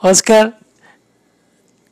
Oscar, 0.00 0.58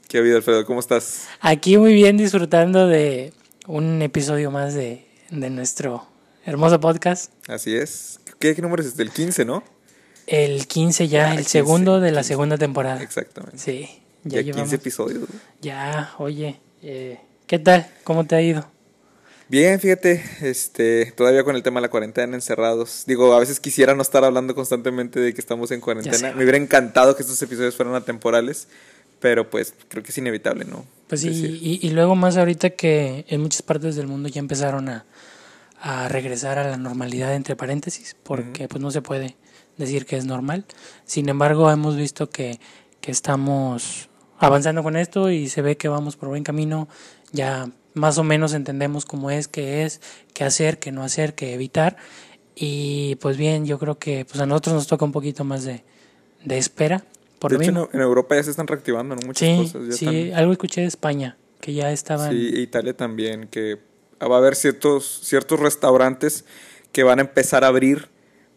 ¿Qué 0.09 0.19
ha 0.19 0.21
habido, 0.21 0.37
Alfredo? 0.37 0.67
¿Cómo 0.67 0.80
estás? 0.80 1.29
aquí 1.41 1.79
muy 1.79 1.95
bien 1.95 2.17
disfrutando 2.17 2.88
de 2.88 3.33
un 3.69 4.03
episodio 4.03 4.50
más 4.50 4.74
de, 4.74 5.06
de 5.30 5.50
nuestro 5.50 6.04
hermoso 6.44 6.80
podcast. 6.80 7.32
Así 7.48 7.76
es. 7.76 8.18
¿Qué, 8.40 8.56
qué 8.56 8.62
número 8.62 8.82
es 8.82 8.88
este? 8.88 9.02
El 9.04 9.12
15, 9.12 9.44
¿no? 9.44 9.62
El 10.26 10.66
15 10.66 11.06
ya, 11.06 11.26
Ah, 11.26 11.30
el 11.32 11.37
15, 11.38 11.50
segundo 11.50 12.00
de 12.00 12.10
la 12.10 12.21
15. 12.22 12.28
segunda 12.28 12.58
temporada. 12.58 13.00
Exactamente. 13.00 13.58
Sí, 13.58 13.88
ya, 14.24 14.38
Ya, 14.38 14.40
llevamos. 14.42 14.68
15 14.71 14.76
episodios. 14.76 15.28
Ya, 15.62 16.12
oye, 16.18 16.59
eh, 16.82 17.20
¿qué 17.51 17.59
tal? 17.59 17.84
¿Cómo 18.05 18.24
te 18.24 18.37
ha 18.37 18.42
ido? 18.42 18.64
Bien, 19.48 19.80
fíjate, 19.80 20.23
este, 20.41 21.11
todavía 21.16 21.43
con 21.43 21.56
el 21.56 21.65
tema 21.65 21.80
de 21.80 21.87
la 21.87 21.91
cuarentena, 21.91 22.37
encerrados. 22.37 23.02
Digo, 23.09 23.34
a 23.34 23.41
veces 23.41 23.59
quisiera 23.59 23.92
no 23.97 24.02
estar 24.02 24.23
hablando 24.23 24.55
constantemente 24.55 25.19
de 25.19 25.34
que 25.34 25.41
estamos 25.41 25.73
en 25.73 25.80
cuarentena. 25.80 26.30
Me 26.30 26.45
hubiera 26.45 26.59
encantado 26.59 27.16
que 27.16 27.23
estos 27.23 27.42
episodios 27.42 27.75
fueran 27.75 27.97
atemporales, 27.97 28.69
pero 29.19 29.51
pues 29.51 29.75
creo 29.89 30.05
que 30.05 30.12
es 30.12 30.19
inevitable, 30.19 30.65
¿no? 30.65 30.84
Pues 31.09 31.25
y, 31.25 31.80
y 31.83 31.91
luego 31.91 32.15
más 32.15 32.37
ahorita 32.37 32.70
que 32.70 33.25
en 33.27 33.41
muchas 33.41 33.62
partes 33.62 33.97
del 33.97 34.06
mundo 34.06 34.28
ya 34.28 34.39
empezaron 34.39 34.89
a, 34.89 35.05
a 35.80 36.09
regresar 36.09 36.56
a 36.61 36.70
la 36.70 36.77
normalidad, 36.77 37.34
entre 37.34 37.56
paréntesis, 37.56 38.14
porque 38.23 38.69
pues 38.69 38.80
no 38.80 38.92
se 38.92 39.03
puede 39.03 39.37
decir 39.77 40.06
que 40.06 40.17
es 40.17 40.25
normal. 40.25 40.67
Sin 41.05 41.28
embargo, 41.28 41.69
hemos 41.73 41.97
visto 41.97 42.30
que, 42.30 42.61
que 43.01 43.11
estamos 43.11 44.09
avanzando 44.41 44.83
con 44.83 44.97
esto 44.97 45.30
y 45.30 45.48
se 45.48 45.62
ve 45.62 45.77
que 45.77 45.89
vamos 45.89 46.17
por 46.17 46.30
buen 46.30 46.42
camino. 46.42 46.89
Ya 47.33 47.70
más 47.95 48.19
o 48.19 48.25
menos 48.25 48.55
entendemos 48.55 49.05
cómo 49.05 49.30
es, 49.30 49.48
qué 49.48 49.84
es, 49.84 50.01
qué 50.34 50.45
hacer, 50.45 50.79
qué 50.79 50.93
no 50.93 51.02
hacer, 51.02 51.34
qué 51.34 51.55
evitar. 51.55 51.97
Y 52.55 53.17
pues 53.17 53.36
bien, 53.36 53.67
yo 53.67 53.78
creo 53.78 53.98
que 53.98 54.25
pues 54.25 54.41
a 54.41 54.47
nosotros 54.47 54.75
nos 54.75 54.86
toca 54.86 55.05
un 55.05 55.12
poquito 55.12 55.45
más 55.45 55.64
de, 55.64 55.83
de 56.45 56.58
espera. 56.58 57.05
Por 57.39 57.53
de 57.53 57.56
lo 57.58 57.62
hecho, 57.62 57.73
mismo. 57.73 57.89
en, 57.92 58.01
Europa 58.01 58.36
ya 58.36 58.42
se 58.42 58.51
están 58.51 58.67
reactivando, 58.67 59.14
¿no? 59.17 59.23
Muchas 59.27 59.48
Sí, 59.48 59.56
cosas. 59.56 59.89
Ya 59.89 59.92
sí, 59.97 60.06
están- 60.28 60.39
algo 60.39 60.53
escuché 60.53 60.83
de 60.83 60.86
España, 60.89 61.36
que 61.61 61.73
ya 61.73 61.91
estaban... 61.91 62.31
Sí, 62.33 62.51
e 62.55 62.61
Italia 62.61 62.95
también, 62.97 63.48
que 63.48 63.78
va 64.20 64.34
a 64.34 64.39
haber 64.39 64.55
ciertos, 64.56 65.20
ciertos 65.25 65.58
restaurantes 65.58 66.45
que 66.92 67.03
van 67.03 67.19
a 67.19 67.23
empezar 67.23 67.64
a 67.64 67.69
abrir 67.69 68.08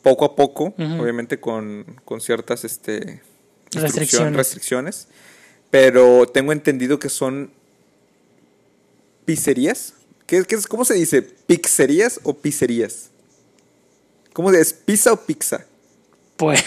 poco 0.02 0.26
a 0.26 0.36
poco, 0.36 0.74
obviamente 1.00 1.40
con, 1.40 1.86
con 2.04 2.20
ciertas 2.20 2.66
este, 2.66 3.22
Restricciones. 3.72 4.36
restricciones, 4.36 5.08
pero 5.72 6.26
tengo 6.28 6.52
entendido 6.52 7.00
que 7.00 7.08
son 7.08 7.52
pizzerías. 9.26 9.94
¿Qué, 10.28 10.44
qué 10.46 10.56
es, 10.56 10.68
¿Cómo 10.68 10.86
se 10.86 10.94
dice? 10.96 11.22
¿Pizzerías 11.22 12.20
o 12.24 12.34
pizzerías? 12.34 13.10
¿Cómo 14.34 14.52
se- 14.52 14.62
es? 14.62 14.74
¿Pizza 14.74 15.14
o 15.14 15.18
pizza? 15.26 15.66
Pues, 16.38 16.64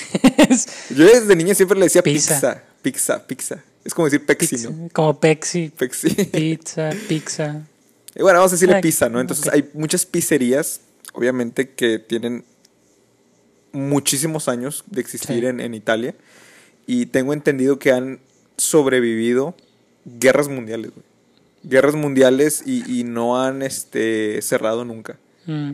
Yo 0.91 1.05
desde 1.07 1.35
niño 1.35 1.55
siempre 1.55 1.79
le 1.79 1.87
decía 1.87 2.03
Pizza. 2.03 2.35
pizza, 2.35 2.63
pizza, 2.83 3.27
pizza. 3.27 3.65
Es 3.85 3.95
como 3.95 4.07
decir 4.07 4.25
pexi, 4.27 4.47
pizza, 4.57 4.71
¿no? 4.71 4.89
como 4.93 5.19
Pepsi, 5.21 5.71
Pexi. 5.77 6.11
pizza, 6.27 6.91
pizza. 7.09 7.63
Y 8.15 8.23
bueno, 8.23 8.39
vamos 8.39 8.53
a 8.53 8.55
decirle 8.57 8.81
pizza, 8.81 9.09
¿no? 9.09 9.21
Entonces 9.21 9.49
hay 9.53 9.69
muchas 9.75 10.07
pizzerías, 10.07 10.81
obviamente, 11.13 11.71
que 11.71 11.99
tienen 11.99 12.45
muchísimos 13.73 14.49
años 14.49 14.85
de 14.87 15.01
existir 15.01 15.41
Sí. 15.41 15.47
en, 15.47 15.61
en 15.61 15.75
Italia. 15.75 16.15
Y 16.87 17.07
tengo 17.07 17.33
entendido 17.33 17.79
que 17.79 17.93
han 17.93 18.21
sobrevivido 18.57 19.55
guerras 20.05 20.49
mundiales, 20.49 20.93
güey. 20.93 21.05
Guerras 21.69 21.95
mundiales 21.97 22.63
y, 22.65 23.01
y 23.01 23.05
no 23.05 23.43
han 23.43 23.63
este, 23.63 24.41
cerrado 24.43 24.85
nunca. 24.85 25.19
Mm, 25.47 25.73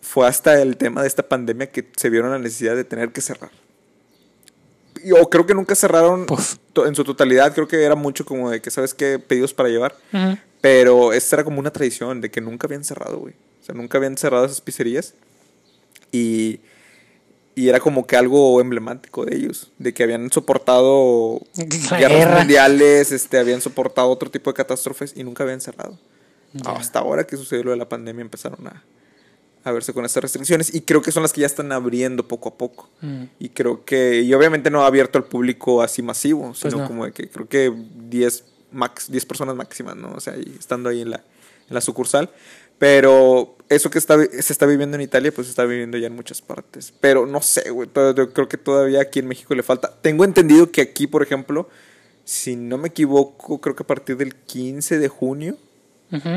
Fue 0.00 0.26
hasta 0.26 0.60
el 0.62 0.76
tema 0.76 1.02
de 1.02 1.08
esta 1.08 1.28
pandemia 1.28 1.70
que 1.70 1.86
se 1.96 2.10
vieron 2.10 2.30
la 2.30 2.38
necesidad 2.38 2.76
de 2.76 2.84
tener 2.84 3.10
que 3.10 3.20
cerrar. 3.20 3.50
Yo 5.04 5.28
creo 5.28 5.46
que 5.46 5.54
nunca 5.54 5.74
cerraron 5.74 6.26
to- 6.72 6.86
en 6.86 6.94
su 6.94 7.04
totalidad. 7.04 7.52
Creo 7.54 7.68
que 7.68 7.82
era 7.82 7.94
mucho 7.94 8.24
como 8.24 8.50
de 8.50 8.60
que, 8.60 8.70
¿sabes 8.70 8.94
qué? 8.94 9.18
Pedidos 9.18 9.52
para 9.52 9.68
llevar. 9.68 9.94
Pero 10.60 11.12
esta 11.12 11.36
era 11.36 11.44
como 11.44 11.60
una 11.60 11.70
tradición 11.70 12.20
de 12.20 12.30
que 12.30 12.40
nunca 12.40 12.66
habían 12.66 12.82
cerrado, 12.84 13.18
güey. 13.18 13.34
O 13.62 13.64
sea, 13.64 13.74
nunca 13.74 13.98
habían 13.98 14.16
cerrado 14.16 14.46
esas 14.46 14.60
pizzerías. 14.60 15.14
Y, 16.12 16.60
y 17.56 17.68
era 17.70 17.80
como 17.80 18.06
que 18.06 18.16
algo 18.16 18.60
emblemático 18.60 19.24
de 19.24 19.34
ellos. 19.34 19.72
De 19.78 19.92
que 19.92 20.04
habían 20.04 20.30
soportado 20.30 21.40
guerras 21.56 21.98
guerra. 21.98 22.38
mundiales, 22.38 23.10
este, 23.10 23.38
habían 23.38 23.60
soportado 23.60 24.08
otro 24.10 24.30
tipo 24.30 24.50
de 24.50 24.54
catástrofes 24.54 25.12
y 25.16 25.24
nunca 25.24 25.42
habían 25.42 25.60
cerrado. 25.60 25.98
Ya. 26.52 26.70
Hasta 26.70 26.98
ahora 27.00 27.26
que 27.26 27.36
sucedió 27.36 27.64
lo 27.64 27.70
de 27.72 27.76
la 27.78 27.88
pandemia 27.88 28.20
empezaron 28.22 28.66
a, 28.68 28.84
a 29.64 29.72
verse 29.72 29.92
con 29.92 30.04
estas 30.04 30.22
restricciones. 30.22 30.74
Y 30.74 30.82
creo 30.82 31.00
que 31.02 31.10
son 31.12 31.22
las 31.22 31.32
que 31.32 31.40
ya 31.40 31.46
están 31.46 31.72
abriendo 31.72 32.28
poco 32.28 32.50
a 32.50 32.54
poco. 32.58 32.88
Mm, 33.00 33.24
Y 33.40 33.48
creo 33.48 33.84
que, 33.84 34.20
y 34.22 34.32
obviamente 34.34 34.70
no 34.70 34.82
ha 34.82 34.86
abierto 34.86 35.18
al 35.18 35.24
público 35.24 35.82
así 35.82 36.02
masivo, 36.02 36.54
sino 36.54 36.70
Pues 36.70 36.74
no. 36.82 36.86
como 36.86 37.04
de 37.06 37.12
que 37.12 37.28
creo 37.28 37.48
que 37.48 37.72
10, 38.08 38.44
max, 38.72 39.10
10 39.10 39.24
personas 39.26 39.56
máximas, 39.56 39.96
¿no? 39.96 40.12
O 40.12 40.20
sea, 40.20 40.34
estando 40.34 40.90
ahí 40.90 41.00
en 41.00 41.10
la, 41.10 41.16
en 41.68 41.74
la 41.74 41.80
sucursal. 41.80 42.30
Pero 42.78 43.55
eso 43.68 43.90
que 43.90 43.98
está, 43.98 44.16
se 44.24 44.52
está 44.52 44.66
viviendo 44.66 44.96
en 44.96 45.02
Italia, 45.02 45.32
pues 45.32 45.46
se 45.46 45.50
está 45.50 45.64
viviendo 45.64 45.98
ya 45.98 46.06
en 46.06 46.14
muchas 46.14 46.40
partes. 46.42 46.92
Pero 47.00 47.26
no 47.26 47.40
sé, 47.42 47.70
güey, 47.70 47.88
yo 48.14 48.32
creo 48.32 48.48
que 48.48 48.56
todavía 48.56 49.00
aquí 49.00 49.18
en 49.18 49.26
México 49.28 49.54
le 49.54 49.62
falta. 49.62 49.92
Tengo 50.02 50.24
entendido 50.24 50.70
que 50.70 50.80
aquí, 50.82 51.06
por 51.06 51.22
ejemplo, 51.22 51.68
si 52.24 52.56
no 52.56 52.78
me 52.78 52.88
equivoco, 52.88 53.60
creo 53.60 53.74
que 53.76 53.82
a 53.82 53.86
partir 53.86 54.16
del 54.16 54.34
15 54.34 54.98
de 54.98 55.08
junio 55.08 55.56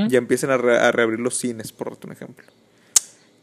ya 0.10 0.18
empiezan 0.18 0.50
a, 0.50 0.58
re- 0.58 0.80
a 0.80 0.92
reabrir 0.92 1.20
los 1.20 1.38
cines, 1.38 1.72
por 1.72 1.96
un 2.04 2.12
ejemplo. 2.12 2.46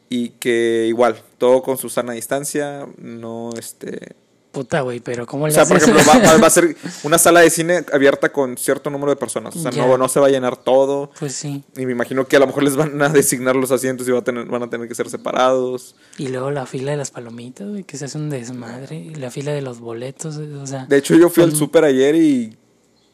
Y 0.08 0.30
que 0.30 0.86
igual, 0.88 1.20
todo 1.38 1.62
con 1.62 1.78
su 1.78 1.88
sana 1.88 2.12
distancia, 2.12 2.86
no 2.98 3.50
este... 3.58 4.14
Puta, 4.56 4.80
güey, 4.80 5.00
pero 5.00 5.26
¿cómo 5.26 5.44
O 5.44 5.48
le 5.48 5.52
sea, 5.52 5.66
por 5.66 5.76
ejemplo, 5.76 6.00
va, 6.40 6.46
a 6.46 6.50
ser 6.50 6.74
una 7.04 7.18
sala 7.18 7.40
de 7.40 7.50
cine 7.50 7.84
abierta 7.92 8.32
con 8.32 8.56
cierto 8.56 8.88
número 8.88 9.10
de 9.10 9.16
personas. 9.16 9.54
O 9.54 9.58
sea, 9.60 9.70
Ya. 9.70 9.86
no, 9.86 9.98
no 9.98 10.08
se 10.08 10.18
va 10.18 10.28
a 10.28 10.30
llenar 10.30 10.56
todo. 10.56 11.10
Pues 11.20 11.34
sí. 11.34 11.62
Y 11.76 11.84
me 11.84 11.92
imagino 11.92 12.26
que 12.26 12.36
a 12.36 12.38
lo 12.38 12.46
mejor 12.46 12.62
les 12.62 12.74
van 12.74 13.02
a 13.02 13.10
designar 13.10 13.54
los 13.54 13.70
asientos 13.70 14.08
y 14.08 14.12
va 14.12 14.20
a 14.20 14.24
tener, 14.24 14.46
van 14.46 14.62
a 14.62 14.70
tener 14.70 14.88
que 14.88 14.94
ser 14.94 15.10
separados. 15.10 15.94
Y 16.16 16.28
luego 16.28 16.50
la 16.50 16.64
fila 16.64 16.92
de 16.92 16.96
las 16.96 17.10
palomitas, 17.10 17.68
güey, 17.68 17.84
que 17.84 17.98
se 17.98 18.06
hace 18.06 18.16
un 18.16 18.30
desmadre. 18.30 18.96
Y 18.96 19.14
la 19.16 19.30
fila 19.30 19.52
de 19.52 19.60
los 19.60 19.78
boletos, 19.78 20.36
o 20.36 20.66
sea... 20.66 20.86
De 20.86 20.96
hecho, 20.96 21.14
yo 21.16 21.28
fui 21.28 21.42
al 21.42 21.54
súper 21.54 21.84
ayer 21.84 22.14
y 22.14 22.56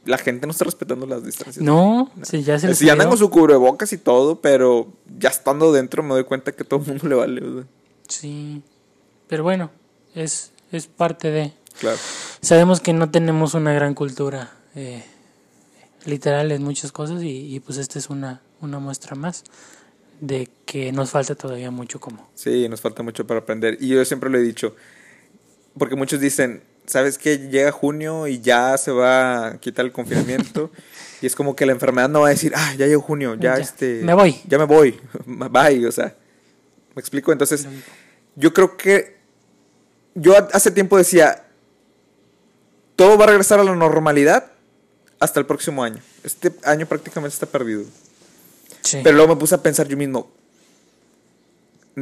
la 0.05 0.19
gente 0.19 0.47
no 0.47 0.53
está 0.53 0.65
respetando 0.65 1.07
las 1.07 1.25
distancias. 1.25 1.65
No, 1.65 2.11
sí, 2.23 2.45
ya 2.45 2.57
se 2.61 2.69
les 2.69 2.79
Sí, 2.79 2.89
andan 2.89 3.09
con 3.09 3.19
su 3.19 3.31
cubrebocas 3.31 3.93
y 3.93 3.99
todo, 3.99 4.41
pero 4.41 4.93
ya 5.19 5.29
estando 5.31 5.73
dentro 5.73 6.05
me 6.05 6.11
doy 6.11 6.23
cuenta 6.25 6.53
que 6.53 6.63
todo 6.63 6.81
el 6.81 6.87
mundo 6.87 7.09
le 7.09 7.15
vale. 7.17 7.45
o 7.45 7.55
sea. 7.55 7.65
Sí. 8.09 8.63
Pero 9.29 9.43
bueno, 9.43 9.71
es, 10.15 10.53
es 10.73 10.87
parte 10.87 11.31
de... 11.31 11.53
Claro. 11.79 11.99
Sabemos 12.41 12.81
que 12.81 12.93
no 12.93 13.11
tenemos 13.11 13.55
una 13.55 13.73
gran 13.73 13.95
cultura 13.95 14.53
eh, 14.75 15.05
literal 16.05 16.53
en 16.53 16.63
muchas 16.63 16.93
cosas 16.93 17.23
y, 17.23 17.55
y, 17.55 17.61
pues 17.61 17.79
esta 17.79 17.99
es 17.99 18.11
una, 18.11 18.43
una 18.61 18.79
muestra 18.79 19.15
más 19.15 19.45
de 20.21 20.49
que 20.67 20.93
nos 20.93 21.11
falta 21.11 21.35
todavía 21.35 21.71
mucho 21.71 21.99
como... 22.01 22.31
Sí, 22.35 22.69
nos 22.69 22.81
falta 22.81 23.03
mucho 23.03 23.27
para 23.27 23.41
aprender. 23.41 23.77
Y 23.81 23.89
yo 23.89 24.05
siempre 24.05 24.31
lo 24.31 24.39
he 24.39 24.43
dicho, 24.43 24.77
porque 25.77 25.97
muchos 25.97 26.21
dicen, 26.21 26.63
¿sabes 26.87 27.19
qué? 27.19 27.39
Llega 27.39 27.73
junio 27.73 28.27
y 28.27 28.41
ya 28.41 28.77
se 28.79 28.93
va 28.93 29.49
a 29.49 29.61
quitar 29.61 29.85
el 29.85 29.93
confinamiento. 29.93 30.71
y 31.23 31.27
es 31.27 31.35
como 31.35 31.57
que 31.57 31.67
la 31.67 31.73
enfermedad 31.73 32.09
no 32.09 32.21
va 32.21 32.29
a 32.29 32.31
decir, 32.31 32.53
ah, 32.55 32.75
ya 32.77 32.87
llegó 32.87 33.03
junio, 33.03 33.35
ya, 33.35 33.57
Ya, 33.57 33.63
este... 33.63 34.03
me 34.03 34.15
voy. 34.15 34.41
Ya 34.47 34.59
me 34.59 34.65
voy, 34.65 35.01
bye, 35.27 35.87
o 35.87 35.93
sea. 35.93 36.17
¿Me 36.95 37.01
explico? 37.01 37.33
Entonces, 37.33 37.67
yo 38.37 38.53
creo 38.53 38.77
que... 38.77 39.22
Yo 40.15 40.35
hace 40.53 40.71
tiempo 40.71 40.99
decía, 40.99 41.45
todo 42.97 43.17
va 43.17 43.25
a 43.25 43.29
regresar 43.29 43.61
a 43.61 43.65
la 43.65 43.75
normalidad 43.75 44.53
hasta 45.19 45.41
el 45.41 45.47
próximo 45.47 45.83
año. 45.83 46.03
Este 46.25 46.53
año 46.65 46.87
prácticamente 46.87 47.35
está 47.35 47.47
perdido. 47.47 47.85
Sí. 48.83 49.01
Pero 49.03 49.17
luego 49.17 49.35
me 49.35 49.41
puse 49.41 49.55
a 49.55 49.63
pensar 49.63 49.87
yo 49.89 49.97
mismo, 49.97 50.31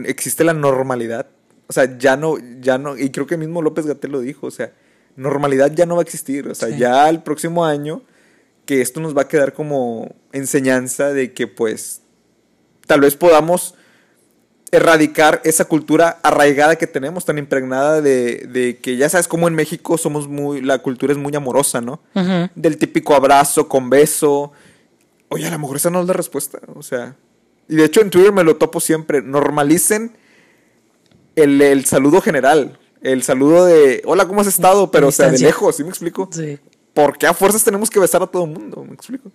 ¿existe 0.04 0.44
la 0.44 0.54
normalidad? 0.54 1.26
O 1.66 1.72
sea, 1.72 1.98
ya 1.98 2.16
no, 2.16 2.36
ya 2.60 2.78
no, 2.78 2.96
y 2.96 3.10
creo 3.10 3.26
que 3.26 3.36
mismo 3.36 3.62
López 3.62 3.86
Gatel 3.86 4.10
lo 4.12 4.20
dijo, 4.20 4.46
o 4.46 4.50
sea, 4.50 4.72
normalidad 5.16 5.70
ya 5.72 5.86
no 5.86 5.96
va 5.96 6.02
a 6.02 6.04
existir, 6.04 6.48
o 6.48 6.54
sea, 6.54 6.68
Sí. 6.68 6.78
ya 6.78 7.08
el 7.08 7.22
próximo 7.22 7.64
año, 7.64 8.02
que 8.66 8.80
esto 8.80 9.00
nos 9.00 9.16
va 9.16 9.22
a 9.22 9.28
quedar 9.28 9.52
como 9.52 10.14
enseñanza 10.32 11.12
de 11.12 11.32
que 11.32 11.46
pues 11.46 12.00
tal 12.86 13.00
vez 13.00 13.14
podamos 13.16 13.74
erradicar 14.72 15.40
esa 15.44 15.64
cultura 15.64 16.20
arraigada 16.22 16.76
que 16.76 16.86
tenemos, 16.86 17.24
tan 17.24 17.38
impregnada 17.38 18.00
de, 18.00 18.46
de 18.48 18.78
que 18.78 18.96
ya 18.96 19.08
sabes 19.08 19.26
cómo 19.26 19.48
en 19.48 19.54
México 19.54 19.98
somos 19.98 20.28
muy, 20.28 20.60
la 20.60 20.78
cultura 20.78 21.12
es 21.12 21.18
muy 21.18 21.34
amorosa, 21.34 21.80
¿no? 21.80 22.00
Ujú. 22.14 22.50
del 22.54 22.76
típico 22.76 23.14
abrazo 23.14 23.68
con 23.68 23.90
beso. 23.90 24.52
Oye, 25.28 25.46
a 25.46 25.50
lo 25.50 25.58
mejor 25.58 25.76
esa 25.76 25.90
no 25.90 26.00
es 26.00 26.06
la 26.06 26.12
respuesta. 26.12 26.60
O 26.74 26.82
sea, 26.82 27.16
y 27.68 27.76
de 27.76 27.84
hecho 27.84 28.00
en 28.00 28.10
Twitter 28.10 28.32
me 28.32 28.44
lo 28.44 28.56
topo 28.56 28.80
siempre. 28.80 29.22
Normalicen 29.22 30.16
el, 31.36 31.60
el 31.60 31.84
saludo 31.84 32.20
general. 32.20 32.78
El 33.02 33.22
saludo 33.22 33.64
de 33.64 34.02
hola, 34.04 34.26
¿cómo 34.28 34.40
has 34.40 34.46
estado? 34.46 34.90
Pero, 34.90 35.08
o 35.08 35.12
sea, 35.12 35.30
de 35.30 35.38
lejos, 35.38 35.76
¿sí 35.76 35.82
me 35.82 35.88
explico? 35.88 36.28
Sí. 36.30 36.58
¿Por 36.92 37.16
qué 37.16 37.26
a 37.26 37.34
fuerzas 37.34 37.64
tenemos 37.64 37.88
que 37.88 37.98
besar 37.98 38.22
a 38.22 38.26
todo 38.26 38.44
el 38.44 38.50
mundo? 38.50 38.84
¿Me 38.84 38.94
explico? 38.94 39.30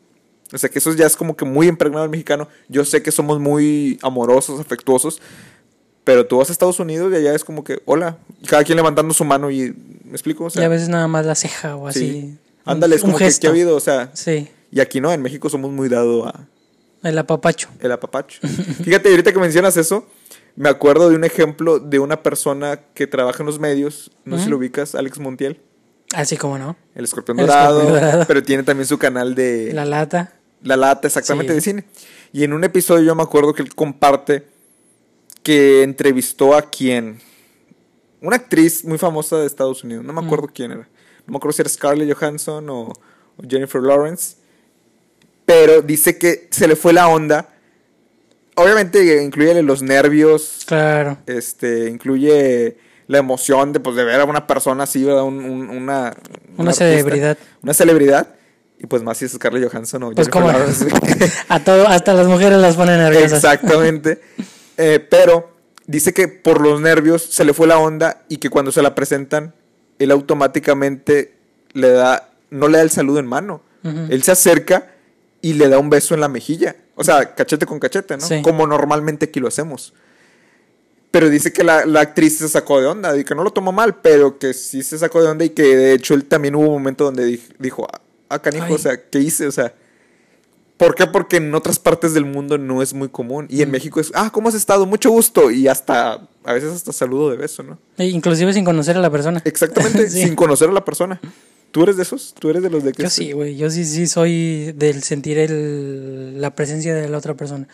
O 0.53 0.57
sea, 0.57 0.69
que 0.69 0.79
eso 0.79 0.93
ya 0.93 1.05
es 1.05 1.15
como 1.15 1.35
que 1.35 1.45
muy 1.45 1.67
impregnado 1.67 2.03
al 2.03 2.09
mexicano. 2.09 2.47
Yo 2.69 2.85
sé 2.85 3.01
que 3.01 3.11
somos 3.11 3.39
muy 3.39 3.97
amorosos, 4.01 4.59
afectuosos, 4.59 5.21
pero 6.03 6.25
tú 6.25 6.37
vas 6.37 6.49
a 6.49 6.51
Estados 6.51 6.79
Unidos 6.79 7.11
y 7.11 7.15
allá 7.15 7.33
es 7.33 7.43
como 7.43 7.63
que, 7.63 7.81
hola, 7.85 8.17
y 8.41 8.47
cada 8.47 8.63
quien 8.63 8.75
levantando 8.75 9.13
su 9.13 9.25
mano 9.25 9.49
y, 9.49 9.75
¿me 10.03 10.11
explico? 10.11 10.45
O 10.45 10.49
sea, 10.49 10.61
y 10.61 10.65
a 10.65 10.69
veces 10.69 10.87
nada 10.87 11.07
más 11.07 11.25
la 11.25 11.35
ceja 11.35 11.75
o 11.75 11.91
sí. 11.91 11.99
así. 11.99 12.37
Ándale, 12.63 12.95
es 12.95 13.01
como 13.01 13.17
que, 13.17 13.25
gesto. 13.25 13.41
¿qué 13.41 13.47
ha 13.47 13.49
habido? 13.51 13.75
O 13.75 13.79
sea, 13.79 14.11
Sí, 14.13 14.47
y 14.71 14.79
aquí 14.79 15.01
no, 15.01 15.11
en 15.11 15.21
México 15.21 15.49
somos 15.49 15.71
muy 15.71 15.89
dado 15.89 16.27
a 16.27 16.47
el 17.03 17.17
apapacho. 17.17 17.69
el 17.79 17.91
apapacho. 17.91 18.39
Fíjate, 18.83 19.09
ahorita 19.09 19.31
que 19.31 19.39
mencionas 19.39 19.77
eso, 19.77 20.07
me 20.55 20.69
acuerdo 20.69 21.09
de 21.09 21.15
un 21.15 21.23
ejemplo 21.23 21.79
de 21.79 21.99
una 21.99 22.23
persona 22.23 22.81
que 22.93 23.07
trabaja 23.07 23.43
en 23.43 23.47
los 23.47 23.59
medios, 23.59 24.11
no 24.23 24.37
sé 24.37 24.45
si 24.45 24.49
lo 24.49 24.57
ubicas, 24.57 24.95
Alex 24.95 25.19
Montiel, 25.19 25.59
Así 26.13 26.37
como 26.37 26.57
no. 26.57 26.75
el 26.93 27.03
escorpión 27.03 27.39
El 27.39 27.47
dorado, 27.47 27.79
escorpión 27.81 28.01
dorado. 28.03 28.25
pero 28.27 28.43
tiene 28.43 28.63
también 28.63 28.87
su 28.87 28.97
canal 28.97 29.35
de 29.35 29.71
La 29.73 29.85
lata. 29.85 30.33
La 30.61 30.77
lata, 30.77 31.07
exactamente, 31.07 31.51
Sí. 31.53 31.55
de 31.55 31.61
cine. 31.61 31.85
Y 32.31 32.43
en 32.43 32.53
un 32.53 32.63
episodio 32.63 33.03
yo 33.03 33.15
me 33.15 33.23
acuerdo 33.23 33.53
que 33.53 33.61
él 33.61 33.73
comparte 33.75 34.47
que 35.43 35.83
entrevistó 35.83 36.55
a 36.55 36.61
quien. 36.69 37.19
Una 38.21 38.37
actriz 38.37 38.83
muy 38.85 38.97
famosa 38.97 39.37
de 39.37 39.45
Estados 39.45 39.83
Unidos. 39.83 40.03
No 40.03 40.13
me 40.13 40.25
acuerdo 40.25 40.49
quién 40.53 40.71
era. 40.71 40.87
No 41.27 41.31
me 41.31 41.37
acuerdo 41.37 41.53
si 41.53 41.61
era 41.61 41.69
Scarlett 41.69 42.11
Johansson 42.17 42.67
o, 42.69 42.81
o 42.87 43.43
Jennifer 43.47 43.81
Lawrence. 43.81 44.37
Pero 45.45 45.81
dice 45.81 46.17
que 46.17 46.47
se 46.49 46.67
le 46.67 46.75
fue 46.75 46.93
la 46.93 47.07
onda. 47.07 47.49
Obviamente 48.55 49.21
incluye 49.23 49.61
los 49.61 49.81
nervios. 49.83 50.63
Claro. 50.65 51.17
Este, 51.27 51.89
incluye 51.89 52.77
la 53.07 53.17
emoción 53.19 53.71
de, 53.73 53.79
pues, 53.79 53.95
de 53.95 54.03
ver 54.03 54.19
a 54.19 54.25
una 54.25 54.47
persona 54.47 54.83
así, 54.83 55.03
¿verdad? 55.03 55.23
Un- 55.23 55.43
un- 55.45 55.69
una, 55.69 56.13
Una 56.57 56.73
celebridad. 56.73 57.37
Una 57.61 57.73
celebridad. 57.73 58.27
Y 58.77 58.87
pues 58.87 59.03
más 59.03 59.17
si 59.17 59.25
es 59.25 59.31
Scarlett 59.31 59.71
Johansson 59.71 60.03
o 60.03 60.11
Pues 60.11 60.27
como 60.27 60.49
a 61.49 61.59
todo, 61.63 61.87
hasta 61.87 62.13
las 62.13 62.27
mujeres 62.27 62.57
las 62.57 62.75
ponen 62.75 62.97
nerviosas. 62.97 63.33
Exactamente. 63.43 64.19
Eh, 64.77 64.99
pero 65.09 65.53
dice 65.87 66.13
que 66.13 66.27
por 66.27 66.59
los 66.59 66.81
nervios 66.81 67.23
se 67.23 67.45
le 67.45 67.53
fue 67.53 67.67
la 67.67 67.77
onda 67.77 68.23
y 68.27 68.37
que 68.37 68.49
cuando 68.49 68.71
se 68.73 68.81
la 68.81 68.93
presentan, 68.93 69.53
él 69.97 70.11
automáticamente 70.11 71.35
le 71.73 71.89
da, 71.91 72.29
no 72.49 72.67
le 72.67 72.77
da 72.77 72.83
el 72.83 72.89
saludo 72.89 73.19
en 73.19 73.27
mano. 73.27 73.61
Él 74.09 74.23
se 74.23 74.31
acerca 74.31 74.87
y 75.41 75.53
le 75.53 75.69
da 75.69 75.77
un 75.77 75.91
beso 75.91 76.15
en 76.15 76.19
la 76.21 76.27
mejilla. 76.27 76.75
O 76.95 77.03
sea, 77.03 77.35
cachete 77.35 77.67
con 77.67 77.79
cachete, 77.79 78.17
¿no? 78.17 78.25
Sí. 78.25 78.41
Como 78.41 78.65
normalmente 78.65 79.25
aquí 79.25 79.39
lo 79.39 79.47
hacemos. 79.47 79.93
Pero 81.15 81.29
dice 81.29 81.53
que 81.53 81.63
la, 81.63 81.85
la 81.85 82.01
actriz 82.01 82.39
se 82.39 82.49
sacó 82.49 82.81
de 82.81 82.87
onda 82.87 83.17
y 83.17 83.23
que 83.23 83.33
no 83.35 83.43
lo 83.45 83.51
tomó 83.51 83.71
mal, 83.71 84.01
pero 84.01 84.37
que 84.37 84.53
sí 84.53 84.83
se 84.83 84.97
sacó 84.97 85.23
de 85.23 85.29
onda 85.29 85.45
y 85.45 85.51
que 85.51 85.63
de 85.63 85.93
hecho 85.93 86.13
él 86.13 86.25
también 86.25 86.55
hubo 86.55 86.65
un 86.67 86.73
momento 86.73 87.05
donde 87.05 87.25
dij- 87.25 87.55
dijo, 87.57 87.87
ah, 87.89 88.01
ah, 88.27 88.39
canijo, 88.41 88.65
Ay. 88.65 88.73
o 88.73 88.77
sea, 88.77 89.01
¿qué 89.09 89.19
hice? 89.19 89.47
O 89.47 89.51
sea, 89.53 89.73
¿por 90.75 90.93
qué? 90.93 91.07
Porque 91.07 91.37
en 91.37 91.55
otras 91.55 91.79
partes 91.79 92.13
del 92.13 92.25
mundo 92.25 92.57
no 92.57 92.81
es 92.81 92.93
muy 92.93 93.07
común. 93.07 93.47
Y 93.49 93.61
en 93.61 93.71
México 93.71 94.01
es, 94.01 94.11
ah, 94.13 94.29
¿cómo 94.29 94.49
has 94.49 94.55
estado? 94.55 94.85
Mucho 94.85 95.09
gusto. 95.09 95.51
Y 95.51 95.69
hasta, 95.69 96.27
a 96.43 96.53
veces 96.53 96.73
hasta 96.73 96.91
saludo 96.91 97.29
de 97.29 97.37
beso, 97.37 97.63
¿no? 97.63 97.79
E 97.97 98.07
Inclusive 98.07 98.51
sin 98.51 98.65
conocer 98.65 98.97
a 98.97 98.99
la 98.99 99.09
persona. 99.09 99.41
Exactamente, 99.45 100.09
Sí. 100.09 100.23
sin 100.23 100.35
conocer 100.35 100.67
a 100.69 100.73
la 100.73 100.83
persona. 100.83 101.21
¿Tú 101.71 101.83
eres 101.83 101.95
de 101.95 102.03
esos? 102.03 102.33
¿Tú 102.37 102.49
eres 102.49 102.61
de 102.61 102.69
los 102.69 102.83
de 102.83 102.91
que... 102.91 103.03
Yo 103.03 103.09
sí, 103.09 103.31
güey. 103.31 103.55
Yo 103.55 103.69
sí, 103.69 103.85
sí 103.85 104.07
soy 104.07 104.73
del 104.75 105.01
sentir 105.03 105.37
el, 105.37 106.41
la 106.41 106.55
presencia 106.55 106.93
de 106.93 107.07
la 107.07 107.17
otra 107.17 107.35
persona. 107.35 107.67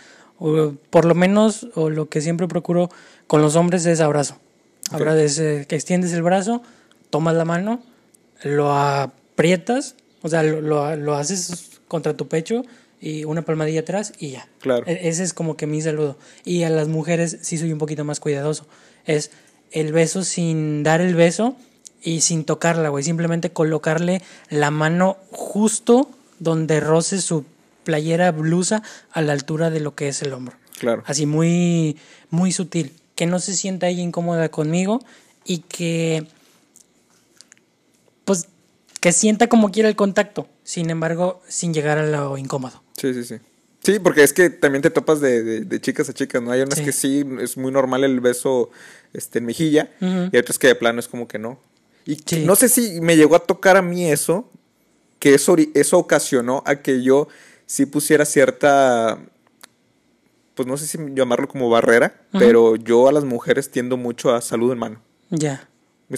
O, 0.43 0.73
por 0.89 1.05
lo 1.05 1.13
menos, 1.13 1.67
o 1.75 1.91
lo 1.91 2.09
que 2.09 2.19
siempre 2.19 2.47
procuro 2.47 2.89
con 3.31 3.41
los 3.41 3.55
hombres 3.55 3.85
es 3.85 4.01
abrazo. 4.01 4.35
Ahora 4.91 5.17
es 5.21 5.39
eh, 5.39 5.65
que 5.65 5.77
extiendes 5.77 6.11
el 6.11 6.21
brazo, 6.21 6.61
tomas 7.09 7.33
la 7.33 7.45
mano, 7.45 7.81
lo 8.43 8.73
aprietas, 8.75 9.95
o 10.21 10.27
sea, 10.27 10.43
lo, 10.43 10.59
lo, 10.59 10.97
lo 10.97 11.15
haces 11.15 11.79
contra 11.87 12.17
tu 12.17 12.27
pecho 12.27 12.65
y 12.99 13.23
una 13.23 13.43
palmadilla 13.43 13.79
atrás 13.79 14.11
y 14.19 14.31
ya. 14.31 14.49
Claro. 14.59 14.83
E- 14.85 15.07
Ese 15.07 15.23
es 15.23 15.33
como 15.33 15.55
que 15.55 15.65
mi 15.65 15.81
saludo. 15.81 16.17
Y 16.43 16.63
a 16.63 16.69
las 16.69 16.89
mujeres 16.89 17.37
sí 17.41 17.57
soy 17.57 17.71
un 17.71 17.79
poquito 17.79 18.03
más 18.03 18.19
cuidadoso. 18.19 18.67
Es 19.05 19.31
el 19.71 19.93
beso 19.93 20.25
sin 20.25 20.83
dar 20.83 20.99
el 20.99 21.15
beso 21.15 21.55
y 22.03 22.19
sin 22.19 22.43
tocarla, 22.43 22.89
güey. 22.89 23.05
Simplemente 23.05 23.51
colocarle 23.53 24.21
la 24.49 24.71
mano 24.71 25.15
justo 25.31 26.09
donde 26.39 26.81
roce 26.81 27.21
su 27.21 27.45
playera, 27.85 28.31
blusa, 28.33 28.83
a 29.13 29.21
la 29.21 29.31
altura 29.31 29.69
de 29.69 29.79
lo 29.79 29.95
que 29.95 30.09
es 30.09 30.21
el 30.21 30.33
hombro. 30.33 30.57
Claro. 30.79 31.03
Así 31.05 31.25
muy, 31.25 31.95
muy 32.29 32.51
sutil. 32.51 32.91
Que 33.21 33.27
no 33.27 33.37
se 33.39 33.53
sienta 33.53 33.87
ella 33.87 34.01
incómoda 34.01 34.49
conmigo 34.49 34.99
y 35.45 35.59
que, 35.59 36.25
pues, 38.25 38.47
que 38.99 39.11
sienta 39.11 39.45
como 39.47 39.69
quiera 39.69 39.87
el 39.89 39.95
contacto. 39.95 40.47
Sin 40.63 40.89
embargo, 40.89 41.39
sin 41.47 41.71
llegar 41.71 41.99
a 41.99 42.07
lo 42.07 42.35
incómodo. 42.39 42.81
Sí, 42.97 43.13
sí, 43.13 43.23
sí. 43.23 43.35
Sí, 43.83 43.99
porque 43.99 44.23
es 44.23 44.33
que 44.33 44.49
también 44.49 44.81
te 44.81 44.89
topas 44.89 45.21
de, 45.21 45.43
de- 45.43 45.61
de 45.65 45.79
chicas 45.79 46.09
a 46.09 46.13
chicas, 46.15 46.41
¿no? 46.41 46.49
Hay 46.49 46.61
unas 46.61 46.79
Sí. 46.79 46.83
que 46.83 46.91
sí, 46.91 47.23
es 47.41 47.57
muy 47.57 47.71
normal 47.71 48.03
el 48.03 48.19
beso 48.21 48.71
este, 49.13 49.37
en 49.37 49.45
mejilla 49.45 49.91
y 50.01 50.05
hay 50.35 50.39
otras 50.39 50.57
que 50.57 50.65
de 50.65 50.73
plano 50.75 50.99
es 50.99 51.07
como 51.07 51.27
que 51.27 51.37
no. 51.37 51.59
Y 52.07 52.15
Sí. 52.25 52.43
no 52.43 52.55
sé 52.55 52.69
si 52.69 53.01
me 53.01 53.15
llegó 53.17 53.35
a 53.35 53.45
tocar 53.45 53.77
a 53.77 53.83
mí 53.83 54.09
eso, 54.11 54.49
que 55.19 55.35
eso, 55.35 55.55
eso 55.75 55.99
ocasionó 55.99 56.63
a 56.65 56.77
que 56.77 57.03
yo 57.03 57.27
sí 57.67 57.85
pusiera 57.85 58.25
cierta, 58.25 59.19
pues 60.55 60.67
no 60.67 60.77
sé 60.77 60.85
si 60.87 60.97
llamarlo 61.15 61.47
como 61.47 61.69
barrera, 61.69 62.13
pero 62.31 62.75
yo 62.75 63.07
a 63.07 63.11
las 63.11 63.23
mujeres 63.23 63.71
tiendo 63.71 63.97
mucho 63.97 64.33
a 64.33 64.41
saludo 64.41 64.73
en 64.73 64.79
mano. 64.79 65.01
Ya. 65.29 65.67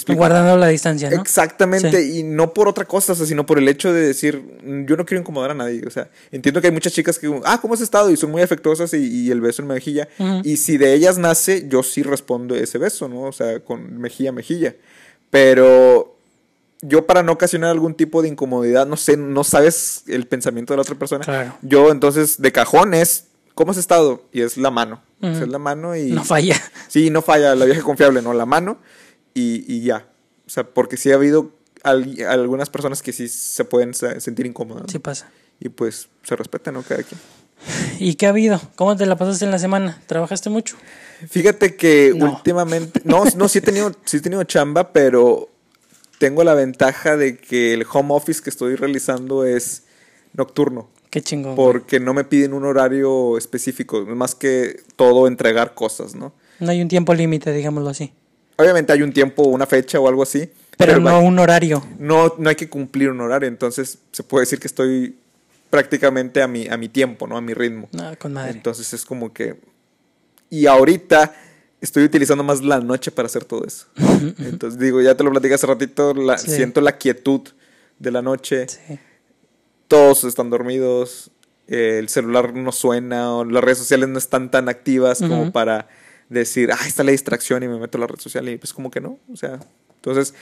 ¿Me? 0.07 0.15
Guardando 0.15 0.57
la 0.57 0.69
distancia, 0.69 1.07
¿no? 1.12 1.21
Exactamente, 1.21 2.01
Sí. 2.01 2.19
y 2.19 2.24
no 2.24 2.51
por 2.51 2.68
otra 2.68 2.83
cosa, 2.85 3.13
o 3.13 3.15
sea, 3.15 3.27
sino 3.27 3.45
por 3.45 3.59
el 3.59 3.68
hecho 3.69 3.94
de 3.94 4.01
decir, 4.01 4.41
"Mm, 4.63 4.85
yo 4.88 4.97
no 4.97 5.06
quiero 5.06 5.21
incomodar 5.21 5.51
a 5.51 5.53
nadie, 5.53 5.83
o 5.85 5.89
sea, 5.91 6.09
entiendo 6.31 6.59
que 6.62 6.65
hay 6.68 6.74
muchas 6.74 6.94
chicas 6.94 7.19
que, 7.19 7.31
ah, 7.45 7.59
¿cómo 7.62 7.75
has 7.75 7.81
estado? 7.81 8.09
Y 8.09 8.18
son 8.18 8.31
muy 8.31 8.41
afectuosas 8.41 8.91
y, 8.95 8.97
y 9.25 9.30
el 9.30 9.39
beso 9.39 9.62
en 9.62 9.68
mejilla, 9.68 10.07
y 10.44 10.57
si 10.57 10.77
de 10.77 10.95
ellas 10.95 11.19
nace, 11.19 11.68
yo 11.69 11.83
sí 11.83 12.01
respondo 12.01 12.56
ese 12.56 12.80
beso, 12.80 13.07
¿no? 13.07 13.21
O 13.21 13.31
sea, 13.31 13.59
con 13.59 14.00
mejilla 14.00 14.30
a 14.31 14.33
mejilla, 14.33 14.75
pero 15.30 16.15
yo 16.81 17.06
para 17.06 17.21
no 17.21 17.31
ocasionar 17.33 17.69
algún 17.69 17.94
tipo 17.94 18.24
de 18.24 18.30
incomodidad, 18.30 18.88
no 18.88 18.97
sé, 18.97 19.15
no 19.15 19.44
sabes 19.44 20.03
el 20.07 20.25
pensamiento 20.27 20.74
de 20.74 20.77
la 20.77 20.81
otra 20.81 20.95
persona, 20.95 21.24
Claro. 21.24 21.53
yo 21.62 21.91
entonces 21.91 22.41
de 22.41 22.51
cajón 22.51 22.94
es, 22.95 23.25
¿cómo 23.56 23.72
has 23.72 23.78
estado? 23.78 24.26
Y 24.32 24.42
es 24.42 24.58
la 24.58 24.72
mano, 24.72 25.02
o 25.20 25.22
sea, 25.28 25.32
Ujú. 25.32 25.44
es 25.44 25.50
la 25.50 25.60
mano 25.60 25.96
y... 25.96 26.12
No 26.12 26.24
falla. 26.24 26.56
Sí, 26.88 27.10
no 27.10 27.22
falla, 27.22 27.56
la 27.56 27.66
vieja 27.66 27.82
confiable, 27.82 28.22
¿no? 28.22 28.34
La 28.34 28.46
mano 28.46 28.78
y, 29.34 29.64
y 29.74 29.82
ya. 29.84 30.08
O 30.46 30.50
sea, 30.50 30.64
porque 30.64 30.98
sí 30.98 31.12
ha 31.12 31.16
habido 31.16 31.52
al- 31.84 32.18
algunas 32.28 32.70
personas 32.70 33.02
que 33.02 33.14
sí 33.14 33.28
se 33.28 33.66
pueden 33.66 33.94
sentir 33.94 34.46
incómodas. 34.46 34.84
¿no? 34.84 34.90
Sí 34.90 35.00
pasa. 35.00 35.30
Y 35.60 35.70
pues 35.70 36.10
se 36.24 36.36
respeta, 36.36 36.72
¿no? 36.72 36.84
Cada 36.84 37.04
quien. 37.04 37.20
¿Y 38.00 38.16
qué 38.16 38.26
ha 38.26 38.30
habido? 38.30 38.60
¿Cómo 38.76 38.98
te 38.98 39.06
la 39.06 39.16
pasaste 39.18 39.45
en 39.45 39.52
la 39.52 39.60
semana? 39.60 40.02
¿Trabajaste 40.07 40.50
mucho? 40.50 40.76
Fíjate 41.30 41.76
que 41.78 42.14
No. 42.16 42.26
últimamente. 42.33 43.02
No, 43.06 43.24
no, 43.38 43.48
sí 43.48 43.60
he 43.60 43.62
tenido, 43.62 43.94
sí 44.04 44.18
he 44.18 44.19
tenido 44.19 44.44
chamba, 44.44 44.92
pero 44.92 45.50
tengo 46.19 46.44
la 46.44 46.54
ventaja 46.56 47.16
de 47.16 47.38
que 47.38 47.74
el 47.74 47.86
home 47.92 48.14
office 48.14 48.42
que 48.44 48.50
estoy 48.50 48.76
realizando 48.76 49.45
es 49.45 49.83
nocturno. 50.33 50.90
Qué 51.14 51.22
chingón. 51.22 51.56
Porque 51.56 52.00
no 52.00 52.12
me 52.16 52.24
piden 52.24 52.54
un 52.54 52.66
horario 52.66 53.38
específico, 53.38 54.04
más 54.04 54.34
que 54.34 54.82
todo 54.96 55.28
entregar 55.28 55.76
cosas, 55.76 56.16
¿no? 56.16 56.34
No 56.60 56.72
hay 56.72 56.82
un 56.82 56.88
tiempo 56.88 57.14
límite, 57.14 57.52
digámoslo 57.54 57.92
así. 57.92 58.12
Obviamente 58.58 58.92
hay 58.94 59.04
un 59.04 59.14
tiempo, 59.14 59.44
una 59.44 59.68
fecha 59.68 60.00
o 60.00 60.08
algo 60.08 60.24
así. 60.24 60.50
Pero, 60.76 61.00
no 61.00 61.20
un 61.22 61.38
horario. 61.38 61.86
no, 62.00 62.34
no 62.40 62.50
hay 62.50 62.56
que 62.56 62.68
cumplir 62.68 63.12
un 63.12 63.22
horario, 63.22 63.48
entonces 63.48 64.00
se 64.12 64.24
puede 64.24 64.42
decir 64.48 64.58
que 64.60 64.66
estoy 64.66 65.16
prácticamente 65.70 66.42
a 66.42 66.48
mi, 66.48 66.68
a 66.68 66.78
mi 66.78 66.90
tiempo, 66.90 67.28
¿no? 67.28 67.38
A 67.38 67.42
mi 67.42 67.54
ritmo. 67.54 67.90
No, 67.92 68.18
con 68.18 68.34
madre. 68.34 68.50
Entonces 68.50 68.92
es 68.92 69.06
como 69.06 69.32
que... 69.32 69.60
Y 70.50 70.66
ahorita 70.66 71.32
estoy 71.80 72.06
utilizando 72.06 72.44
más 72.44 72.64
la 72.64 72.80
noche 72.80 73.12
para 73.12 73.28
hacer 73.28 73.46
todo 73.46 73.66
eso. 73.68 73.86
Entonces 74.40 74.80
digo, 74.80 75.00
ya 75.00 75.16
te 75.16 75.24
lo 75.24 75.30
platicé 75.30 75.54
hace 75.54 75.68
ratito, 75.68 76.16
la- 76.16 76.40
Sí. 76.40 76.50
siento 76.50 76.82
la 76.82 76.98
quietud 76.98 77.42
de 78.00 78.10
la 78.10 78.24
noche, 78.24 78.68
Sí. 78.68 78.98
Todos 79.94 80.23
están 80.23 80.50
dormidos, 80.50 81.30
eh, 81.68 81.97
el 82.00 82.09
celular 82.09 82.56
no 82.56 82.71
suena, 82.71 83.31
o 83.35 83.45
las 83.45 83.64
redes 83.64 83.78
sociales 83.78 84.09
no 84.09 84.18
están 84.18 84.50
tan 84.50 84.68
activas 84.68 85.19
como 85.19 85.52
para 85.52 85.88
decir, 86.30 86.71
ah, 86.71 86.88
está 86.88 87.04
la 87.04 87.12
distracción 87.12 87.62
y 87.62 87.68
me 87.68 87.78
meto 87.78 88.00
a 88.00 88.02
la 88.02 88.07
red 88.07 88.19
social 88.19 88.50
y 88.50 88.57
pues 88.57 88.73
como 88.73 88.90
que 88.90 89.00
no, 89.00 89.19
o 89.31 89.38
sea, 89.38 89.59
entonces 89.97 90.33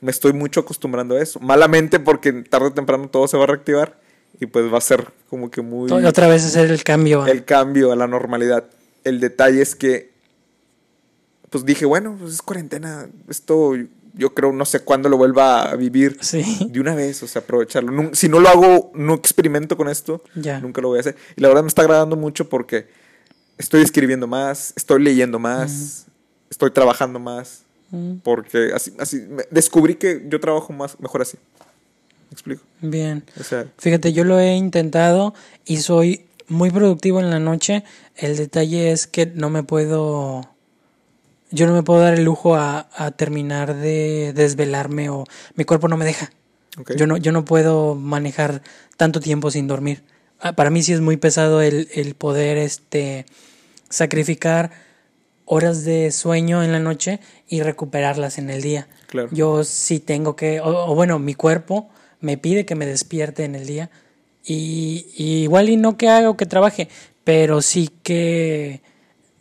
me 0.00 0.10
estoy 0.10 0.32
mucho 0.32 0.58
acostumbrando 0.58 1.14
a 1.14 1.22
eso, 1.22 1.38
malamente 1.38 2.00
porque 2.00 2.32
tarde 2.32 2.66
o 2.66 2.72
temprano 2.72 3.08
todo 3.08 3.28
se 3.28 3.36
va 3.36 3.44
a 3.44 3.46
reactivar 3.46 3.96
y 4.40 4.46
pues 4.46 4.72
va 4.72 4.78
a 4.78 4.80
ser 4.80 5.06
como 5.30 5.52
que 5.52 5.62
muy 5.62 5.88
Otra 5.92 6.26
vez 6.26 6.44
hacer 6.44 6.68
el 6.68 6.82
cambio. 6.82 7.26
el 7.28 7.44
cambio 7.44 7.92
a 7.92 7.96
la 7.96 8.08
normalidad. 8.08 8.64
El 9.04 9.20
detalle 9.20 9.62
es 9.62 9.76
que, 9.76 10.10
pues 11.50 11.64
dije, 11.64 11.86
bueno, 11.86 12.16
pues 12.18 12.34
es 12.34 12.42
cuarentena, 12.42 13.08
esto 13.28 13.76
yo 14.16 14.34
creo, 14.34 14.52
no 14.52 14.64
sé 14.64 14.80
cuándo 14.80 15.08
lo 15.08 15.16
vuelva 15.16 15.70
a 15.70 15.76
vivir 15.76 16.16
Sí. 16.20 16.42
de 16.70 16.80
una 16.80 16.94
vez, 16.94 17.22
o 17.22 17.26
sea, 17.28 17.42
aprovecharlo. 17.42 18.10
Si 18.14 18.28
no 18.28 18.40
lo 18.40 18.48
hago, 18.48 18.90
no 18.94 19.14
experimento 19.14 19.76
con 19.76 19.88
esto, 19.88 20.22
Ya. 20.34 20.58
nunca 20.60 20.80
lo 20.80 20.88
voy 20.88 20.98
a 20.98 21.00
hacer. 21.00 21.16
Y 21.36 21.40
la 21.40 21.48
verdad 21.48 21.62
me 21.62 21.68
está 21.68 21.82
agradando 21.82 22.16
mucho 22.16 22.48
porque 22.48 22.86
estoy 23.58 23.82
escribiendo 23.82 24.26
más, 24.26 24.72
estoy 24.76 25.02
leyendo 25.02 25.38
más, 25.38 26.06
estoy 26.50 26.70
trabajando 26.70 27.18
más, 27.18 27.62
porque 28.22 28.72
así, 28.74 28.92
así, 28.98 29.26
descubrí 29.50 29.94
que 29.96 30.24
yo 30.28 30.40
trabajo 30.40 30.72
más, 30.72 30.98
mejor 31.00 31.22
así. 31.22 31.36
¿Me 32.28 32.32
explico? 32.32 32.62
Bien. 32.80 33.22
O 33.38 33.44
sea, 33.44 33.66
Fíjate, 33.78 34.12
yo 34.12 34.24
lo 34.24 34.38
he 34.40 34.56
intentado 34.56 35.32
y 35.64 35.76
soy 35.78 36.26
muy 36.48 36.70
productivo 36.70 37.20
en 37.20 37.30
la 37.30 37.38
noche. 37.38 37.84
El 38.16 38.36
detalle 38.36 38.90
es 38.92 39.06
que 39.06 39.26
no 39.26 39.48
me 39.50 39.62
puedo... 39.62 40.48
Yo 41.50 41.66
no 41.66 41.74
me 41.74 41.82
puedo 41.82 42.00
dar 42.00 42.14
el 42.14 42.24
lujo 42.24 42.56
a, 42.56 42.88
a 42.94 43.10
terminar 43.12 43.74
de 43.74 44.32
desvelarme 44.34 45.10
o 45.10 45.24
mi 45.54 45.64
cuerpo 45.64 45.88
no 45.88 45.96
me 45.96 46.04
deja. 46.04 46.30
Yo 46.96 47.06
no, 47.06 47.16
yo 47.16 47.32
no 47.32 47.44
puedo 47.44 47.94
manejar 47.94 48.62
tanto 48.96 49.20
tiempo 49.20 49.50
sin 49.50 49.66
dormir. 49.66 50.02
Ah, 50.40 50.52
Para 50.54 50.70
mí 50.70 50.82
sí 50.82 50.92
es 50.92 51.00
muy 51.00 51.16
pesado 51.16 51.62
el, 51.62 51.88
el 51.94 52.14
poder 52.14 52.58
este, 52.58 53.24
sacrificar 53.88 54.70
horas 55.46 55.84
de 55.84 56.10
sueño 56.10 56.62
en 56.62 56.72
la 56.72 56.80
noche 56.80 57.20
y 57.48 57.62
recuperarlas 57.62 58.36
en 58.36 58.50
el 58.50 58.60
día. 58.60 58.88
Claro. 59.06 59.28
Yo 59.30 59.64
sí 59.64 60.00
tengo 60.00 60.36
que, 60.36 60.60
o, 60.60 60.90
o 60.90 60.94
bueno, 60.94 61.18
mi 61.18 61.34
cuerpo 61.34 61.88
me 62.20 62.36
pide 62.36 62.66
que 62.66 62.74
me 62.74 62.84
despierte 62.84 63.44
en 63.44 63.54
el 63.54 63.66
día 63.66 63.90
y, 64.44 65.06
y 65.16 65.42
igual 65.44 65.68
y 65.70 65.76
no 65.76 65.96
que 65.96 66.08
haga 66.08 66.28
o 66.28 66.36
que 66.36 66.46
trabaje, 66.46 66.88
pero 67.24 67.62
sí 67.62 67.90
que, 68.02 68.82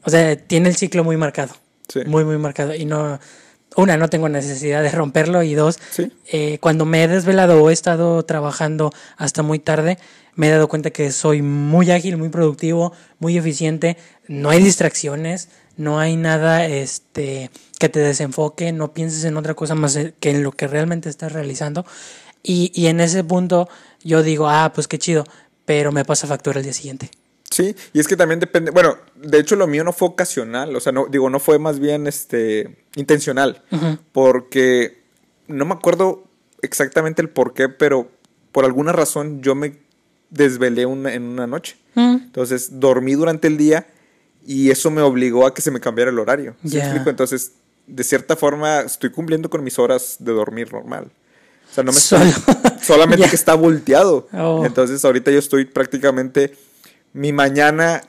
o 0.04 0.10
sea, 0.10 0.36
tiene 0.36 0.70
el 0.70 0.76
ciclo 0.76 1.04
muy 1.04 1.18
marcado, 1.18 1.54
Sí. 2.04 2.08
muy, 2.08 2.24
muy 2.26 2.38
marcado 2.38 2.76
y 2.76 2.86
no, 2.86 3.20
una, 3.76 3.98
no 3.98 4.08
tengo 4.10 4.30
necesidad 4.30 4.84
de 4.84 4.90
romperlo 4.92 5.44
y 5.44 5.54
dos, 5.54 5.80
Sí. 5.92 6.12
eh, 6.32 6.60
cuando 6.60 6.86
me 6.86 7.04
he 7.04 7.08
desvelado 7.08 7.62
o 7.62 7.70
he 7.70 7.74
estado 7.74 8.24
trabajando 8.24 8.92
hasta 9.18 9.42
muy 9.44 9.60
tarde, 9.60 9.98
me 10.36 10.48
he 10.48 10.52
dado 10.52 10.68
cuenta 10.68 10.92
que 10.92 11.12
soy 11.12 11.42
muy 11.42 11.92
ágil, 11.92 12.18
muy 12.18 12.30
productivo, 12.30 12.94
muy 13.20 13.38
eficiente, 13.38 13.98
no 14.28 14.50
hay 14.50 14.62
distracciones, 14.62 15.50
no 15.78 16.00
hay 16.00 16.16
nada 16.16 16.66
este, 16.68 17.50
que 17.80 17.90
te 17.90 18.00
desenfoque, 18.00 18.72
no 18.72 18.94
pienses 18.94 19.24
en 19.26 19.36
otra 19.38 19.54
cosa 19.56 19.76
más 19.76 19.98
que 20.20 20.30
en 20.30 20.44
lo 20.44 20.52
que 20.52 20.68
realmente 20.68 21.10
estás 21.10 21.32
realizando. 21.34 21.86
Y, 22.44 22.72
y 22.76 22.88
en 22.88 23.00
ese 23.02 23.24
punto 23.24 23.68
yo 24.04 24.24
digo, 24.24 24.48
ah, 24.50 24.72
pues 24.74 24.88
qué 24.88 25.00
chido, 25.00 25.26
pero 25.66 25.92
me 25.92 26.06
pasa 26.06 26.28
factura 26.28 26.60
el 26.60 26.64
día 26.64 26.74
siguiente. 26.74 27.10
Sí, 27.56 27.74
y 27.94 28.00
es 28.02 28.08
que 28.08 28.18
también 28.18 28.42
depende, 28.42 28.72
bueno, 28.72 28.98
de 29.16 29.40
hecho 29.40 29.56
lo 29.56 29.66
mío 29.66 29.86
no 29.86 29.94
fue 29.94 30.10
ocasional, 30.10 30.76
o 30.76 30.80
sea, 30.82 30.92
no 30.92 31.06
digo, 31.10 31.30
no 31.30 31.40
fue 31.40 31.58
más 31.58 31.80
bien 31.80 32.06
este 32.06 32.84
intencional, 32.96 33.62
porque 34.12 35.04
no 35.48 35.64
me 35.66 35.74
acuerdo 35.74 36.26
exactamente 36.62 37.22
el 37.22 37.30
por 37.30 37.54
qué, 37.54 37.70
pero 37.70 38.10
por 38.52 38.66
alguna 38.66 38.92
razón 38.92 39.42
yo 39.42 39.56
me 39.56 39.78
desvelé 40.30 40.86
una, 40.86 41.14
en 41.14 41.24
una 41.24 41.48
noche. 41.48 41.78
Mm, 41.94 42.16
Entonces 42.26 42.80
dormí 42.80 43.14
durante 43.14 43.48
el 43.48 43.58
día 43.58 43.88
y 44.46 44.70
eso 44.70 44.92
me 44.92 45.02
obligó 45.02 45.46
a 45.48 45.54
que 45.54 45.62
se 45.62 45.72
me 45.72 45.80
cambiara 45.80 46.12
el 46.12 46.20
horario. 46.20 46.56
¿Sí 46.68 46.78
explico? 46.78 47.10
Entonces, 47.10 47.54
de 47.88 48.04
cierta 48.04 48.36
forma, 48.36 48.82
estoy 48.82 49.12
cumpliendo 49.12 49.50
con 49.50 49.64
mis 49.64 49.80
horas 49.80 50.18
de 50.20 50.34
dormir 50.34 50.74
normal. 50.74 51.06
O 51.72 51.74
sea, 51.74 51.84
no 51.86 51.92
me 51.94 51.98
estoy- 52.00 52.34
solamente 52.82 53.26
que 53.30 53.36
está 53.36 53.54
volteado. 53.54 54.28
Oh. 54.34 54.66
Entonces, 54.66 55.06
ahorita 55.06 55.32
yo 55.32 55.40
estoy 55.40 55.66
prácticamente. 55.66 56.54
Mi 57.16 57.32
mañana 57.32 58.02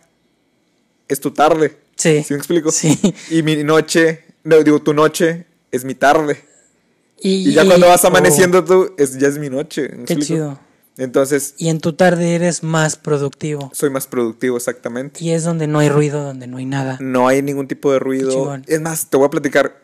es 1.06 1.20
tu 1.20 1.30
tarde. 1.30 1.78
Sí. 1.94 2.24
¿Sí 2.24 2.34
me 2.34 2.38
explico? 2.38 2.72
Sí. 2.72 2.98
Y 3.30 3.44
mi 3.44 3.62
noche, 3.62 4.24
no, 4.42 4.60
digo, 4.64 4.82
tu 4.82 4.92
noche 4.92 5.46
es 5.70 5.84
mi 5.84 5.94
tarde. 5.94 6.42
Y, 7.20 7.50
Y 7.50 7.52
ya 7.52 7.64
cuando 7.64 7.86
vas 7.86 8.04
oh, 8.04 8.08
amaneciendo 8.08 8.64
tú, 8.64 8.92
es, 8.98 9.16
ya 9.16 9.28
es 9.28 9.38
mi 9.38 9.48
noche. 9.48 9.82
¿me 9.90 10.04
Qué 10.06 10.14
explico? 10.14 10.24
chido. 10.24 10.58
Entonces, 10.98 11.54
Y 11.56 11.68
en 11.68 11.78
tu 11.80 11.92
tarde 11.92 12.34
eres 12.34 12.64
más 12.64 12.96
productivo. 12.96 13.70
soy 13.72 13.90
más 13.90 14.08
productivo, 14.08 14.56
exactamente. 14.56 15.22
Y 15.22 15.30
es 15.30 15.44
donde 15.44 15.68
no 15.68 15.78
hay 15.78 15.88
ruido, 15.88 16.24
donde 16.24 16.48
no 16.48 16.56
hay 16.56 16.64
nada. 16.66 16.98
No 17.00 17.28
hay 17.28 17.42
ningún 17.42 17.68
tipo 17.68 17.92
de 17.92 18.00
ruido. 18.00 18.58
Es 18.66 18.80
más, 18.80 19.08
te 19.08 19.16
voy 19.16 19.26
a 19.26 19.30
platicar. 19.30 19.82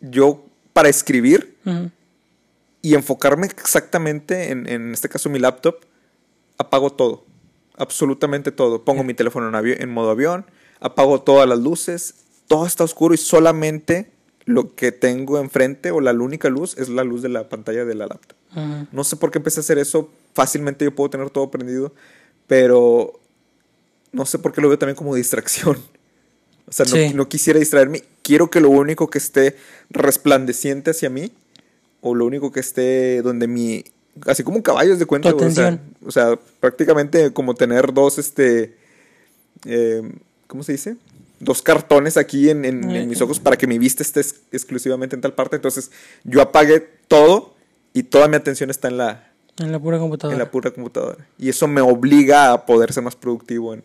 Yo, 0.00 0.44
para 0.72 0.88
escribir 0.88 1.56
y 2.80 2.94
enfocarme 2.94 3.46
exactamente 3.48 4.52
en, 4.52 4.68
en 4.68 4.92
este 4.92 5.08
caso 5.08 5.28
mi 5.30 5.40
laptop, 5.40 5.78
apago 6.58 6.92
todo. 6.92 7.25
Absolutamente 7.76 8.52
todo. 8.52 8.84
Pongo 8.84 9.04
mi 9.04 9.14
teléfono 9.14 9.48
en, 9.48 9.54
avi- 9.54 9.76
en 9.80 9.90
modo 9.90 10.10
avión, 10.10 10.46
apago 10.80 11.20
todas 11.22 11.48
las 11.48 11.58
luces, 11.58 12.14
todo 12.48 12.66
está 12.66 12.84
oscuro 12.84 13.14
y 13.14 13.18
solamente 13.18 14.10
lo 14.44 14.74
que 14.74 14.92
tengo 14.92 15.38
enfrente 15.38 15.90
o 15.90 16.00
la 16.00 16.12
única 16.12 16.48
luz 16.48 16.76
es 16.78 16.88
la 16.88 17.02
luz 17.04 17.20
de 17.22 17.28
la 17.28 17.48
pantalla 17.48 17.84
de 17.84 17.94
la 17.94 18.06
laptop. 18.06 18.36
No 18.92 19.04
sé 19.04 19.16
por 19.16 19.30
qué 19.30 19.38
empecé 19.38 19.60
a 19.60 19.62
hacer 19.62 19.78
eso. 19.78 20.08
Fácilmente 20.34 20.84
yo 20.84 20.94
puedo 20.94 21.10
tener 21.10 21.28
todo 21.30 21.50
prendido, 21.50 21.92
pero 22.46 23.20
no 24.12 24.24
sé 24.24 24.38
por 24.38 24.52
qué 24.52 24.60
lo 24.60 24.68
veo 24.68 24.78
también 24.78 24.96
como 24.96 25.14
distracción. 25.14 25.76
O 26.68 26.72
sea, 26.72 26.84
no, 26.86 26.92
no 27.14 27.28
quisiera 27.28 27.58
distraerme. 27.58 28.02
Quiero 28.22 28.50
que 28.50 28.60
lo 28.60 28.70
único 28.70 29.08
que 29.10 29.18
esté 29.18 29.56
resplandeciente 29.90 30.90
hacia 30.92 31.10
mí, 31.10 31.32
o 32.00 32.14
lo 32.14 32.24
único 32.24 32.50
que 32.52 32.60
esté 32.60 33.22
donde 33.22 33.46
mi. 33.48 33.84
Así 34.26 34.42
como 34.42 34.56
un 34.56 34.62
caballo 34.62 34.92
es 34.92 34.98
de 34.98 35.06
cuenta, 35.06 35.30
güey, 35.32 35.46
o 35.46 35.50
sea, 35.50 35.66
atención. 35.68 35.94
o 36.06 36.10
sea, 36.10 36.38
prácticamente 36.60 37.32
como 37.32 37.54
tener 37.54 37.92
dos, 37.92 38.18
este. 38.18 38.76
eh, 39.64 40.02
¿Cómo 40.46 40.62
se 40.62 40.72
dice? 40.72 40.96
Dos 41.40 41.60
cartones 41.60 42.16
aquí 42.16 42.48
en, 42.50 42.64
en- 42.64 42.90
en 42.90 43.08
mis 43.08 43.20
ojos 43.20 43.40
para 43.40 43.56
que 43.56 43.66
mi 43.66 43.78
vista 43.78 44.02
esté 44.02 44.20
ex- 44.20 44.36
exclusivamente 44.52 45.16
en 45.16 45.20
tal 45.22 45.34
parte. 45.34 45.56
Entonces, 45.56 45.90
yo 46.24 46.40
apagué 46.40 46.80
todo 47.08 47.54
y 47.92 48.04
toda 48.04 48.28
mi 48.28 48.36
atención 48.36 48.70
está 48.70 48.88
en 48.88 48.96
la, 48.96 49.32
En 49.58 49.70
la 49.72 49.78
pura 49.78 49.98
computadora. 49.98 50.34
en 50.34 50.38
la 50.38 50.50
pura 50.50 50.70
computadora. 50.70 51.26
Y 51.38 51.48
eso 51.50 51.66
me 51.68 51.80
obliga 51.82 52.52
a 52.52 52.64
poder 52.64 52.92
ser 52.92 53.02
más 53.02 53.16
productivo 53.16 53.74
en, 53.74 53.82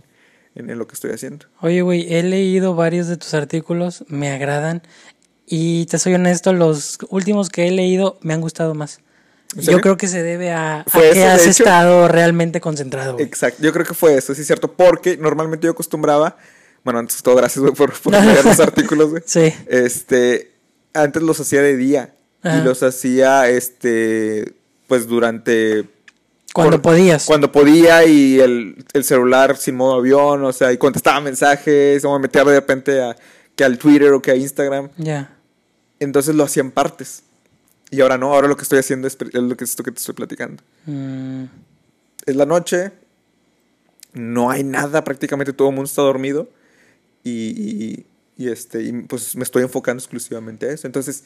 en- 0.56 0.70
en 0.70 0.78
lo 0.80 0.88
que 0.88 0.94
estoy 0.94 1.12
haciendo. 1.12 1.48
Oye, 1.62 1.82
güey, 1.82 2.14
he 2.14 2.24
leído 2.24 2.74
varios 2.76 3.08
de 3.08 3.18
tus 3.18 3.34
artículos, 3.34 4.06
me 4.08 4.32
agradan. 4.32 4.82
Y 5.46 5.88
te 5.88 6.00
soy 6.00 6.14
honesto, 6.14 6.54
los 6.54 7.00
últimos 7.10 7.50
que 7.50 7.68
he 7.68 7.72
leído 7.72 8.18
me 8.22 8.34
han 8.34 8.40
gustado 8.42 8.74
más. 8.76 9.02
¿En 9.56 9.62
Yo 9.64 9.82
creo 9.82 9.98
que 9.98 10.08
se 10.08 10.24
debe 10.24 10.52
a, 10.52 10.86
que 10.92 11.26
has 11.26 11.42
hecho. 11.42 11.64
estado 11.64 12.08
realmente 12.08 12.62
concentrado. 12.62 13.14
güey. 13.14 13.26
Exacto, 13.26 13.62
yo 13.62 13.74
creo 13.74 13.86
que 13.86 13.94
fue 13.94 14.16
eso, 14.16 14.34
sí 14.34 14.42
es 14.42 14.48
cierto, 14.48 14.72
porque 14.72 15.18
normalmente 15.18 15.66
yo 15.66 15.72
acostumbraba, 15.72 16.38
bueno, 16.86 17.00
antes 17.00 17.18
de 17.18 17.24
todo, 17.24 17.36
gracias 17.36 17.60
güey, 17.62 17.74
por, 17.74 17.92
por 18.00 18.14
leer 18.14 18.46
los 18.46 18.60
artículos, 18.62 19.10
güey. 19.10 19.24
Sí. 19.26 19.54
Este, 19.68 20.52
antes 20.94 21.22
los 21.22 21.40
hacía 21.40 21.62
de 21.62 21.76
día 21.76 22.14
Ajá. 22.44 22.60
y 22.60 22.64
los 22.64 22.82
hacía, 22.84 23.50
este, 23.50 24.54
pues 24.88 25.08
durante... 25.08 25.86
Cuando 26.54 26.82
por- 26.82 26.92
podías. 26.94 27.26
Cuando 27.26 27.52
podía 27.52 28.06
y 28.06 28.40
el, 28.40 28.86
el 28.94 29.04
celular 29.06 29.56
sin 29.58 29.76
modo 29.76 29.96
avión, 29.96 30.44
o 30.44 30.52
sea, 30.54 30.72
y 30.74 30.78
contestaba 30.78 31.20
mensajes, 31.22 32.04
o 32.04 32.12
me 32.14 32.20
metía 32.20 32.44
de 32.44 32.56
repente 32.56 33.02
a, 33.02 33.16
que 33.56 33.64
al 33.64 33.78
Twitter 33.78 34.12
o 34.14 34.22
que 34.22 34.32
a 34.32 34.36
Instagram. 34.36 34.90
Ya. 34.98 35.30
Entonces 36.00 36.36
lo 36.36 36.44
hacía 36.44 36.62
en 36.62 36.72
partes. 36.72 37.24
Y 37.92 38.02
ahora 38.02 38.18
no, 38.18 38.34
ahora 38.34 38.48
lo 38.48 38.56
que 38.56 38.64
estoy 38.64 38.80
haciendo 38.80 39.08
es, 39.08 39.16
es 39.20 39.34
lo 39.42 39.56
que 39.56 39.64
esto 39.66 39.84
que 39.84 39.92
te 39.92 40.00
estoy 40.00 40.16
platicando. 40.16 40.64
Mm, 40.88 41.44
Es 42.26 42.36
la 42.36 42.46
noche, 42.46 42.92
no 44.14 44.50
hay 44.50 44.64
nada, 44.64 45.04
prácticamente 45.04 45.54
todo 45.54 45.70
el 45.70 45.76
mundo 45.76 45.88
está 45.90 46.02
dormido. 46.02 46.50
Y, 47.24 47.30
y- 47.32 48.06
y, 48.38 48.50
este, 48.50 48.82
y 48.82 48.92
pues 49.04 49.36
me 49.36 49.44
estoy 49.44 49.62
enfocando 49.64 50.00
exclusivamente 50.02 50.68
a 50.68 50.72
eso. 50.72 50.88
Entonces, 50.88 51.24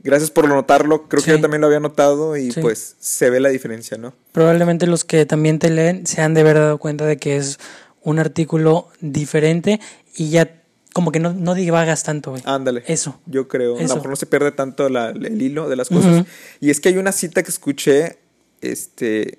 gracias 0.00 0.30
por 0.30 0.48
notarlo. 0.48 1.06
Creo 1.08 1.22
que 1.22 1.30
Sí. 1.30 1.36
yo 1.36 1.40
también 1.40 1.60
lo 1.60 1.66
había 1.68 1.78
notado 1.80 2.36
y 2.36 2.50
Sí. 2.52 2.60
pues 2.60 2.96
se 2.98 3.30
ve 3.30 3.38
la 3.40 3.48
diferencia, 3.50 3.96
¿no? 3.98 4.14
probablemente 4.32 4.86
los 4.86 5.04
que 5.04 5.26
también 5.26 5.58
te 5.58 5.70
leen 5.70 6.06
se 6.06 6.20
han 6.22 6.34
de 6.34 6.40
haber 6.42 6.56
dado 6.56 6.78
cuenta 6.78 7.04
de 7.06 7.16
que 7.18 7.36
es 7.36 7.58
un 8.02 8.18
artículo 8.18 8.88
diferente 9.00 9.80
y 10.16 10.30
ya 10.30 10.57
como 10.98 11.12
que 11.12 11.20
no, 11.20 11.32
no 11.32 11.54
divagas 11.54 12.02
tanto, 12.02 12.32
güey. 12.32 12.42
Ándale. 12.44 12.82
Eso. 12.88 13.20
Yo 13.26 13.46
creo. 13.46 13.76
A 13.78 13.82
lo 13.82 13.94
mejor 13.94 14.10
no 14.10 14.16
se 14.16 14.26
pierde 14.26 14.50
tanto 14.50 14.88
la- 14.88 15.10
el 15.10 15.40
hilo 15.40 15.68
de 15.68 15.76
las 15.76 15.88
cosas. 15.90 16.26
Y 16.60 16.70
es 16.70 16.80
que 16.80 16.88
hay 16.88 16.96
una 16.98 17.12
cita 17.12 17.44
que 17.44 17.50
escuché, 17.50 18.18
este, 18.60 19.38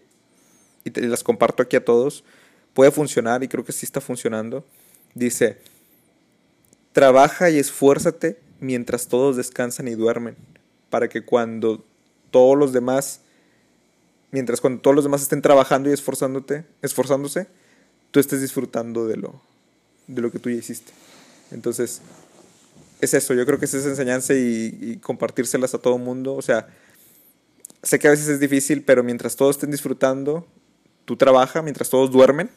y 0.85 0.91
te 0.91 1.01
las 1.01 1.21
comparto 1.23 1.61
aquí 1.61 1.75
a 1.75 1.83
todos. 1.83 2.23
Puede 2.73 2.91
funcionar 2.91 3.43
y 3.43 3.49
creo 3.49 3.65
que 3.65 3.73
sí 3.73 3.85
está 3.85 3.99
funcionando. 3.99 4.63
Dice, 5.13 5.57
trabaja 6.93 7.49
y 7.49 7.59
esfuérzate 7.59 8.39
mientras 8.61 9.07
todos 9.07 9.35
descansan 9.35 9.87
y 9.87 9.95
duermen, 9.95 10.35
para 10.89 11.09
que 11.09 11.23
cuando 11.25 11.85
todos 12.31 12.57
los 12.57 12.71
demás, 12.73 13.21
mientras 14.31 14.61
cuando 14.61 14.81
todos 14.81 14.95
los 14.95 15.03
demás 15.05 15.21
estén 15.21 15.41
trabajando 15.41 15.89
y 15.89 15.93
esforzándote, 15.93 16.65
esforzándose, 16.81 17.47
tú 18.11 18.19
estés 18.19 18.41
disfrutando 18.41 19.07
de 19.07 19.17
lo, 19.17 19.41
de 20.07 20.21
lo 20.21 20.31
que 20.31 20.39
tú 20.39 20.49
ya 20.49 20.57
hiciste. 20.57 20.91
Entonces, 21.51 22.01
es 23.01 23.13
eso, 23.13 23.33
yo 23.33 23.45
creo 23.45 23.57
que 23.59 23.65
es 23.65 23.73
esa 23.73 23.89
enseñanza 23.89 24.33
y, 24.33 24.77
y 24.81 24.97
compartírselas 24.97 25.73
a 25.73 25.77
todo 25.79 25.95
el 25.95 26.01
mundo. 26.03 26.35
O 26.35 26.41
sea, 26.41 26.67
sé 27.81 27.97
que 27.99 28.07
a 28.07 28.11
veces 28.11 28.27
es 28.27 28.39
difícil, 28.39 28.83
pero 28.83 29.03
mientras 29.03 29.35
todos 29.35 29.55
estén 29.55 29.71
disfrutando, 29.71 30.45
tú 31.05 31.15
trabaja, 31.15 31.61
mientras 31.61 31.89
todos 31.89 32.11
duermen, 32.11 32.49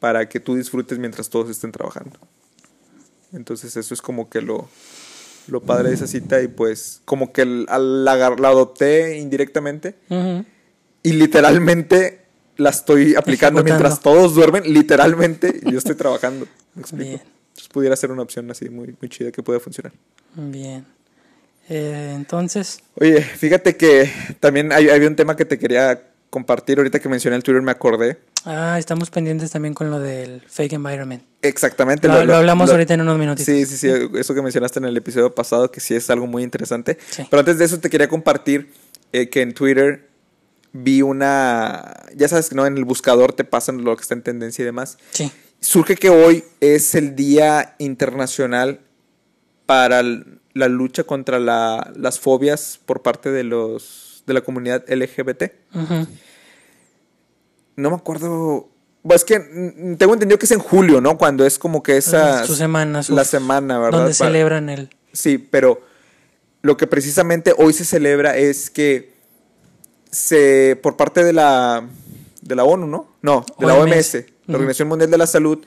para 0.00 0.28
que 0.28 0.38
tú 0.38 0.54
disfrutes 0.54 0.98
mientras 0.98 1.30
todos 1.30 1.48
estén 1.50 1.72
trabajando. 1.72 2.18
Entonces 3.32 3.76
eso 3.76 3.94
es 3.94 4.02
como 4.02 4.28
que 4.28 4.42
lo, 4.42 4.68
lo 5.48 5.60
padre 5.62 5.88
de 5.88 5.94
esa 5.96 6.06
cita 6.06 6.40
y 6.42 6.48
pues 6.48 7.00
como 7.04 7.32
que 7.32 7.42
al 7.42 8.06
agar- 8.06 8.38
la 8.38 8.48
adopté 8.48 9.16
indirectamente 9.18 9.96
Ujú. 10.08 10.44
y 11.02 11.12
literalmente 11.14 12.20
la 12.58 12.70
estoy 12.70 13.16
aplicando 13.16 13.60
Ejecutando. 13.60 13.64
mientras 13.64 14.00
todos 14.00 14.34
duermen, 14.34 14.62
literalmente 14.72 15.60
yo 15.64 15.78
estoy 15.78 15.96
trabajando. 15.96 16.46
¿Me 16.74 16.82
explico? 16.82 17.08
Bien. 17.08 17.22
Entonces 17.54 17.68
pudiera 17.68 17.94
ser 17.94 18.10
una 18.10 18.22
opción 18.22 18.50
así 18.50 18.68
muy, 18.68 18.96
muy 19.00 19.08
chida 19.08 19.30
que 19.30 19.42
pueda 19.42 19.60
funcionar. 19.60 19.92
Bien. 20.34 20.84
Eh, 21.68 22.12
entonces. 22.16 22.80
Oye, 22.96 23.22
fíjate 23.22 23.76
que 23.76 24.10
también 24.40 24.72
hay, 24.72 24.90
había 24.90 25.06
un 25.06 25.14
tema 25.14 25.36
que 25.36 25.44
te 25.44 25.56
quería 25.56 26.02
compartir. 26.30 26.78
Ahorita 26.78 26.98
que 26.98 27.08
mencioné 27.08 27.36
el 27.36 27.44
Twitter 27.44 27.62
me 27.62 27.70
acordé. 27.70 28.18
Ah, 28.44 28.76
estamos 28.76 29.08
pendientes 29.08 29.52
también 29.52 29.72
con 29.72 29.88
lo 29.88 30.00
del 30.00 30.42
fake 30.48 30.72
environment. 30.72 31.22
Exactamente. 31.42 32.08
Lo, 32.08 32.24
lo 32.24 32.34
hablamos 32.34 32.70
ahorita 32.70 32.94
en 32.94 33.02
unos 33.02 33.18
minutos. 33.18 33.44
Sí, 33.44 33.64
sí, 33.66 33.76
sí. 33.76 33.88
Eso 34.18 34.34
que 34.34 34.42
mencionaste 34.42 34.80
en 34.80 34.86
el 34.86 34.96
episodio 34.96 35.32
pasado, 35.32 35.70
que 35.70 35.78
sí 35.78 35.94
es 35.94 36.10
algo 36.10 36.26
muy 36.26 36.42
interesante. 36.42 36.98
Pero 37.30 37.38
antes 37.38 37.58
de 37.58 37.64
eso 37.64 37.78
te 37.78 37.88
quería 37.88 38.08
compartir 38.08 38.72
eh, 39.12 39.30
que 39.30 39.42
en 39.42 39.54
Twitter 39.54 40.08
vi 40.72 41.02
una. 41.02 41.94
Ya 42.16 42.26
sabes 42.28 42.48
que 42.48 42.56
no 42.56 42.66
en 42.66 42.76
el 42.76 42.84
buscador 42.84 43.32
te 43.32 43.44
pasan 43.44 43.84
lo 43.84 43.96
que 43.96 44.02
está 44.02 44.14
en 44.14 44.22
tendencia 44.22 44.62
y 44.62 44.66
demás. 44.66 44.98
Sí. 45.12 45.30
Surge 45.64 45.96
que 45.96 46.10
hoy 46.10 46.44
es 46.60 46.94
el 46.94 47.16
Día 47.16 47.74
Internacional 47.78 48.80
para 49.64 50.02
la 50.02 50.68
lucha 50.68 51.04
contra 51.04 51.38
la, 51.38 51.90
las 51.96 52.20
fobias 52.20 52.78
por 52.84 53.02
parte 53.02 53.30
de 53.30 53.44
los 53.44 54.22
de 54.26 54.34
la 54.34 54.42
comunidad 54.42 54.84
LGBT. 54.88 55.44
No 57.76 57.90
me 57.90 57.96
acuerdo. 57.96 58.68
es 59.08 59.24
que 59.24 59.40
tengo 59.98 60.12
entendido 60.12 60.38
que 60.38 60.44
es 60.46 60.52
en 60.52 60.60
julio, 60.60 61.00
¿no? 61.00 61.16
Cuando 61.16 61.46
es 61.46 61.58
como 61.58 61.82
que 61.82 61.96
esa. 61.96 62.46
Su 62.46 62.56
semana, 62.56 63.00
La 63.08 63.24
semana, 63.24 63.78
¿verdad? 63.78 64.00
Donde 64.00 64.14
celebran 64.14 64.68
el. 64.68 64.90
Sí, 65.12 65.38
pero 65.38 65.82
lo 66.60 66.76
que 66.76 66.86
precisamente 66.86 67.54
hoy 67.56 67.72
se 67.72 67.86
celebra 67.86 68.36
es 68.36 68.68
que 68.68 69.14
se. 70.10 70.78
por 70.82 70.96
parte 70.96 71.24
de 71.24 71.32
la. 71.32 71.88
de 72.42 72.54
la 72.54 72.64
ONU, 72.64 72.86
¿no? 72.86 73.14
No, 73.22 73.46
de 73.58 73.66
la 73.66 73.74
OMS, 73.76 74.24
la 74.46 74.54
Organización 74.54 74.88
Mundial 74.88 75.10
de 75.10 75.18
la 75.18 75.26
Salud 75.26 75.64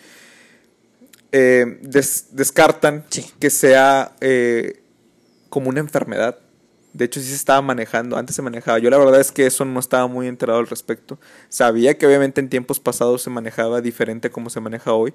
eh, 1.31 1.79
descartan 2.31 3.05
que 3.39 3.49
sea 3.49 4.15
eh, 4.21 4.81
como 5.49 5.69
una 5.69 5.79
enfermedad. 5.79 6.39
De 6.93 7.05
hecho, 7.05 7.19
sí 7.19 7.27
se 7.27 7.35
estaba 7.35 7.61
manejando, 7.61 8.17
antes 8.17 8.35
se 8.35 8.41
manejaba. 8.41 8.79
Yo 8.79 8.89
la 8.89 8.97
verdad 8.97 9.19
es 9.19 9.31
que 9.31 9.45
eso 9.45 9.65
no 9.65 9.79
estaba 9.79 10.07
muy 10.07 10.27
enterado 10.27 10.59
al 10.59 10.67
respecto. 10.67 11.19
Sabía 11.49 11.97
que 11.97 12.07
obviamente 12.07 12.41
en 12.41 12.49
tiempos 12.49 12.79
pasados 12.79 13.21
se 13.21 13.29
manejaba 13.29 13.81
diferente 13.81 14.31
como 14.31 14.49
se 14.49 14.59
maneja 14.61 14.93
hoy, 14.93 15.13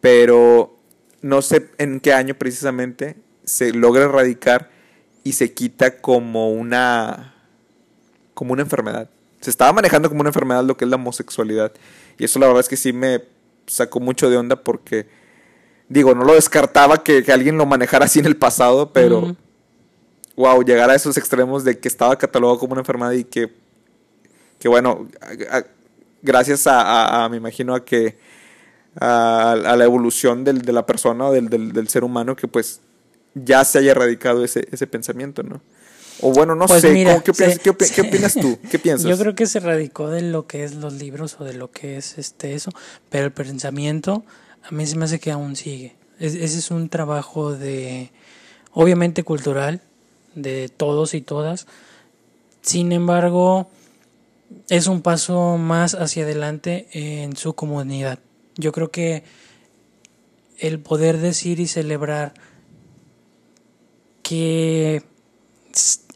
pero 0.00 0.78
no 1.20 1.42
sé 1.42 1.68
en 1.78 2.00
qué 2.00 2.12
año 2.12 2.34
precisamente 2.34 3.16
se 3.44 3.72
logra 3.72 4.04
erradicar 4.04 4.70
y 5.24 5.32
se 5.32 5.52
quita 5.52 6.00
como 6.00 6.50
una 6.52 7.34
como 8.34 8.52
una 8.52 8.62
enfermedad. 8.62 9.10
Se 9.40 9.50
estaba 9.50 9.72
manejando 9.72 10.08
como 10.08 10.20
una 10.20 10.30
enfermedad 10.30 10.64
lo 10.64 10.76
que 10.76 10.84
es 10.84 10.90
la 10.90 10.96
homosexualidad. 10.96 11.72
Y 12.18 12.24
eso 12.24 12.38
la 12.38 12.46
verdad 12.46 12.60
es 12.60 12.68
que 12.68 12.76
sí 12.76 12.92
me 12.92 13.22
sacó 13.66 14.00
mucho 14.00 14.28
de 14.28 14.36
onda 14.36 14.56
porque 14.56 15.06
Digo, 15.88 16.14
no 16.14 16.24
lo 16.24 16.34
descartaba 16.34 17.02
que, 17.02 17.24
alguien 17.32 17.56
lo 17.56 17.64
manejara 17.64 18.04
así 18.04 18.18
en 18.18 18.26
el 18.26 18.36
pasado, 18.36 18.92
pero. 18.92 19.36
Wow, 20.36 20.62
llegar 20.62 20.88
a 20.88 20.94
esos 20.94 21.16
extremos 21.16 21.64
de 21.64 21.80
que 21.80 21.88
estaba 21.88 22.16
catalogado 22.16 22.60
como 22.60 22.72
una 22.72 22.82
enfermedad 22.82 23.12
y 23.12 23.24
que. 23.24 23.52
Que 24.58 24.68
bueno, 24.68 25.08
gracias 26.22 26.64
a, 26.66 27.26
me 27.30 27.38
imagino, 27.38 27.74
a 27.74 27.84
que. 27.84 28.18
A, 29.00 29.56
la 29.76 29.84
evolución 29.84 30.44
del, 30.44 30.62
de 30.62 30.72
la 30.72 30.84
persona 30.84 31.26
o 31.28 31.32
del, 31.32 31.48
del, 31.48 31.88
ser 31.88 32.04
humano, 32.04 32.36
que 32.36 32.48
pues 32.48 32.80
ya 33.34 33.64
se 33.64 33.78
haya 33.78 33.92
erradicado 33.92 34.44
ese, 34.44 34.66
ese 34.72 34.86
pensamiento, 34.86 35.42
¿no? 35.42 35.60
O 36.20 36.32
bueno, 36.32 36.54
no 36.54 36.66
pues 36.66 36.82
sé, 36.82 36.92
¿qué, 36.92 37.30
opinas, 37.30 37.58
¿qué, 37.58 38.00
opinas, 38.00 38.34
tú? 38.34 38.58
¿Qué 38.70 38.78
piensas? 38.80 39.08
Yo 39.08 39.16
creo 39.16 39.34
que 39.34 39.46
se 39.46 39.60
radicó 39.60 40.08
de 40.08 40.22
lo 40.22 40.46
que 40.46 40.64
es 40.64 40.74
los 40.74 40.94
libros 40.94 41.36
o 41.38 41.44
de 41.44 41.54
lo 41.54 41.70
que 41.70 41.96
es 41.96 42.18
este 42.18 42.54
eso, 42.54 42.70
pero 43.08 43.24
el 43.24 43.32
pensamiento 43.32 44.24
a 44.64 44.74
mí 44.74 44.86
se 44.86 44.96
me 44.96 45.04
hace 45.04 45.20
que 45.20 45.30
aún 45.30 45.56
sigue. 45.56 45.96
ese 46.18 46.44
es 46.44 46.70
un 46.70 46.88
trabajo 46.88 47.54
de, 47.54 48.10
obviamente 48.72 49.22
cultural, 49.22 49.80
de 50.34 50.68
todos 50.68 51.14
y 51.14 51.20
todas. 51.20 51.66
Sin 52.62 52.92
embargo, 52.92 53.70
es 54.68 54.86
un 54.86 55.02
paso 55.02 55.56
más 55.56 55.94
hacia 55.94 56.24
adelante 56.24 56.88
en 56.92 57.36
su 57.36 57.54
comunidad. 57.54 58.18
Yo 58.56 58.72
creo 58.72 58.90
que 58.90 59.22
el 60.58 60.80
poder 60.80 61.18
decir 61.18 61.60
y 61.60 61.66
celebrar 61.66 62.34
que 64.22 65.02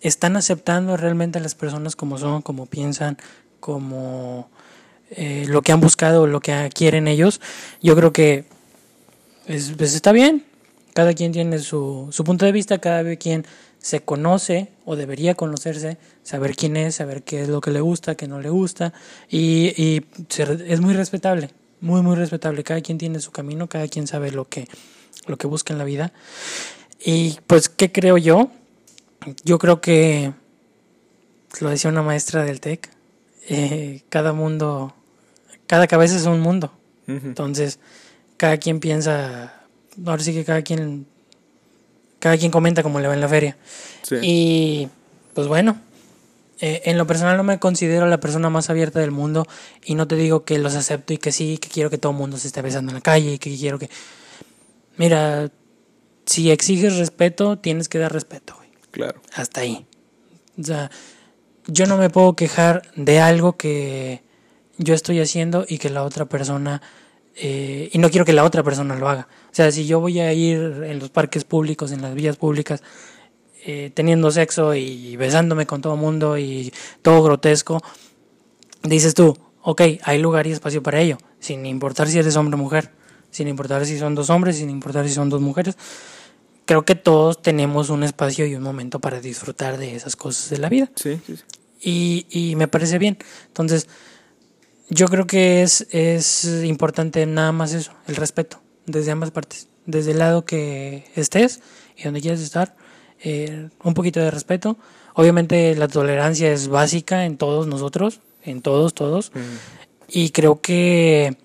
están 0.03 0.37
aceptando 0.37 0.97
realmente 0.97 1.39
a 1.39 1.43
las 1.43 1.55
personas 1.55 1.97
como 1.97 2.19
son, 2.19 2.43
como 2.43 2.67
piensan, 2.67 3.17
como 3.61 4.51
eh, 5.11 5.45
lo 5.49 5.63
que 5.63 5.73
han 5.73 5.81
buscado, 5.81 6.27
lo 6.27 6.41
que 6.41 6.71
quieren 6.75 7.09
ellos, 7.09 7.41
yo 7.81 7.97
creo 7.97 8.13
que 8.13 8.45
es, 9.47 9.73
pues 9.77 9.95
está 9.95 10.13
bien. 10.13 10.45
Cada 10.95 11.15
quien 11.15 11.33
tiene 11.33 11.59
su, 11.59 12.09
su 12.11 12.23
punto 12.23 12.45
de 12.45 12.53
vista, 12.53 12.79
cada 12.79 13.17
quien 13.17 13.47
se 13.79 14.01
conoce 14.01 14.69
o 14.85 14.95
debería 14.95 15.35
conocerse, 15.35 15.97
saber 16.23 16.55
quién 16.55 16.77
es, 16.77 16.97
saber 16.97 17.23
qué 17.23 17.43
es 17.43 17.49
lo 17.49 17.61
que 17.61 17.71
le 17.71 17.81
gusta, 17.81 18.15
qué 18.15 18.29
no 18.29 18.41
le 18.41 18.51
gusta, 18.51 18.93
y, 19.29 19.73
y 19.83 20.05
es 20.69 20.81
muy 20.81 20.93
respetable, 20.95 21.51
muy, 21.81 22.03
muy 22.03 22.15
respetable. 22.15 22.63
Cada 22.63 22.81
quien 22.81 22.99
tiene 22.99 23.21
su 23.21 23.33
camino, 23.33 23.69
cada 23.69 23.89
quien 23.89 24.07
sabe 24.07 24.31
lo 24.31 24.49
que, 24.49 24.69
lo 25.27 25.39
que 25.39 25.47
busca 25.47 25.73
en 25.73 25.79
la 25.79 25.85
vida. 25.85 26.13
Y 27.05 27.39
pues, 27.47 27.69
¿qué 27.69 27.91
creo 27.91 28.19
yo? 28.19 28.51
Yo 29.45 29.59
creo 29.59 29.81
que, 29.81 30.33
lo 31.61 31.71
decía 31.71 31.91
una 31.91 32.03
maestra 32.03 32.45
del 32.45 32.61
TEC, 32.61 32.91
eh, 33.49 34.03
cada 34.09 34.33
mundo 34.33 34.95
cada 35.73 35.87
cabeza 35.87 36.17
es 36.17 36.27
un 36.27 36.41
mundo. 36.41 36.71
Entonces, 37.07 37.79
cada 38.37 38.59
quien 38.59 38.79
piensa, 38.79 39.55
ahora 40.05 40.23
sí 40.23 40.35
que 40.35 40.45
cada 40.45 40.61
quien, 40.61 41.07
cada 42.19 42.37
quien 42.37 42.51
comenta 42.51 42.83
como 42.83 43.01
le 43.01 43.09
va 43.09 43.15
en 43.15 43.23
la 43.23 43.29
feria. 43.31 43.57
Y 44.21 44.89
pues 45.33 45.47
bueno, 45.47 45.81
eh, 46.61 46.83
en 46.85 46.99
lo 46.99 47.07
personal 47.07 47.39
no 47.39 47.43
me 47.43 47.59
considero 47.59 48.07
la 48.07 48.21
persona 48.21 48.51
más 48.51 48.69
abierta 48.69 49.01
del 49.01 49.13
mundo 49.13 49.47
y 49.83 49.95
no 49.95 50.07
te 50.07 50.17
digo 50.17 50.45
que 50.45 50.59
los 50.59 50.75
acepto 50.75 51.15
y 51.15 51.17
que 51.17 51.33
sí, 51.33 51.57
que 51.57 51.71
quiero 51.71 51.89
que 51.89 51.97
todo 51.97 52.13
el 52.13 52.19
mundo 52.19 52.37
se 52.37 52.49
esté 52.49 52.61
besando 52.61 52.91
en 52.91 52.97
la 52.97 53.01
calle 53.01 53.33
y 53.33 53.39
que 53.39 53.57
quiero 53.57 53.79
que... 53.79 53.89
Mira, 54.99 55.51
si 56.27 56.51
exiges 56.51 56.99
respeto, 56.99 57.59
tienes 57.59 57.89
que 57.89 57.97
dar 57.97 58.13
respeto. 58.13 58.57
Claro. 58.93 59.21
Hasta 59.35 59.63
ahí. 59.63 59.85
O 60.59 60.63
sea, 60.63 60.91
yo 61.67 61.87
no 61.87 61.97
me 61.97 62.11
puedo 62.11 62.37
quejar 62.37 62.83
de 62.95 63.19
algo 63.19 63.57
que 63.57 64.23
yo 64.79 64.95
estoy 64.95 65.19
haciendo 65.21 65.65
y 65.69 65.79
que 65.79 65.91
la 65.91 66.05
otra 66.05 66.27
persona, 66.27 66.83
eh, 67.35 67.89
y 67.93 67.99
no 67.99 68.11
quiero 68.11 68.25
que 68.25 68.33
la 68.33 68.45
otra 68.45 68.63
persona 68.63 68.95
lo 68.95 69.09
haga. 69.09 69.27
O 69.51 69.55
sea, 69.55 69.73
si 69.73 69.87
yo 69.87 69.99
voy 69.99 70.21
a 70.21 70.33
ir 70.33 70.85
en 70.85 70.99
los 70.99 71.11
parques 71.11 71.45
públicos, 71.45 71.91
en 71.91 72.03
las 72.03 72.15
vías 72.15 72.37
públicas, 72.37 72.83
eh, 73.65 73.91
teniendo 73.95 74.31
sexo 74.31 74.75
y 74.75 75.17
besándome 75.17 75.67
con 75.67 75.81
todo 75.81 75.97
mundo 75.97 76.37
y 76.37 76.73
todo 77.01 77.23
grotesco, 77.23 77.81
dices 78.83 79.15
tú, 79.15 79.37
ok, 79.63 79.83
hay 80.03 80.19
lugar 80.19 80.47
y 80.47 80.53
espacio 80.53 80.83
para 80.83 81.01
ello, 81.01 81.19
sin 81.39 81.65
importar 81.67 82.09
si 82.09 82.19
eres 82.19 82.37
hombre 82.37 82.57
o 82.57 82.59
mujer, 82.59 82.91
sin 83.31 83.49
importar 83.49 83.87
si 83.87 83.99
son 83.99 84.15
dos 84.15 84.31
hombres, 84.31 84.57
sin 84.57 84.69
importar 84.69 85.07
si 85.07 85.15
son 85.15 85.31
dos 85.31 85.41
mujeres. 85.41 85.77
Creo 86.65 86.85
que 86.85 86.95
todos 86.95 87.43
tenemos 87.43 87.91
un 87.91 88.05
espacio 88.05 88.47
y 88.47 88.55
un 88.55 88.63
momento 88.63 89.01
para 89.01 89.21
disfrutar 89.21 89.79
de 89.79 89.97
esas 89.97 90.17
cosas 90.17 90.51
de 90.51 90.59
la 90.59 90.69
vida. 90.69 90.91
Sí, 90.95 91.21
sí, 91.27 91.35
Y, 91.81 92.27
y 92.31 92.57
me 92.57 92.69
parece 92.69 92.99
bien. 92.99 93.19
Entonces, 93.49 93.89
yo 94.89 95.09
creo 95.09 95.27
que 95.27 95.63
es, 95.63 95.87
es 95.91 96.45
importante 96.65 97.25
nada 97.27 97.53
más 97.53 97.73
eso, 97.73 97.93
el 98.07 98.17
respeto, 98.17 98.61
desde 98.87 99.11
ambas 99.11 99.31
partes. 99.31 99.69
Desde 99.87 100.13
el 100.13 100.19
lado 100.19 100.45
que 100.45 101.11
estés 101.17 101.61
y 101.97 102.05
donde 102.05 102.21
quieras 102.21 102.41
estar, 102.41 102.77
eh, 103.23 103.69
un 103.83 103.95
poquito 103.95 104.21
de 104.21 104.31
respeto. 104.31 104.77
Obviamente 105.15 105.75
la 105.77 105.89
tolerancia 105.89 106.53
es 106.53 106.69
básica 106.69 107.25
en 107.25 107.37
todos 107.37 107.67
nosotros, 107.67 108.21
en 108.45 108.63
todos, 108.63 108.95
todos. 108.95 109.33
Y 110.09 110.31
creo 110.31 110.61
que, 110.61 111.37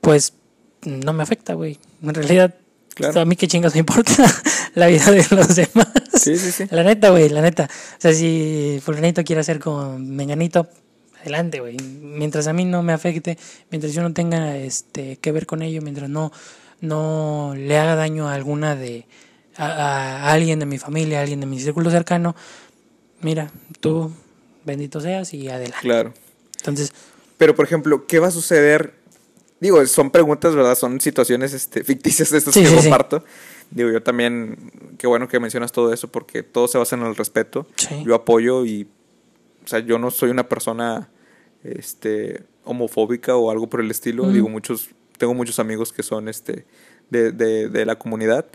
pues, 0.00 0.34
no 0.84 1.12
me 1.12 1.22
afecta, 1.22 1.54
güey. 1.54 1.78
En 2.02 2.14
realidad, 2.14 2.54
a 3.02 3.24
mí 3.24 3.36
qué 3.36 3.48
chingas 3.48 3.74
me 3.74 3.80
importa 3.80 4.12
la 4.74 4.86
vida 4.86 5.10
de 5.10 5.26
los 5.30 5.54
demás. 5.54 5.88
Sí, 6.14 6.36
sí, 6.36 6.52
sí. 6.52 6.64
La 6.70 6.82
neta, 6.82 7.10
güey, 7.10 7.28
la 7.28 7.42
neta. 7.42 7.64
O 7.64 8.00
sea, 8.00 8.12
si 8.12 8.80
fulanito 8.82 9.24
quiere 9.24 9.40
hacer 9.40 9.58
con 9.58 10.14
menganito, 10.14 10.68
adelante, 11.20 11.60
güey. 11.60 11.76
Mientras 11.78 12.46
a 12.46 12.52
mí 12.52 12.64
no 12.64 12.82
me 12.82 12.92
afecte, 12.92 13.38
mientras 13.70 13.92
yo 13.92 14.02
no 14.02 14.12
tenga 14.12 14.56
este 14.56 15.16
que 15.16 15.32
ver 15.32 15.46
con 15.46 15.62
ello, 15.62 15.82
mientras 15.82 16.08
no, 16.08 16.32
no 16.80 17.54
le 17.56 17.78
haga 17.78 17.94
daño 17.94 18.28
a 18.28 18.34
alguna 18.34 18.76
de 18.76 19.06
a, 19.56 20.32
alguien 20.32 20.58
de 20.58 20.66
mi 20.66 20.78
familia, 20.78 21.18
a 21.18 21.22
alguien 21.22 21.40
de 21.40 21.46
mi 21.46 21.60
círculo 21.60 21.90
cercano, 21.90 22.34
mira, 23.20 23.50
tú 23.80 24.12
bendito 24.64 25.00
seas 25.00 25.34
y 25.34 25.48
adelante. 25.48 25.78
Claro. 25.82 26.14
Entonces, 26.58 26.92
pero 27.36 27.54
por 27.54 27.64
ejemplo, 27.64 28.06
¿qué 28.06 28.18
va 28.18 28.28
a 28.28 28.30
suceder? 28.32 28.99
Digo, 29.60 29.84
son 29.86 30.10
preguntas, 30.10 30.54
¿verdad? 30.54 30.74
Son 30.76 31.00
situaciones 31.00 31.52
este, 31.52 31.84
ficticias 31.84 32.30
de 32.30 32.38
estas 32.38 32.54
que 32.54 32.64
comparto. 32.74 33.24
Digo, 33.70 33.90
yo 33.90 34.02
también, 34.02 34.56
qué 34.98 35.06
bueno 35.06 35.28
que 35.28 35.38
mencionas 35.38 35.70
todo 35.70 35.92
eso 35.92 36.08
porque 36.08 36.42
todo 36.42 36.66
se 36.66 36.78
basa 36.78 36.96
en 36.96 37.02
el 37.02 37.14
respeto. 37.14 37.66
Yo 38.04 38.14
apoyo 38.14 38.64
y 38.64 38.88
o 39.64 39.68
sea, 39.68 39.78
yo 39.80 39.98
no 39.98 40.10
soy 40.10 40.30
una 40.30 40.48
persona 40.48 41.10
este, 41.62 42.42
homofóbica 42.64 43.36
o 43.36 43.50
algo 43.50 43.68
por 43.68 43.80
el 43.80 43.90
estilo. 43.90 44.28
Digo, 44.30 44.48
muchos, 44.48 44.88
tengo 45.18 45.34
muchos 45.34 45.58
amigos 45.58 45.92
que 45.92 46.02
son 46.02 46.28
este, 46.28 46.64
de, 47.10 47.30
de, 47.30 47.68
de 47.68 47.84
la 47.86 47.96
comunidad. 47.98 48.46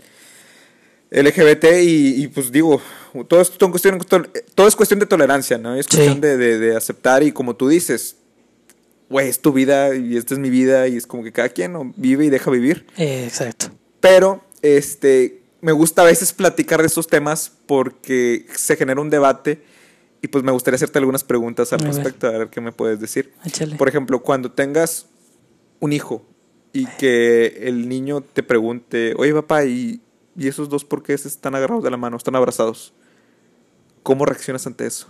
LGBT 1.10 1.64
y, 1.82 2.24
y, 2.24 2.28
pues 2.28 2.50
digo, 2.50 2.82
todo 3.28 3.40
es, 3.40 3.50
todo 3.52 4.66
es 4.66 4.74
cuestión 4.76 4.98
de 4.98 5.06
tolerancia, 5.06 5.56
¿no? 5.56 5.76
Es 5.76 5.86
cuestión 5.86 6.14
Sí. 6.16 6.20
de, 6.20 6.36
de- 6.36 6.58
de 6.58 6.76
aceptar 6.76 7.22
y 7.22 7.30
como 7.30 7.54
tú 7.54 7.68
dices, 7.68 8.16
güey, 9.08 9.28
es 9.28 9.40
tu 9.40 9.52
vida 9.52 9.94
y 9.94 10.16
esta 10.16 10.34
es 10.34 10.40
mi 10.40 10.50
vida 10.50 10.88
y 10.88 10.96
es 10.96 11.06
como 11.06 11.22
que 11.22 11.32
cada 11.32 11.48
quien 11.48 11.72
¿no? 11.72 11.92
vive 11.96 12.24
y 12.24 12.30
deja 12.30 12.50
vivir. 12.50 12.86
Eh, 12.96 13.24
exacto. 13.24 13.70
Pero, 14.00 14.42
este, 14.62 15.42
me 15.60 15.72
gusta 15.72 16.02
a 16.02 16.04
veces 16.04 16.32
platicar 16.32 16.80
de 16.80 16.86
estos 16.86 17.06
temas 17.06 17.52
porque 17.66 18.46
se 18.54 18.76
genera 18.76 19.00
un 19.00 19.10
debate 19.10 19.62
y 20.22 20.28
pues 20.28 20.44
me 20.44 20.52
gustaría 20.52 20.76
hacerte 20.76 20.98
algunas 20.98 21.24
preguntas 21.24 21.72
al 21.72 21.80
respecto, 21.80 22.26
a 22.26 22.32
ver 22.32 22.48
qué 22.48 22.60
me 22.60 22.72
puedes 22.72 23.00
decir. 23.00 23.32
Échale. 23.44 23.76
Por 23.76 23.88
ejemplo, 23.88 24.22
cuando 24.22 24.50
tengas 24.50 25.06
un 25.80 25.92
hijo 25.92 26.24
y 26.72 26.86
que 26.86 27.62
el 27.62 27.88
niño 27.88 28.20
te 28.20 28.42
pregunte, 28.42 29.14
oye 29.16 29.32
papá, 29.32 29.64
¿y, 29.64 30.00
y 30.36 30.48
esos 30.48 30.68
dos 30.68 30.84
por 30.84 31.02
qué 31.02 31.16
se 31.16 31.28
están 31.28 31.54
agarrados 31.54 31.84
de 31.84 31.90
la 31.90 31.96
mano, 31.96 32.16
están 32.16 32.36
abrazados? 32.36 32.92
¿Cómo 34.02 34.24
reaccionas 34.24 34.66
ante 34.66 34.86
eso? 34.86 35.08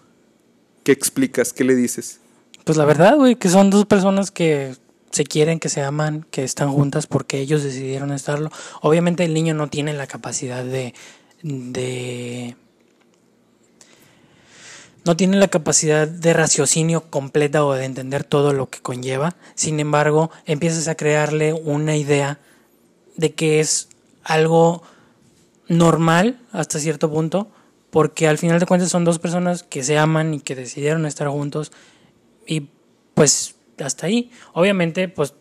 ¿Qué 0.83 0.93
explicas? 0.93 1.53
¿Qué 1.53 1.65
le 1.65 1.75
dices? 1.75 2.21
Pues 2.67 2.77
la 2.77 2.85
verdad, 2.85 3.15
güey, 3.15 3.37
que 3.37 3.49
son 3.49 3.71
dos 3.71 3.87
personas 3.87 4.33
que 4.33 4.75
se 5.13 5.23
quieren, 5.23 5.61
que 5.61 5.69
se 5.69 5.83
aman, 5.83 6.27
que 6.33 6.43
están 6.43 6.73
juntas 6.73 7.07
porque 7.07 7.39
ellos 7.39 7.63
decidieron 7.63 8.11
estarlo. 8.11 8.51
Obviamente 8.83 9.25
el 9.25 9.35
niño 9.35 9.55
no 9.55 9.69
tiene 9.69 9.93
la 9.93 10.09
capacidad 10.09 10.65
de... 10.65 10.93
de 11.45 12.57
no 15.05 15.17
tiene 15.17 15.37
la 15.37 15.47
capacidad 15.47 16.09
de 16.09 16.33
raciocinio 16.33 17.09
completa 17.09 17.65
o 17.65 17.73
de 17.73 17.85
entender 17.85 18.25
todo 18.25 18.53
lo 18.53 18.69
que 18.69 18.81
conlleva. 18.81 19.37
Sin 19.55 19.79
embargo, 19.79 20.33
empiezas 20.45 20.89
a 20.89 20.97
crearle 20.97 21.53
una 21.53 21.95
idea 21.95 22.41
de 23.15 23.33
que 23.33 23.61
es 23.61 23.91
algo 24.25 24.83
normal 25.69 26.41
hasta 26.51 26.81
cierto 26.81 27.13
punto, 27.13 27.49
porque 27.91 28.27
al 28.27 28.39
final 28.39 28.59
de 28.59 28.67
cuentas 28.67 28.89
son 28.89 29.05
dos 29.05 29.21
personas 29.21 29.63
que 29.63 29.85
se 29.85 29.99
aman 29.99 30.35
y 30.35 30.41
que 30.41 30.57
decidieron 30.57 31.07
estar 31.07 31.29
juntos 31.29 31.71
y 32.47 32.69
pues 33.15 33.55
hasta 33.83 34.07
ahí. 34.07 34.31
Obviamente, 34.55 35.09
pues 35.09 35.35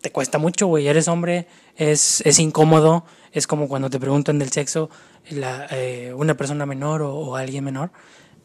te 0.00 0.10
cuesta 0.10 0.38
mucho, 0.38 0.66
güey, 0.66 0.88
eres 0.88 1.08
hombre, 1.08 1.46
es, 1.76 2.20
es 2.26 2.38
incómodo, 2.38 3.04
es 3.32 3.46
como 3.46 3.68
cuando 3.68 3.88
te 3.90 3.98
preguntan 4.00 4.38
del 4.38 4.50
sexo 4.50 4.90
la, 5.30 5.66
eh, 5.70 6.12
una 6.16 6.36
persona 6.36 6.66
menor 6.66 7.02
o, 7.02 7.14
o 7.14 7.36
alguien 7.36 7.64
menor. 7.64 7.90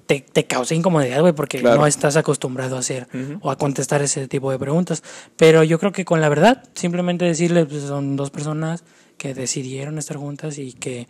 Te, 0.05 0.21
te 0.21 0.45
causa 0.45 0.73
incomodidad, 0.73 1.19
güey, 1.19 1.33
porque 1.33 1.59
Claro. 1.59 1.81
no 1.81 1.87
estás 1.87 2.15
acostumbrado 2.15 2.77
a 2.77 2.79
hacer 2.79 3.07
Ujú. 3.13 3.39
o 3.41 3.51
a 3.51 3.57
contestar 3.57 4.01
ese 4.01 4.27
tipo 4.29 4.49
de 4.51 4.57
preguntas. 4.57 5.03
Pero 5.35 5.63
yo 5.63 5.79
creo 5.79 5.91
que 5.91 6.05
con 6.05 6.21
la 6.21 6.29
verdad, 6.29 6.63
simplemente 6.75 7.25
decirle, 7.25 7.65
pues 7.65 7.83
son 7.83 8.15
dos 8.15 8.29
personas 8.29 8.85
que 9.17 9.33
decidieron 9.33 9.97
estar 9.97 10.15
juntas 10.15 10.59
y 10.59 10.71
que 10.71 11.09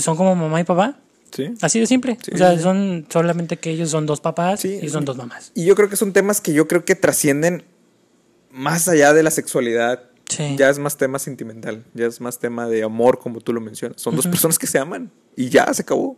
son 0.00 0.16
como 0.16 0.34
mamá 0.34 0.60
y 0.60 0.64
papá. 0.64 0.96
¿Sí? 1.32 1.54
Así 1.62 1.80
de 1.80 1.86
simple. 1.86 2.18
Sí, 2.22 2.32
o 2.34 2.36
sea, 2.36 2.58
son 2.58 3.06
solamente 3.08 3.56
que 3.56 3.70
ellos 3.70 3.90
son 3.90 4.04
dos 4.04 4.20
papás 4.20 4.60
Sí, 4.60 4.78
y 4.82 4.88
son 4.90 5.04
dos 5.04 5.16
mamás. 5.16 5.50
Y 5.54 5.64
yo 5.64 5.74
creo 5.74 5.88
que 5.88 5.96
son 5.96 6.12
temas 6.12 6.40
que 6.40 6.52
yo 6.52 6.68
creo 6.68 6.84
que 6.84 6.94
trascienden 6.94 7.64
más 8.50 8.86
allá 8.88 9.14
de 9.14 9.22
la 9.22 9.30
sexualidad. 9.30 10.04
Sí. 10.28 10.56
Ya 10.56 10.70
es 10.70 10.78
más 10.78 10.96
tema 10.96 11.18
sentimental, 11.18 11.84
ya 11.94 12.06
es 12.06 12.20
más 12.20 12.38
tema 12.38 12.66
de 12.66 12.82
amor, 12.82 13.18
como 13.18 13.40
tú 13.40 13.52
lo 13.52 13.60
mencionas. 13.60 14.00
Son 14.00 14.14
dos 14.14 14.26
personas 14.26 14.58
que 14.58 14.66
se 14.66 14.78
aman 14.78 15.10
y 15.36 15.48
ya 15.48 15.72
se 15.74 15.82
acabó. 15.82 16.16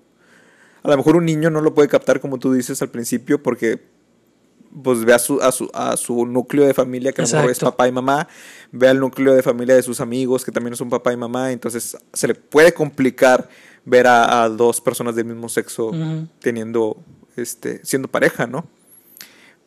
A 0.83 0.91
lo 0.91 0.97
mejor 0.97 1.17
un 1.17 1.25
niño 1.25 1.51
no 1.51 1.61
lo 1.61 1.75
puede 1.75 1.89
captar 1.89 2.21
como 2.21 2.39
tú 2.39 2.53
dices 2.53 2.83
al 2.83 2.91
principio 2.91 3.43
porque 3.43 3.81
pues 4.83 5.05
ve 5.05 5.15
a 5.15 5.19
su, 5.19 5.41
a 5.41 5.53
su, 5.53 5.71
a 5.73 5.97
su 5.97 6.27
núcleo 6.27 6.67
de 6.67 6.75
familia 6.75 7.13
que 7.13 7.23
a 7.23 7.25
lo 7.25 7.31
mejor 7.31 7.51
es 7.51 7.61
papá 7.61 7.87
y 7.87 7.93
mamá, 7.93 8.29
ve 8.73 8.89
al 8.89 8.99
núcleo 8.99 9.35
de 9.35 9.43
familia 9.43 9.77
de 9.77 9.83
sus 9.83 10.01
amigos 10.01 10.45
que 10.45 10.51
también 10.51 10.75
son 10.77 10.91
papá 10.91 11.13
y 11.13 11.17
mamá, 11.17 11.53
entonces 11.53 11.97
se 12.13 12.27
le 12.27 12.35
puede 12.35 12.75
complicar 12.75 13.49
ver 13.85 14.07
a, 14.07 14.43
a 14.45 14.49
dos 14.49 14.81
personas 14.81 15.15
del 15.15 15.27
mismo 15.27 15.49
sexo 15.49 15.91
teniendo, 16.41 16.97
este, 17.37 17.85
siendo 17.85 18.09
pareja, 18.09 18.47
¿no? 18.47 18.67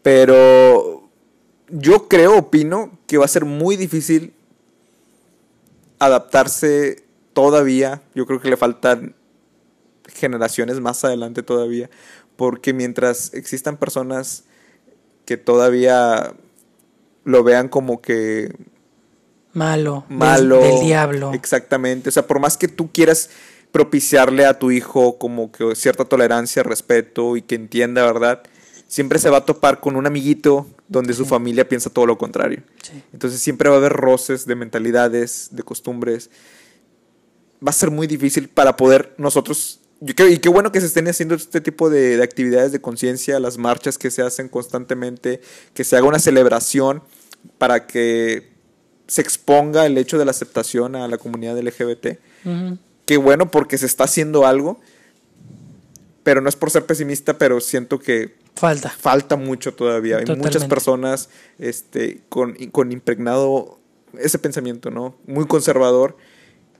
Pero 0.01 1.09
yo 1.69 2.07
creo, 2.07 2.37
opino, 2.37 2.97
que 3.07 3.17
va 3.17 3.25
a 3.25 3.29
ser 3.29 3.45
muy 3.45 3.75
difícil 3.75 4.33
adaptarse 5.99 7.03
todavía. 7.33 8.01
Yo 8.15 8.25
creo 8.25 8.39
que 8.41 8.49
le 8.49 8.57
faltan 8.57 9.15
generaciones 10.07 10.79
más 10.79 11.03
adelante 11.03 11.43
todavía. 11.43 11.89
Porque 12.35 12.73
mientras 12.73 13.33
existan 13.33 13.77
personas 13.77 14.43
que 15.25 15.37
todavía 15.37 16.33
lo 17.23 17.43
vean 17.43 17.67
como 17.67 18.01
que 18.01 18.55
Malo, 19.53 20.05
del- 20.07 20.17
malo. 20.17 20.59
Del, 20.59 20.79
diablo. 20.85 21.33
Exactamente. 21.33 22.09
O 22.09 22.11
sea, 22.11 22.27
por 22.27 22.39
más 22.39 22.57
que 22.57 22.67
tú 22.67 22.91
quieras 22.91 23.31
propiciarle 23.71 24.45
a 24.45 24.57
tu 24.57 24.71
hijo 24.71 25.17
como 25.17 25.51
que 25.51 25.75
cierta 25.75 26.05
tolerancia, 26.05 26.63
respeto 26.63 27.37
y 27.37 27.41
que 27.41 27.55
entienda, 27.55 28.05
¿verdad? 28.05 28.43
Siempre 28.87 29.19
se 29.19 29.29
va 29.29 29.37
a 29.37 29.45
topar 29.45 29.79
con 29.79 29.95
un 29.95 30.07
amiguito 30.07 30.67
donde 30.87 31.13
su 31.13 31.25
familia 31.25 31.67
piensa 31.67 31.89
todo 31.89 32.05
lo 32.05 32.17
contrario. 32.17 32.63
Sí. 32.81 33.03
Entonces 33.11 33.41
siempre 33.41 33.69
va 33.69 33.75
a 33.75 33.79
haber 33.79 33.93
roces 33.93 34.45
de 34.45 34.55
mentalidades, 34.55 35.49
de 35.51 35.63
costumbres. 35.63 36.29
Va 37.65 37.71
a 37.71 37.73
ser 37.73 37.91
muy 37.91 38.07
difícil 38.07 38.47
para 38.47 38.77
poder 38.77 39.13
nosotros... 39.17 39.81
Yo 39.99 40.13
creo, 40.13 40.29
y 40.29 40.37
qué 40.37 40.47
bueno 40.47 40.71
que 40.71 40.79
se 40.79 40.85
estén 40.85 41.07
haciendo 41.07 41.33
este 41.33 41.59
tipo 41.59 41.89
de, 41.89 42.17
de 42.17 42.23
actividades 42.23 42.71
de 42.71 42.79
conciencia, 42.79 43.39
las 43.39 43.57
marchas 43.57 43.97
que 43.97 44.11
se 44.11 44.21
hacen 44.21 44.47
constantemente, 44.47 45.41
que 45.73 45.83
se 45.83 45.97
haga 45.97 46.07
una 46.07 46.19
celebración 46.19 47.01
para 47.57 47.87
que 47.87 48.51
se 49.07 49.21
exponga 49.21 49.85
el 49.85 49.97
hecho 49.97 50.17
de 50.17 50.25
la 50.25 50.31
aceptación 50.31 50.95
a 50.95 51.07
la 51.07 51.17
comunidad 51.17 51.57
LGBT. 51.57 52.19
Ujú. 52.45 52.77
Qué 53.07 53.15
bueno 53.17 53.49
porque 53.49 53.77
se 53.77 53.85
está 53.85 54.03
haciendo 54.03 54.45
algo, 54.45 54.79
pero 56.23 56.41
no 56.41 56.49
es 56.49 56.57
por 56.57 56.69
ser 56.69 56.85
pesimista, 56.85 57.37
pero 57.37 57.61
siento 57.61 57.99
que 57.99 58.35
Falta. 58.53 58.89
falta 58.89 59.37
mucho 59.37 59.73
todavía. 59.73 60.17
Hay 60.17 60.35
muchas 60.35 60.65
personas 60.65 61.29
este, 61.57 62.21
con, 62.27 62.53
con 62.71 62.91
impregnado 62.91 63.79
ese 64.19 64.37
pensamiento, 64.39 64.91
¿no? 64.91 65.15
Muy 65.25 65.47
conservador 65.47 66.17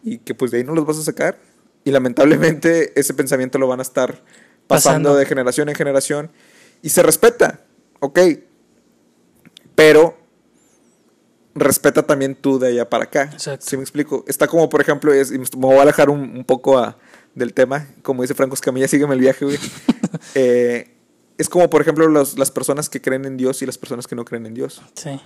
y 0.03 0.17
que 0.17 0.35
pues 0.35 0.51
de 0.51 0.57
ahí 0.57 0.63
no 0.65 0.75
los 0.75 0.85
vas 0.85 0.97
a 0.97 1.03
sacar. 1.03 1.39
Y 1.85 1.91
lamentablemente 1.91 2.91
ese 2.99 3.13
pensamiento 3.13 3.57
lo 3.57 3.67
van 3.67 3.79
a 3.79 3.83
estar 3.83 4.21
pasando, 4.67 4.67
Pasando. 4.67 5.15
de 5.15 5.25
generación 5.25 5.69
en 5.69 5.75
generación 5.75 6.31
y 6.81 6.89
se 6.89 7.03
respeta, 7.03 7.61
ok, 8.01 8.19
pero 9.75 10.17
respeta 11.59 12.03
también 12.03 12.35
tú 12.35 12.59
de 12.59 12.67
allá 12.69 12.89
para 12.89 13.05
acá. 13.05 13.29
Exacto. 13.33 13.65
¿Sí 13.67 13.75
me 13.77 13.83
explico? 13.83 14.23
Está 14.27 14.47
como, 14.47 14.69
por 14.69 14.81
ejemplo, 14.81 15.13
es, 15.13 15.31
me 15.31 15.45
voy 15.53 15.77
a 15.77 15.81
alejar 15.83 16.09
un, 16.09 16.19
un 16.21 16.43
poco 16.43 16.77
a- 16.77 16.97
del 17.35 17.53
tema, 17.53 17.87
como 18.01 18.21
dice 18.23 18.33
Franco 18.33 18.55
Escamilla, 18.55 18.87
sígueme 18.89 19.13
el 19.15 19.19
viaje, 19.21 19.45
güey. 19.45 19.57
Eh, 20.35 20.93
es 21.37 21.49
como, 21.49 21.69
por 21.69 21.81
ejemplo, 21.81 22.07
los- 22.07 22.37
las 22.39 22.49
personas 22.51 22.89
que 22.89 23.01
creen 23.01 23.25
en 23.25 23.37
Dios 23.37 23.61
y 23.61 23.65
las 23.65 23.77
personas 23.77 24.07
que 24.07 24.15
no 24.15 24.25
creen 24.25 24.45
en 24.47 24.53
Dios. 24.53 24.81
Sí. 24.95 25.19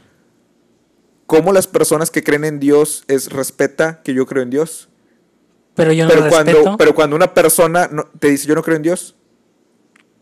¿Cómo 1.28 1.54
las 1.54 1.68
personas 1.68 2.12
que 2.12 2.24
creen 2.24 2.44
en 2.44 2.60
Dios 2.60 3.04
es 3.08 3.32
respeta 3.32 4.02
que 4.04 4.14
yo 4.14 4.26
creo 4.26 4.44
en 4.44 4.50
Dios? 4.50 4.90
Pero 5.76 5.94
yo 5.94 6.04
no 6.06 6.10
pero, 6.12 6.24
respeto. 6.26 6.58
cuando, 6.64 6.78
pero 6.78 6.96
cuando 6.96 7.16
una 7.16 7.34
persona 7.34 7.88
no- 7.92 8.06
te 8.20 8.28
dice 8.30 8.48
yo 8.48 8.56
no 8.56 8.64
creo 8.64 8.76
en 8.76 8.84
Dios, 8.84 9.16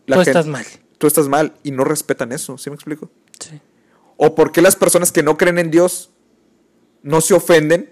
la 0.06 0.16
tú 0.16 0.20
gente- 0.22 0.30
estás 0.38 0.46
mal. 0.46 0.64
tú 0.98 1.06
estás 1.08 1.26
mal 1.28 1.54
y 1.64 1.72
no 1.72 1.82
respetan 1.82 2.30
eso, 2.30 2.56
¿sí 2.58 2.70
me 2.70 2.74
explico? 2.76 3.10
Sí. 3.40 3.60
¿O 4.22 4.34
por 4.34 4.52
qué 4.52 4.60
las 4.60 4.76
personas 4.76 5.12
que 5.12 5.22
no 5.22 5.38
creen 5.38 5.58
en 5.58 5.70
Dios 5.70 6.10
no 7.02 7.22
se 7.22 7.32
ofenden 7.32 7.90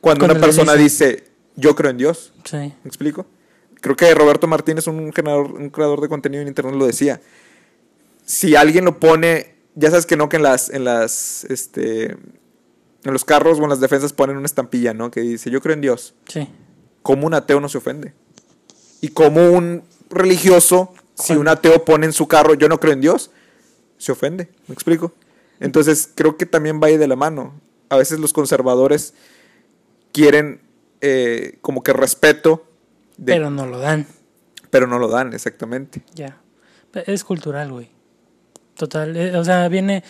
cuando, 0.00 0.26
Cuando 0.26 0.36
una 0.36 0.46
persona 0.46 0.74
dice 0.74 1.24
yo 1.56 1.74
creo 1.74 1.90
en 1.90 1.96
Dios? 1.96 2.32
Sí. 2.44 2.56
¿Me 2.56 2.76
explico? 2.84 3.26
Creo 3.80 3.96
que 3.96 4.14
Roberto 4.14 4.46
Martínez, 4.46 4.86
un 4.86 5.10
creador, 5.10 5.50
un 5.54 5.70
creador 5.70 6.00
de 6.02 6.08
contenido 6.08 6.40
en 6.40 6.46
internet, 6.46 6.76
lo 6.76 6.86
decía. 6.86 7.20
Si 8.24 8.54
alguien 8.54 8.84
lo 8.84 9.00
pone, 9.00 9.56
ya 9.74 9.90
sabes 9.90 10.06
que 10.06 10.16
no, 10.16 10.28
que 10.28 10.36
en 10.36 10.44
las, 10.44 10.70
en 10.70 10.84
las, 10.84 11.42
este, 11.46 12.12
en 12.12 13.12
los 13.12 13.24
carros 13.24 13.58
o 13.58 13.64
en 13.64 13.70
las 13.70 13.80
defensas 13.80 14.12
ponen 14.12 14.36
una 14.36 14.46
estampilla, 14.46 14.94
¿no? 14.94 15.10
Que 15.10 15.20
dice, 15.20 15.50
yo 15.50 15.60
creo 15.60 15.74
en 15.74 15.80
Dios. 15.80 16.14
Sí. 16.28 16.48
¿Cómo 17.02 17.26
un 17.26 17.34
ateo 17.34 17.58
no 17.58 17.68
se 17.68 17.78
ofende? 17.78 18.14
Y 19.00 19.08
como 19.08 19.50
un 19.50 19.82
religioso, 20.10 20.94
si 21.16 21.32
un 21.32 21.48
ateo 21.48 21.84
pone 21.84 22.06
en 22.06 22.12
su 22.12 22.28
carro, 22.28 22.54
yo 22.54 22.68
no 22.68 22.78
creo 22.78 22.92
en 22.92 23.00
Dios, 23.00 23.32
se 23.98 24.12
ofende. 24.12 24.48
¿Me 24.68 24.74
explico? 24.74 25.12
Entonces, 25.60 26.10
creo 26.14 26.36
que 26.36 26.46
también 26.46 26.80
va 26.82 26.88
ahí 26.88 26.96
de 26.96 27.06
la 27.06 27.16
mano. 27.16 27.60
A 27.90 27.96
veces 27.96 28.18
los 28.18 28.32
conservadores 28.32 29.14
quieren 30.12 30.60
eh, 31.00 31.58
como 31.60 31.82
que 31.82 31.92
respeto, 31.92 32.66
de- 33.16 33.32
Pero 33.34 33.50
no 33.50 33.66
lo 33.66 33.78
dan. 33.78 34.06
pero 34.70 34.86
no 34.86 34.98
lo 34.98 35.08
dan, 35.08 35.32
exactamente. 35.32 36.02
Ya. 36.14 36.38
Es 37.06 37.24
cultural, 37.24 37.70
güey. 37.72 37.90
Total. 38.76 39.16
eh, 39.16 39.36
o 39.36 39.44
sea, 39.44 39.68
viene. 39.68 40.02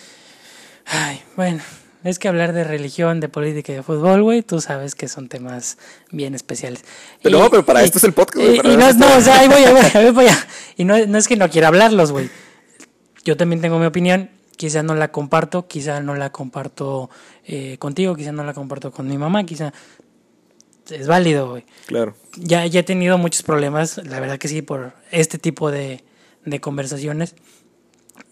Ay, 0.86 1.22
bueno. 1.36 1.62
Es 2.02 2.18
que 2.18 2.28
hablar 2.28 2.54
de 2.54 2.64
religión, 2.64 3.20
de 3.20 3.28
política 3.28 3.72
y 3.72 3.74
de 3.76 3.82
fútbol, 3.82 4.22
güey, 4.22 4.40
tú 4.42 4.58
sabes 4.62 4.94
que 4.94 5.06
son 5.06 5.28
temas 5.28 5.76
bien 6.10 6.34
especiales. 6.34 6.82
Pero 7.22 7.38
no, 7.38 7.50
pero 7.50 7.62
para 7.66 7.82
esto 7.82 7.98
es 7.98 8.04
el 8.04 8.14
podcast, 8.14 8.36
güey, 8.46 8.56
Y, 8.56 8.72
y 8.72 8.76
no, 8.78 8.88
esto- 8.88 9.06
no, 9.06 9.16
o 9.18 9.20
sea, 9.20 9.40
ahí 9.40 9.48
voy, 9.48 9.62
ahí 9.64 9.72
voy, 9.74 9.82
ahí 9.92 10.10
voy. 10.10 10.26
Y 10.78 10.84
no, 10.84 10.96
no 11.06 11.18
es 11.18 11.28
que 11.28 11.36
no 11.36 11.50
quiera 11.50 11.68
hablarlos, 11.68 12.10
güey. 12.10 12.30
Yo 13.24 13.36
también 13.36 13.60
tengo 13.60 13.78
mi 13.78 13.84
opinión. 13.84 14.30
Quizá 14.60 14.82
no 14.82 14.94
la 14.94 15.10
comparto, 15.10 15.66
quizá 15.66 16.00
no 16.00 16.14
la 16.14 16.30
comparto 16.32 17.08
eh, 17.46 17.78
contigo, 17.78 18.14
quizá 18.14 18.30
no 18.30 18.44
la 18.44 18.52
comparto 18.52 18.92
con 18.92 19.08
mi 19.08 19.16
mamá, 19.16 19.44
quizá 19.44 19.72
es 20.90 21.06
válido, 21.06 21.48
güey. 21.48 21.64
Claro. 21.86 22.14
Ya, 22.36 22.66
ya 22.66 22.80
he 22.80 22.82
tenido 22.82 23.16
muchos 23.16 23.42
problemas, 23.42 23.96
la 24.04 24.20
verdad 24.20 24.36
que 24.36 24.48
sí, 24.48 24.60
por 24.60 24.92
este 25.10 25.38
tipo 25.38 25.70
de, 25.70 26.04
de 26.44 26.60
conversaciones. 26.60 27.36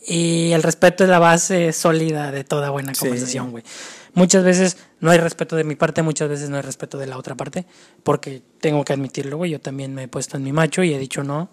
Y 0.07 0.53
el 0.53 0.63
respeto 0.63 1.03
es 1.03 1.09
la 1.09 1.19
base 1.19 1.73
sólida 1.73 2.31
de 2.31 2.45
toda 2.45 2.69
buena 2.69 2.93
Sí. 2.93 3.01
conversación, 3.01 3.51
güey. 3.51 3.65
Muchas 4.13 4.45
veces 4.45 4.77
no 5.01 5.11
hay 5.11 5.19
respeto 5.19 5.57
de 5.57 5.65
mi 5.65 5.77
parte, 5.77 6.03
muchas 6.03 6.29
veces 6.29 6.51
no 6.51 6.57
hay 6.57 6.63
respeto 6.63 6.99
de 6.99 7.07
la 7.07 7.17
otra 7.17 7.37
parte, 7.37 7.65
porque 8.03 8.43
tengo 8.61 8.85
que 8.85 8.93
admitirlo, 8.93 9.39
güey. 9.39 9.51
Yo 9.53 9.61
también 9.63 9.95
me 9.95 10.03
he 10.03 10.09
puesto 10.09 10.37
en 10.37 10.43
mi 10.43 10.53
macho 10.53 10.83
y 10.83 10.93
he 10.93 10.99
dicho 10.99 11.25
no, 11.25 11.49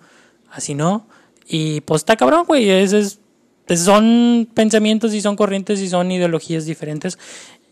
así 0.52 0.76
no. 0.76 1.08
Y 1.48 1.80
pues 1.82 2.02
está 2.02 2.18
cabrón, 2.18 2.44
güey. 2.46 2.70
Ese 2.70 3.00
es, 3.00 3.20
son 3.69 4.47
pensamientos 4.54 5.13
y 5.13 5.21
son 5.21 5.36
corrientes 5.36 5.80
y 5.80 5.89
son 5.89 6.12
ideologías 6.12 6.65
diferentes 6.65 7.17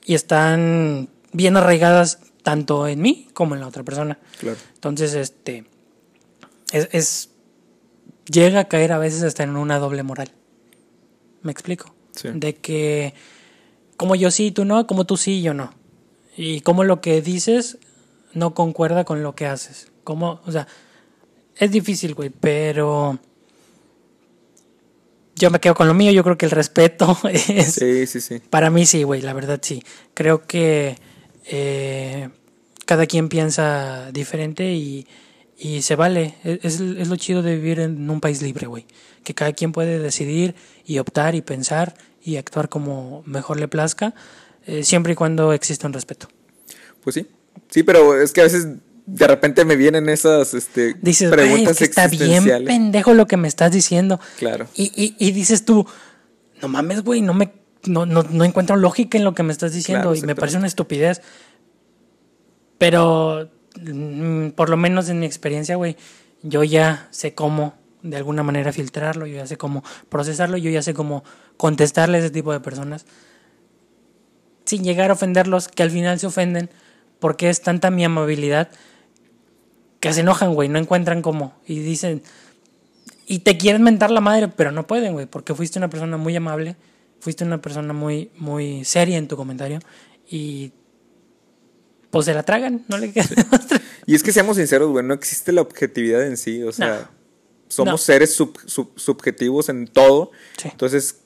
y 0.05 0.15
están 0.15 1.09
bien 1.31 1.55
arraigadas 1.57 2.19
tanto 2.41 2.87
en 2.87 3.01
mí 3.01 3.27
como 3.33 3.55
en 3.55 3.61
la 3.61 3.67
otra 3.67 3.83
persona. 3.83 4.19
Claro. 4.39 4.57
Entonces, 4.75 5.13
este. 5.13 5.65
Es, 6.71 6.89
es- 6.91 7.29
Llega 8.31 8.61
a 8.61 8.67
caer 8.69 8.93
a 8.93 8.97
veces 8.97 9.21
hasta 9.23 9.43
en 9.43 9.57
una 9.57 9.79
doble 9.79 10.01
moral. 10.01 10.31
¿Me 11.41 11.51
explico? 11.51 11.93
Sí. 12.15 12.29
De 12.33 12.55
que. 12.55 13.13
Como 13.97 14.15
yo 14.15 14.31
sí, 14.31 14.51
tú 14.51 14.63
no, 14.65 14.87
como 14.87 15.05
tú 15.05 15.17
sí, 15.17 15.41
yo 15.41 15.53
no. 15.53 15.73
Y 16.37 16.61
como 16.61 16.83
lo 16.85 17.01
que 17.01 17.21
dices 17.21 17.77
no 18.33 18.53
concuerda 18.53 19.03
con 19.03 19.21
lo 19.23 19.35
que 19.35 19.45
haces. 19.45 19.91
Como, 20.05 20.39
o 20.45 20.51
sea, 20.51 20.67
es 21.57 21.69
difícil, 21.71 22.15
güey, 22.15 22.29
pero. 22.29 23.19
Yo 25.35 25.49
me 25.49 25.59
quedo 25.59 25.73
con 25.75 25.87
lo 25.87 25.93
mío. 25.93 26.11
Yo 26.11 26.23
creo 26.23 26.37
que 26.37 26.45
el 26.45 26.51
respeto 26.51 27.17
es. 27.31 27.73
Sí, 27.73 28.05
sí, 28.07 28.21
sí. 28.21 28.39
Para 28.49 28.69
mí 28.69 28.85
sí, 28.85 29.03
güey, 29.03 29.21
la 29.21 29.33
verdad 29.33 29.59
sí. 29.61 29.83
Creo 30.13 30.45
que 30.45 30.97
eh, 31.45 32.29
cada 32.85 33.05
quien 33.05 33.29
piensa 33.29 34.11
diferente 34.11 34.73
y, 34.73 35.07
y 35.57 35.81
se 35.81 35.95
vale. 35.95 36.35
Es, 36.43 36.79
es- 36.79 37.07
lo 37.07 37.15
chido 37.15 37.41
de 37.41 37.55
vivir 37.55 37.79
en 37.79 38.09
un 38.09 38.21
país 38.21 38.41
libre, 38.41 38.67
güey. 38.67 38.85
Que 39.23 39.33
cada 39.33 39.53
quien 39.53 39.71
puede 39.71 39.99
decidir 39.99 40.55
y 40.85 40.99
optar 40.99 41.33
y 41.35 41.41
pensar 41.41 41.95
y 42.23 42.37
actuar 42.37 42.69
como 42.69 43.23
mejor 43.25 43.59
le 43.59 43.67
plazca, 43.67 44.13
eh, 44.65 44.83
siempre 44.83 45.13
y 45.13 45.15
cuando 45.15 45.51
exista 45.53 45.87
un 45.87 45.93
respeto. 45.93 46.27
Pues 47.03 47.15
sí. 47.15 47.27
Sí, 47.69 47.83
pero 47.83 48.19
es 48.21 48.31
que 48.31 48.41
a 48.41 48.45
veces 48.45 48.67
de 49.05 49.27
repente 49.27 49.65
me 49.65 49.75
vienen 49.75 50.09
esas 50.09 50.53
este, 50.53 50.95
Dices, 51.01 51.29
güey, 51.29 51.41
preguntas 51.41 51.73
es 51.73 51.77
que 51.79 51.85
está 51.85 52.07
bien 52.07 52.45
pendejo 52.65 53.13
lo 53.13 53.27
que 53.27 53.37
me 53.37 53.47
estás 53.47 53.71
diciendo. 53.71 54.19
Claro. 54.37 54.67
Y, 54.75 54.91
y, 54.95 55.15
y 55.19 55.31
dices 55.31 55.65
tú, 55.65 55.85
no 56.61 56.67
mames, 56.67 57.03
güey, 57.03 57.21
no 57.21 57.33
me 57.33 57.51
no, 57.85 58.05
no, 58.05 58.23
no 58.23 58.43
encuentro 58.45 58.75
lógica 58.75 59.17
en 59.17 59.23
lo 59.23 59.33
que 59.33 59.43
me 59.43 59.51
estás 59.51 59.73
diciendo 59.73 60.11
Claro, 60.11 60.15
y 60.15 60.21
me 60.21 60.35
parece 60.35 60.57
una 60.57 60.67
estupidez. 60.67 61.21
Pero 62.77 63.49
mm, 63.81 64.49
por 64.49 64.69
lo 64.69 64.77
menos 64.77 65.09
en 65.09 65.19
mi 65.19 65.25
experiencia, 65.25 65.75
güey, 65.75 65.97
yo 66.41 66.63
ya 66.63 67.07
sé 67.11 67.33
cómo 67.33 67.75
de 68.01 68.17
alguna 68.17 68.43
manera 68.43 68.73
filtrarlo, 68.73 69.25
yo 69.25 69.37
ya 69.37 69.47
sé 69.47 69.57
cómo 69.57 69.83
procesarlo, 70.09 70.57
yo 70.57 70.69
ya 70.69 70.81
sé 70.81 70.93
cómo 70.93 71.23
contestarle 71.57 72.17
a 72.17 72.19
ese 72.19 72.29
tipo 72.29 72.51
de 72.51 72.59
personas 72.59 73.05
sin 74.65 74.83
llegar 74.83 75.09
a 75.09 75.13
ofenderlos, 75.13 75.67
que 75.67 75.83
al 75.83 75.91
final 75.91 76.19
se 76.19 76.27
ofenden 76.27 76.69
porque 77.19 77.49
es 77.49 77.61
tanta 77.61 77.91
mi 77.91 78.03
amabilidad 78.03 78.69
que 80.03 80.11
se 80.13 80.19
enojan, 80.19 80.53
güey, 80.53 80.67
no 80.67 80.79
encuentran 80.79 81.21
cómo 81.21 81.53
y 81.65 81.79
dicen 81.79 82.21
y 83.25 83.39
te 83.39 83.57
quieren 83.57 83.81
mentar 83.83 84.11
la 84.11 84.19
madre, 84.19 84.49
pero 84.49 84.71
no 84.73 84.85
pueden, 84.85 85.13
güey, 85.13 85.25
porque 85.27 85.55
fuiste 85.55 85.79
una 85.79 85.89
persona 85.89 86.17
muy 86.17 86.35
amable, 86.35 86.75
fuiste 87.21 87.45
una 87.45 87.61
persona 87.61 87.93
muy 87.93 88.29
muy 88.37 88.83
seria 88.83 89.17
en 89.17 89.29
tu 89.29 89.37
comentario 89.37 89.79
y 90.29 90.73
pues 92.11 92.25
se 92.25 92.33
la 92.33 92.43
tragan, 92.43 92.83
no 92.89 92.97
le 92.97 93.13
queda. 93.13 93.25
Y 94.05 94.13
es 94.15 94.23
que 94.23 94.33
seamos 94.33 94.57
sinceros, 94.57 94.89
güey, 94.91 95.05
no 95.05 95.13
existe 95.13 95.53
la 95.53 95.61
objetividad 95.61 96.27
en 96.27 96.35
sí. 96.35 96.61
O 96.63 96.73
sea, 96.73 96.87
No. 96.99 97.07
somos 97.69 97.91
No. 97.93 97.97
seres 97.97 98.35
sub- 98.35 98.59
sub- 98.65 98.91
subjetivos 98.99 99.69
en 99.69 99.87
todo. 99.87 100.31
Sí. 100.57 100.67
Entonces, 100.69 101.21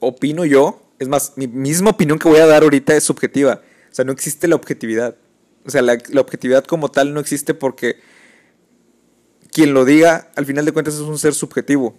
opino 0.00 0.46
yo. 0.46 0.82
Es 0.98 1.06
más, 1.08 1.34
mi 1.36 1.46
misma 1.46 1.90
opinión 1.90 2.18
que 2.18 2.28
voy 2.28 2.38
a 2.40 2.46
dar 2.46 2.62
ahorita 2.62 2.96
es 2.96 3.04
subjetiva. 3.04 3.60
O 3.90 3.94
sea, 3.94 4.04
no 4.06 4.12
existe 4.12 4.48
la 4.48 4.56
objetividad. 4.56 5.16
O 5.66 5.70
sea, 5.70 5.82
la, 5.82 5.98
la 6.08 6.20
objetividad 6.22 6.64
como 6.64 6.90
tal 6.90 7.12
no 7.14 7.20
existe 7.20 7.52
porque 7.54 7.96
quien 9.52 9.74
lo 9.74 9.84
diga, 9.84 10.30
al 10.34 10.46
final 10.46 10.64
de 10.64 10.72
cuentas, 10.72 10.94
es 10.94 11.00
un 11.00 11.18
ser 11.18 11.34
subjetivo. 11.34 11.94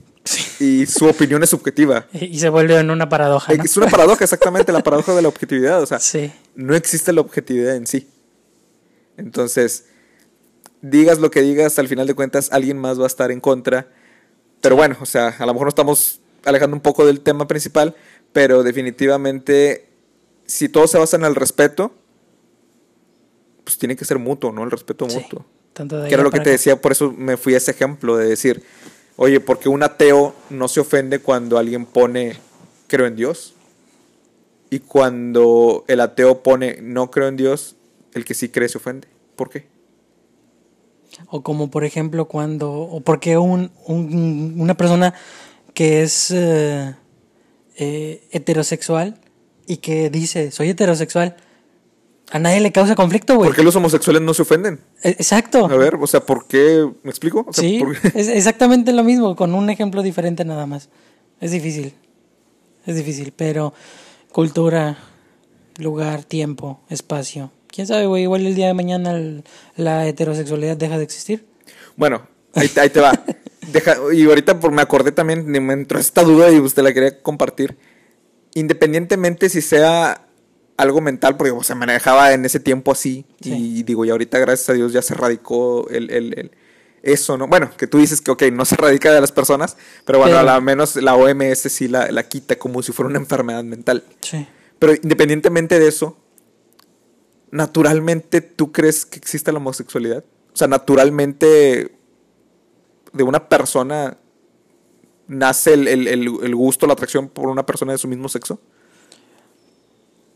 Y 0.60 0.86
su 0.86 1.06
opinión 1.06 1.44
es 1.44 1.50
subjetiva. 1.50 2.08
y 2.14 2.40
se 2.40 2.50
vuelve 2.50 2.78
en 2.80 2.90
una 2.90 3.10
paradoja, 3.10 3.54
¿no? 3.54 3.64
Es 3.64 3.78
una 3.78 3.88
paradoja, 3.88 4.24
exactamente, 4.24 4.72
la 4.72 4.82
paradoja 4.82 5.14
de 5.14 5.22
la 5.22 5.28
objetividad. 5.28 5.82
O 5.82 5.86
sea, 5.86 6.00
Sí. 6.00 6.32
no 6.56 6.76
existe 6.76 7.14
la 7.14 7.22
objetividad 7.22 7.76
en 7.76 7.86
sí. 7.88 8.08
Entonces, 9.18 9.86
digas 10.82 11.20
lo 11.20 11.30
que 11.30 11.42
digas, 11.42 11.78
al 11.80 11.88
final 11.88 12.08
de 12.08 12.14
cuentas 12.16 12.50
alguien 12.52 12.78
más 12.78 13.00
va 13.00 13.04
a 13.04 13.08
estar 13.08 13.32
en 13.32 13.40
contra. 13.40 13.88
Pero 14.62 14.76
bueno, 14.76 14.96
o 15.02 15.06
sea, 15.06 15.28
a 15.38 15.46
lo 15.46 15.54
mejor 15.54 15.68
nos 15.68 15.74
estamos 15.74 16.22
alejando 16.46 16.76
un 16.76 16.82
poco 16.82 17.06
del 17.06 17.20
tema 17.22 17.48
principal, 17.48 17.96
pero 18.32 18.64
definitivamente, 18.64 19.90
si 20.46 20.70
todo 20.70 20.88
se 20.88 20.98
basa 20.98 21.18
en 21.18 21.26
el 21.26 21.36
respeto, 21.36 21.94
pues 23.64 23.78
tiene 23.78 23.96
que 23.96 24.06
ser 24.06 24.20
mutuo, 24.20 24.52
¿no? 24.52 24.64
El 24.64 24.72
respeto 24.72 25.08
Sí. 25.10 25.18
Mutuo. 25.74 25.90
Tanto 25.90 25.98
de 26.02 26.08
Que 26.10 26.14
era 26.16 26.24
lo 26.24 26.32
que 26.32 26.38
te 26.40 26.50
acá. 26.50 26.52
decía, 26.52 26.82
por 26.82 26.92
eso 26.92 27.12
me 27.18 27.38
fui 27.38 27.54
a 27.54 27.58
ese 27.58 27.72
ejemplo 27.72 28.18
de 28.18 28.28
decir, 28.28 28.64
oye, 29.16 29.40
porque 29.40 29.70
un 29.70 29.84
ateo 29.84 30.34
no 30.50 30.68
se 30.68 30.80
ofende 30.80 31.20
cuando 31.20 31.58
alguien 31.58 31.86
pone 31.86 32.38
creo 32.88 33.08
en 33.08 33.16
Dios? 33.16 33.54
Y 34.70 34.80
cuando 34.80 35.86
el 35.88 36.00
ateo 36.00 36.42
pone 36.42 36.80
no 36.82 37.12
creo 37.12 37.28
en 37.28 37.38
Dios, 37.38 37.76
el 38.14 38.26
que 38.26 38.34
sí 38.34 38.50
cree 38.50 38.70
se 38.70 38.78
ofende. 38.78 39.08
¿Por 39.36 39.50
qué? 39.50 39.66
O 41.28 41.44
como 41.44 41.70
por 41.70 41.84
ejemplo 41.86 42.26
cuando, 42.26 42.72
o 42.72 43.02
porque 43.02 43.38
un, 43.38 43.72
un- 43.86 44.56
una 44.58 44.76
persona 44.76 45.14
que 45.76 46.02
es 46.02 46.32
eh, 46.32 46.96
eh, 47.78 48.24
heterosexual 48.32 49.20
y 49.68 49.78
que 49.78 50.10
dice, 50.10 50.50
soy 50.52 50.70
heterosexual, 50.70 51.36
a 52.36 52.40
nadie 52.40 52.60
le 52.62 52.72
causa 52.72 52.96
conflicto, 52.96 53.36
güey. 53.36 53.48
¿Por 53.50 53.56
qué 53.56 53.62
los 53.64 53.76
homosexuales 53.76 54.22
no 54.24 54.34
se 54.34 54.42
ofenden? 54.42 54.80
E- 55.04 55.12
Exacto. 55.12 55.66
A 55.68 55.78
ver, 55.78 55.96
o 56.02 56.08
sea, 56.08 56.20
¿por 56.22 56.48
qué? 56.48 56.84
¿Me 57.04 57.12
explico? 57.12 57.46
O 57.48 57.54
sea, 57.54 57.64
sí, 57.64 57.78
¿por 57.80 57.96
qué? 58.00 58.08
es 58.20 58.28
exactamente 58.28 58.92
lo 58.92 59.04
mismo, 59.04 59.36
con 59.36 59.54
un 59.54 59.70
ejemplo 59.70 60.02
diferente 60.02 60.44
nada 60.44 60.66
más. 60.66 60.90
Es 61.40 61.52
difícil, 61.52 61.94
es 62.88 62.96
difícil, 62.96 63.34
pero 63.36 63.74
cultura, 64.32 64.98
lugar, 65.78 66.24
tiempo, 66.24 66.82
espacio. 66.90 67.52
¿Quién 67.68 67.86
sabe, 67.86 68.08
güey? 68.08 68.24
Igual 68.24 68.46
el 68.48 68.56
día 68.56 68.68
de 68.68 68.74
mañana 68.74 69.12
el- 69.12 69.44
la 69.76 70.08
heterosexualidad 70.08 70.76
deja 70.76 70.98
de 70.98 71.04
existir. 71.04 71.46
Bueno, 71.96 72.28
ahí, 72.56 72.70
ahí 72.82 72.90
te 72.90 73.00
va. 73.00 73.12
Deja, 73.72 73.96
y 74.14 74.26
ahorita 74.26 74.60
por, 74.60 74.72
me 74.74 74.82
acordé 74.82 75.12
también, 75.14 75.46
me 75.48 75.74
entró 75.74 75.98
esta 75.98 76.24
duda 76.24 76.52
y 76.52 76.60
usted 76.60 76.84
la 76.84 76.94
quería 76.94 77.22
compartir. 77.22 77.78
Independientemente 78.56 79.48
si 79.50 79.62
sea 79.62 80.28
algo 80.78 81.02
mental, 81.02 81.38
porque 81.38 81.54
sea, 81.64 81.76
me 81.76 81.86
manejaba 81.86 82.34
en 82.34 82.46
ese 82.46 82.60
tiempo 82.60 82.92
así. 82.92 83.26
Sí. 83.42 83.78
Y 83.80 83.84
digo, 83.84 84.06
y 84.06 84.10
ahorita 84.10 84.40
gracias 84.40 84.70
a 84.70 84.74
Dios 84.74 84.92
ya 84.94 85.02
se 85.02 85.14
radicó 85.14 85.88
el, 85.90 86.10
el- 86.10 86.38
el- 86.40 86.52
eso, 87.04 87.38
¿no? 87.38 87.48
Bueno, 87.48 87.70
que 87.78 87.86
tú 87.86 87.98
dices 87.98 88.22
que, 88.22 88.32
ok, 88.32 88.44
no 88.54 88.64
se 88.66 88.76
radica 88.78 89.12
de 89.14 89.20
las 89.22 89.32
personas, 89.32 89.76
pero 90.06 90.20
bueno, 90.20 90.38
Pero- 90.38 90.50
a 90.50 90.56
lo 90.56 90.62
menos 90.62 90.96
la 90.96 91.16
OMS 91.16 91.60
sí 91.72 91.88
la, 91.88 92.10
la 92.12 92.24
quita 92.28 92.56
como 92.58 92.82
si 92.82 92.92
fuera 92.94 93.10
una 93.10 93.20
enfermedad 93.20 93.64
mental. 93.64 94.04
Sí. 94.22 94.48
Pero 94.80 94.94
independientemente 94.96 95.80
de 95.80 95.88
eso, 95.88 96.18
naturalmente 97.52 98.42
tú 98.42 98.72
crees 98.72 99.06
que 99.06 99.20
existe 99.20 99.52
la 99.52 99.58
homosexualidad? 99.60 100.24
O 100.54 100.58
sea, 100.58 100.68
naturalmente 100.68 101.92
de 103.12 103.24
una 103.24 103.48
persona 103.48 104.18
nace 105.28 105.74
el, 105.74 105.88
el- 105.88 106.08
el- 106.08 106.38
el 106.44 106.56
gusto, 106.56 106.88
la 106.88 106.94
atracción 106.94 107.30
por 107.30 107.48
una 107.50 107.66
persona 107.66 107.92
de 107.92 107.98
su 107.98 108.08
mismo 108.08 108.28
sexo. 108.30 108.60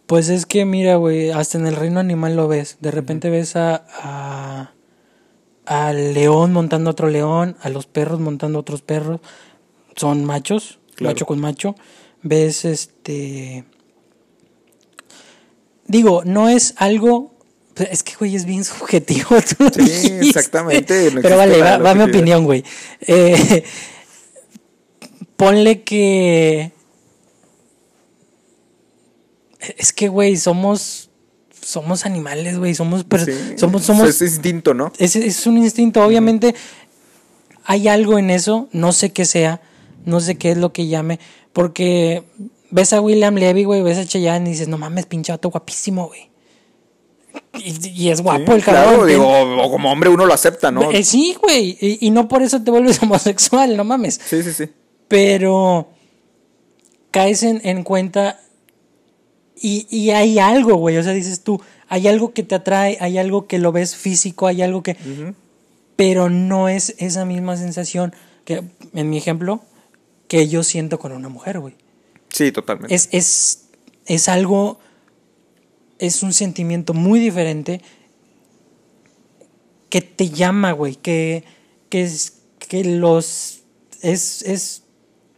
Pues 0.07 0.29
es 0.29 0.45
que, 0.45 0.65
mira, 0.65 0.95
güey, 0.95 1.29
hasta 1.31 1.57
en 1.57 1.67
el 1.67 1.75
reino 1.75 1.99
animal 1.99 2.35
lo 2.35 2.47
ves. 2.47 2.77
De 2.79 2.91
repente 2.91 3.29
ves 3.29 3.55
a, 3.55 3.85
a- 4.01 4.71
al 5.65 6.13
león 6.13 6.53
montando 6.53 6.89
otro 6.89 7.09
león, 7.09 7.57
a 7.61 7.69
los 7.69 7.85
perros 7.87 8.19
montando 8.19 8.57
otros 8.59 8.81
perros. 8.81 9.19
Son 9.97 10.23
machos, 10.25 10.79
Claro. 10.95 11.13
macho 11.13 11.25
con 11.25 11.39
macho. 11.39 11.75
Ves 12.23 12.63
este. 12.65 13.65
Digo, 15.87 16.23
no 16.25 16.49
es 16.49 16.73
algo. 16.77 17.33
Es 17.75 18.01
que, 18.03 18.15
güey, 18.15 18.35
es 18.35 18.45
bien 18.45 18.63
subjetivo. 18.63 19.29
tú 19.57 19.69
Sí, 19.73 19.81
dijiste. 19.81 20.19
exactamente, 20.21 21.11
no 21.11 21.21
Pero 21.21 21.37
vale, 21.37 21.61
va, 21.61 21.77
va 21.77 21.93
mi 21.93 22.03
opinión, 22.03 22.45
güey. 22.45 22.63
Eh, 23.01 23.63
ponle 25.35 25.83
que. 25.83 26.71
Es 29.77 29.93
que, 29.93 30.07
güey, 30.07 30.37
somos. 30.37 31.09
Somos 31.61 32.05
animales, 32.05 32.57
güey. 32.57 32.75
Somos. 32.75 33.05
Sí, 33.25 33.31
somos, 33.57 33.83
somos 33.83 34.07
Es 34.09 34.21
instinto, 34.21 34.73
¿no? 34.73 34.91
es, 34.99 35.15
es 35.15 35.45
un 35.47 35.57
instinto, 35.57 36.03
obviamente 36.03 36.55
hay 37.65 37.89
algo 37.89 38.17
en 38.17 38.29
eso, 38.29 38.69
no 38.71 38.93
sé 38.93 39.11
qué 39.11 39.25
sea, 39.25 39.59
no 40.05 40.21
sé 40.21 40.35
qué 40.37 40.51
es 40.51 40.57
lo 40.57 40.71
que 40.71 40.87
llame, 40.87 41.19
porque 41.51 42.23
ves 42.71 42.93
a 42.93 43.01
William 43.01 43.35
Levy, 43.35 43.65
güey, 43.65 43.81
ves 43.81 43.97
a 43.97 44.05
Cheyenne 44.05 44.47
y 44.47 44.51
dices, 44.53 44.69
no 44.69 44.77
mames, 44.77 45.05
pinche 45.05 45.33
vato 45.33 45.49
guapísimo, 45.49 46.07
güey. 46.07 46.29
Y, 47.61 47.89
y 47.89 48.09
es 48.09 48.21
guapo 48.21 48.45
Sí, 48.45 48.51
el 48.53 48.63
claro, 48.63 48.91
cabrón. 48.91 49.07
digo, 49.09 49.27
o 49.29 49.69
como 49.69 49.91
hombre 49.91 50.09
uno 50.09 50.25
lo 50.25 50.33
acepta, 50.33 50.71
¿no? 50.71 50.89
Eh, 50.91 51.03
sí, 51.03 51.35
güey. 51.41 51.77
Y, 51.81 52.07
y 52.07 52.09
no 52.11 52.29
por 52.29 52.41
eso 52.41 52.63
te 52.63 52.71
vuelves 52.71 52.99
homosexual, 53.03 53.75
no 53.75 53.83
mames. 53.83 54.19
Sí, 54.25 54.41
sí, 54.43 54.53
sí. 54.53 54.69
Pero 55.09 55.89
caes 57.11 57.43
en, 57.43 57.59
en 57.65 57.83
cuenta 57.83 58.39
y, 59.61 59.87
y 59.89 60.11
hay 60.11 60.39
algo, 60.39 60.75
güey. 60.75 60.97
O 60.97 61.03
sea, 61.03 61.13
dices 61.13 61.41
tú, 61.43 61.61
hay 61.87 62.07
algo 62.07 62.33
que 62.33 62.43
te 62.43 62.55
atrae, 62.55 62.97
hay 62.99 63.17
algo 63.17 63.47
que 63.47 63.59
lo 63.59 63.71
ves 63.71 63.95
físico, 63.95 64.47
hay 64.47 64.61
algo 64.61 64.83
que... 64.83 64.97
Pero 65.95 66.29
no 66.29 66.69
es 66.69 66.93
esa 66.99 67.25
misma 67.25 67.57
sensación 67.57 68.13
que, 68.45 68.63
en 68.93 69.09
mi 69.09 69.17
ejemplo, 69.17 69.61
que 70.27 70.47
yo 70.47 70.61
siento 70.63 70.99
con 70.99 71.11
una 71.11 71.27
mujer, 71.29 71.59
güey. 71.59 71.73
Sí, 72.29 72.51
totalmente. 72.51 72.93
Es, 72.93 73.09
es, 73.11 73.63
es 74.05 74.29
algo, 74.29 74.79
es 75.97 76.21
un 76.21 76.33
sentimiento 76.33 76.93
muy 76.93 77.19
diferente 77.19 77.81
que 79.89 80.01
te 80.01 80.29
llama, 80.29 80.71
güey, 80.73 80.95
que, 80.95 81.43
que, 81.89 82.03
es, 82.03 82.41
que 82.59 82.83
los, 82.83 83.61
es, 84.01 84.41
es, 84.43 84.83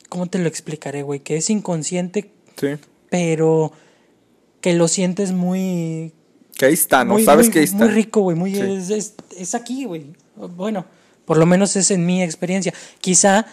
¿cómo 0.09 0.25
te 0.27 0.39
lo 0.39 0.47
explicaré, 0.47 1.03
güey? 1.03 1.19
Que 1.21 1.37
es 1.37 1.49
inconsciente, 1.49 2.31
Sí. 2.59 2.67
pero 3.09 3.71
que 4.61 4.73
lo 4.73 4.87
sientes 4.87 5.31
muy... 5.31 6.13
Que 6.57 6.65
ahí 6.65 6.73
está, 6.73 7.05
¿no? 7.05 7.13
muy, 7.13 7.23
Sabes 7.23 7.47
muy- 7.47 7.53
que 7.53 7.59
ahí 7.59 7.65
está. 7.65 7.77
Muy 7.77 7.89
rico, 7.89 8.21
güey, 8.21 8.35
muy, 8.35 8.53
Sí. 8.53 8.61
es, 8.61 8.89
es, 8.89 9.13
es 9.37 9.55
aquí, 9.55 9.85
güey. 9.85 10.07
Bueno, 10.35 10.85
por 11.25 11.37
lo 11.37 11.45
menos 11.45 11.75
es 11.75 11.89
en 11.91 12.05
mi 12.05 12.21
experiencia. 12.23 12.73
Quizá 12.99 13.45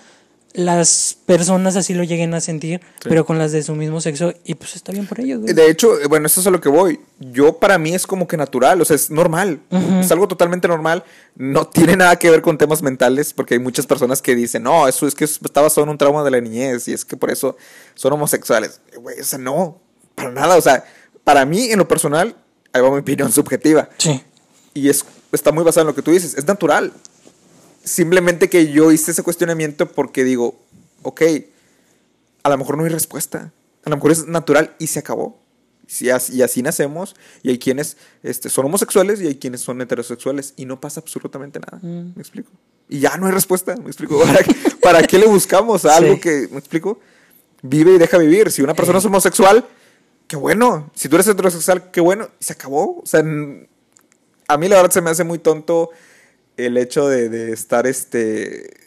las 0.55 1.19
personas 1.27 1.77
así 1.77 1.92
lo 1.92 2.03
lleguen 2.03 2.33
a 2.33 2.40
sentir, 2.40 2.81
Sí. 3.03 3.09
pero 3.11 3.27
con 3.27 3.37
las 3.38 3.53
de 3.53 3.62
su 3.62 3.75
mismo 3.75 4.01
sexo, 4.01 4.33
y 4.45 4.55
pues 4.55 4.75
está 4.75 4.90
bien 4.90 5.07
por 5.07 5.21
ellos, 5.21 5.42
güey. 5.42 5.53
De 5.53 5.69
hecho, 5.71 5.92
bueno, 6.09 6.27
eso 6.27 6.40
es 6.40 6.47
a 6.47 6.51
lo 6.51 6.61
que 6.62 6.71
voy. 6.71 6.99
Yo 7.21 7.59
para 7.59 7.77
mí 7.77 7.95
es 7.95 8.07
como 8.07 8.27
que 8.27 8.38
natural, 8.38 8.81
o 8.81 8.85
sea, 8.87 8.97
es 8.97 9.11
normal. 9.11 9.61
Es 10.01 10.11
algo 10.11 10.27
totalmente 10.27 10.66
normal. 10.66 11.05
No 11.35 11.66
tiene 11.66 11.97
nada 11.97 12.16
que 12.16 12.31
ver 12.31 12.40
con 12.40 12.57
temas 12.57 12.81
mentales, 12.83 13.35
porque 13.35 13.55
hay 13.55 13.61
muchas 13.61 13.87
personas 13.87 14.23
que 14.23 14.35
dicen, 14.35 14.62
no, 14.62 14.88
eso 14.88 15.07
es 15.07 15.14
que 15.14 15.25
está 15.25 15.61
basado 15.61 15.85
en 15.85 15.90
un 15.90 15.99
trauma 15.99 16.25
de 16.25 16.31
la 16.31 16.40
niñez 16.40 16.88
y 16.88 16.95
es 16.95 17.05
que 17.05 17.16
por 17.19 17.31
eso 17.31 17.57
son 17.95 18.14
homosexuales. 18.14 18.81
Güey, 18.99 19.21
o 19.21 19.25
sea, 19.25 19.38
no, 19.38 19.79
para 20.14 20.31
nada. 20.31 20.57
O 20.57 20.61
sea, 20.62 20.85
para 21.26 21.44
mí, 21.44 21.72
en 21.72 21.78
lo 21.80 21.88
personal, 21.88 22.36
ahí 22.72 22.80
va 22.80 22.88
mi 22.92 22.98
opinión 23.00 23.32
subjetiva. 23.40 23.88
Sí. 23.98 24.22
Y 24.74 24.88
es, 24.90 25.04
está 25.32 25.50
muy 25.50 25.64
basado 25.64 25.82
en 25.82 25.88
lo 25.88 25.94
que 25.96 26.02
tú 26.02 26.12
dices, 26.12 26.34
es 26.34 26.46
natural. 26.46 26.92
Simplemente 27.82 28.48
que 28.48 28.70
yo 28.70 28.92
hice 28.92 29.10
ese 29.10 29.24
cuestionamiento 29.24 29.90
porque 29.90 30.22
digo, 30.22 30.54
ok, 31.02 31.22
a 32.44 32.48
lo 32.50 32.58
mejor 32.58 32.76
no 32.78 32.84
hay 32.84 32.90
respuesta. 32.90 33.52
A 33.84 33.90
lo 33.90 33.96
mejor 33.96 34.12
es 34.12 34.26
natural 34.28 34.74
y 34.78 34.86
se 34.86 35.00
acabó. 35.00 35.40
Y 36.00 36.10
así, 36.10 36.34
y 36.36 36.42
así 36.42 36.62
nacemos. 36.62 37.16
Y 37.42 37.50
hay 37.50 37.58
quienes 37.58 37.96
este, 38.22 38.48
son 38.48 38.66
homosexuales 38.66 39.20
y 39.20 39.26
hay 39.26 39.36
quienes 39.36 39.62
son 39.62 39.80
heterosexuales. 39.80 40.54
Y 40.56 40.64
no 40.66 40.80
pasa 40.80 41.00
absolutamente 41.00 41.58
nada. 41.60 41.78
Mm. 41.82 42.12
¿Me 42.14 42.22
explico? 42.22 42.50
Y 42.88 43.00
ya 43.00 43.16
no 43.16 43.26
hay 43.26 43.32
respuesta. 43.32 43.74
¿Me 43.76 43.86
explico? 43.86 44.20
¿Para, 44.24 44.38
qué- 44.44 44.54
para 44.80 45.02
qué 45.02 45.18
le 45.18 45.26
buscamos 45.26 45.84
a 45.84 45.96
algo 45.96 46.14
Sí. 46.14 46.20
que, 46.20 46.48
¿me 46.52 46.58
explico? 46.58 47.00
Vive 47.62 47.92
y 47.94 47.98
deja 47.98 48.18
vivir. 48.18 48.50
Si 48.52 48.62
una 48.62 48.74
persona 48.74 48.98
es 48.98 49.04
homosexual, 49.04 49.64
qué 50.26 50.36
bueno. 50.36 50.90
Si 50.94 51.08
tú 51.08 51.16
eres 51.16 51.28
heterosexual, 51.28 51.90
qué 51.90 52.00
bueno. 52.00 52.28
Y 52.40 52.44
se 52.44 52.52
acabó. 52.52 53.00
O 53.00 53.06
sea, 53.06 53.20
a 53.20 54.56
mí 54.56 54.68
la 54.68 54.76
verdad 54.76 54.90
se 54.90 55.00
me 55.00 55.10
hace 55.10 55.24
muy 55.24 55.38
tonto 55.38 55.90
el 56.56 56.78
hecho 56.78 57.08
de, 57.08 57.28
de 57.28 57.52
estar 57.52 57.86
este 57.86 58.86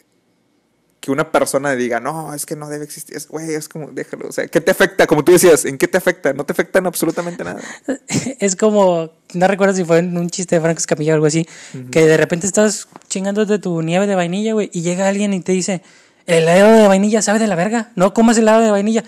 que 1.00 1.10
una 1.10 1.32
persona 1.32 1.74
diga, 1.74 1.98
no, 1.98 2.34
es 2.34 2.44
que 2.44 2.56
no 2.56 2.68
debe 2.68 2.84
existir, 2.84 3.16
es, 3.16 3.26
güey, 3.26 3.54
es 3.54 3.68
como, 3.68 3.90
déjalo, 3.90 4.28
o 4.28 4.32
sea, 4.32 4.46
¿qué 4.46 4.60
te 4.60 4.70
afecta? 4.70 5.06
Como 5.06 5.24
tú 5.24 5.32
decías, 5.32 5.64
¿en 5.64 5.78
qué 5.78 5.88
te 5.88 5.96
afecta? 5.96 6.34
No 6.34 6.44
te 6.44 6.52
afecta 6.52 6.78
en 6.78 6.86
absolutamente 6.86 7.42
nada. 7.42 7.60
Es 8.38 8.54
como, 8.54 9.10
no 9.32 9.48
recuerdo 9.48 9.74
si 9.74 9.84
fue 9.84 9.98
en 9.98 10.16
un 10.16 10.28
chiste 10.28 10.56
de 10.56 10.60
Franco 10.60 10.78
Escamilla 10.78 11.12
o 11.12 11.14
algo 11.14 11.26
así, 11.26 11.46
que 11.90 12.04
de 12.04 12.16
repente 12.16 12.46
estás 12.46 12.88
chingándote 13.08 13.58
tu 13.58 13.80
nieve 13.82 14.06
de 14.06 14.14
vainilla, 14.14 14.52
güey, 14.52 14.70
y 14.72 14.82
llega 14.82 15.08
alguien 15.08 15.32
y 15.32 15.40
te 15.40 15.52
dice, 15.52 15.82
el 16.26 16.44
helado 16.44 16.76
de 16.82 16.86
vainilla 16.86 17.22
sabe 17.22 17.38
de 17.38 17.46
la 17.46 17.56
verga, 17.56 17.92
no 17.96 18.12
comas 18.12 18.36
helado 18.36 18.60
de 18.60 18.70
vainilla. 18.70 19.04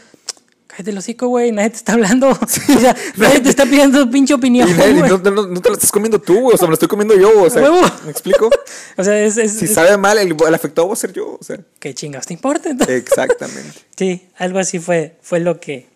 Cállate 0.73 0.91
el 0.91 0.99
hocico, 0.99 1.29
güey, 1.29 1.53
nadie 1.53 1.69
te 1.71 1.77
está 1.77 1.93
hablando. 1.93 2.29
o 2.41 2.47
sea, 2.47 2.97
nadie 3.17 3.41
te 3.41 3.51
está 3.51 3.65
pidiendo 3.65 4.11
pinche 4.11 4.33
opinión, 4.35 4.69
Y 4.69 4.73
nadie- 4.73 4.95
no, 4.95 5.19
no- 5.19 5.47
no 5.47 5.61
te 5.61 5.69
lo 5.69 5.75
estás 5.75 5.93
comiendo 5.93 6.19
tú, 6.21 6.41
güey, 6.41 6.55
o 6.55 6.57
sea, 6.57 6.67
me 6.67 6.71
lo 6.71 6.75
estoy 6.75 6.89
comiendo 6.89 7.15
yo, 7.15 7.43
o 7.43 7.51
sea, 7.51 7.63
Huevo. 7.63 7.83
¿me 8.05 8.11
explico? 8.11 8.49
O 8.97 9.05
sea, 9.05 9.19
es, 9.23 9.37
es- 9.37 9.53
Si 9.53 9.67
es- 9.67 9.75
sabe 9.75 9.97
mal, 9.99 10.17
el, 10.19 10.35
el 10.47 10.55
afectado 10.55 10.89
va 10.89 10.95
a 10.95 10.97
ser 10.97 11.13
yo, 11.13 11.37
o 11.39 11.45
sea, 11.45 11.59
¿qué 11.79 11.93
chingados 11.95 12.27
te 12.27 12.35
importa? 12.35 12.71
entonces? 12.71 12.97
exactamente. 13.03 13.79
Sí, 13.97 14.29
algo 14.39 14.59
así 14.59 14.79
fue, 14.79 15.17
fue 15.21 15.41
lo 15.41 15.61
que, 15.61 15.87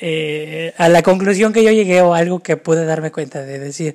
eh, 0.00 0.74
a 0.76 0.88
la 0.88 1.02
conclusión 1.02 1.52
que 1.52 1.62
yo 1.62 1.70
llegué 1.70 2.00
o 2.02 2.14
algo 2.14 2.40
que 2.42 2.56
pude 2.56 2.84
darme 2.84 3.12
cuenta 3.12 3.42
de 3.42 3.58
decir, 3.58 3.94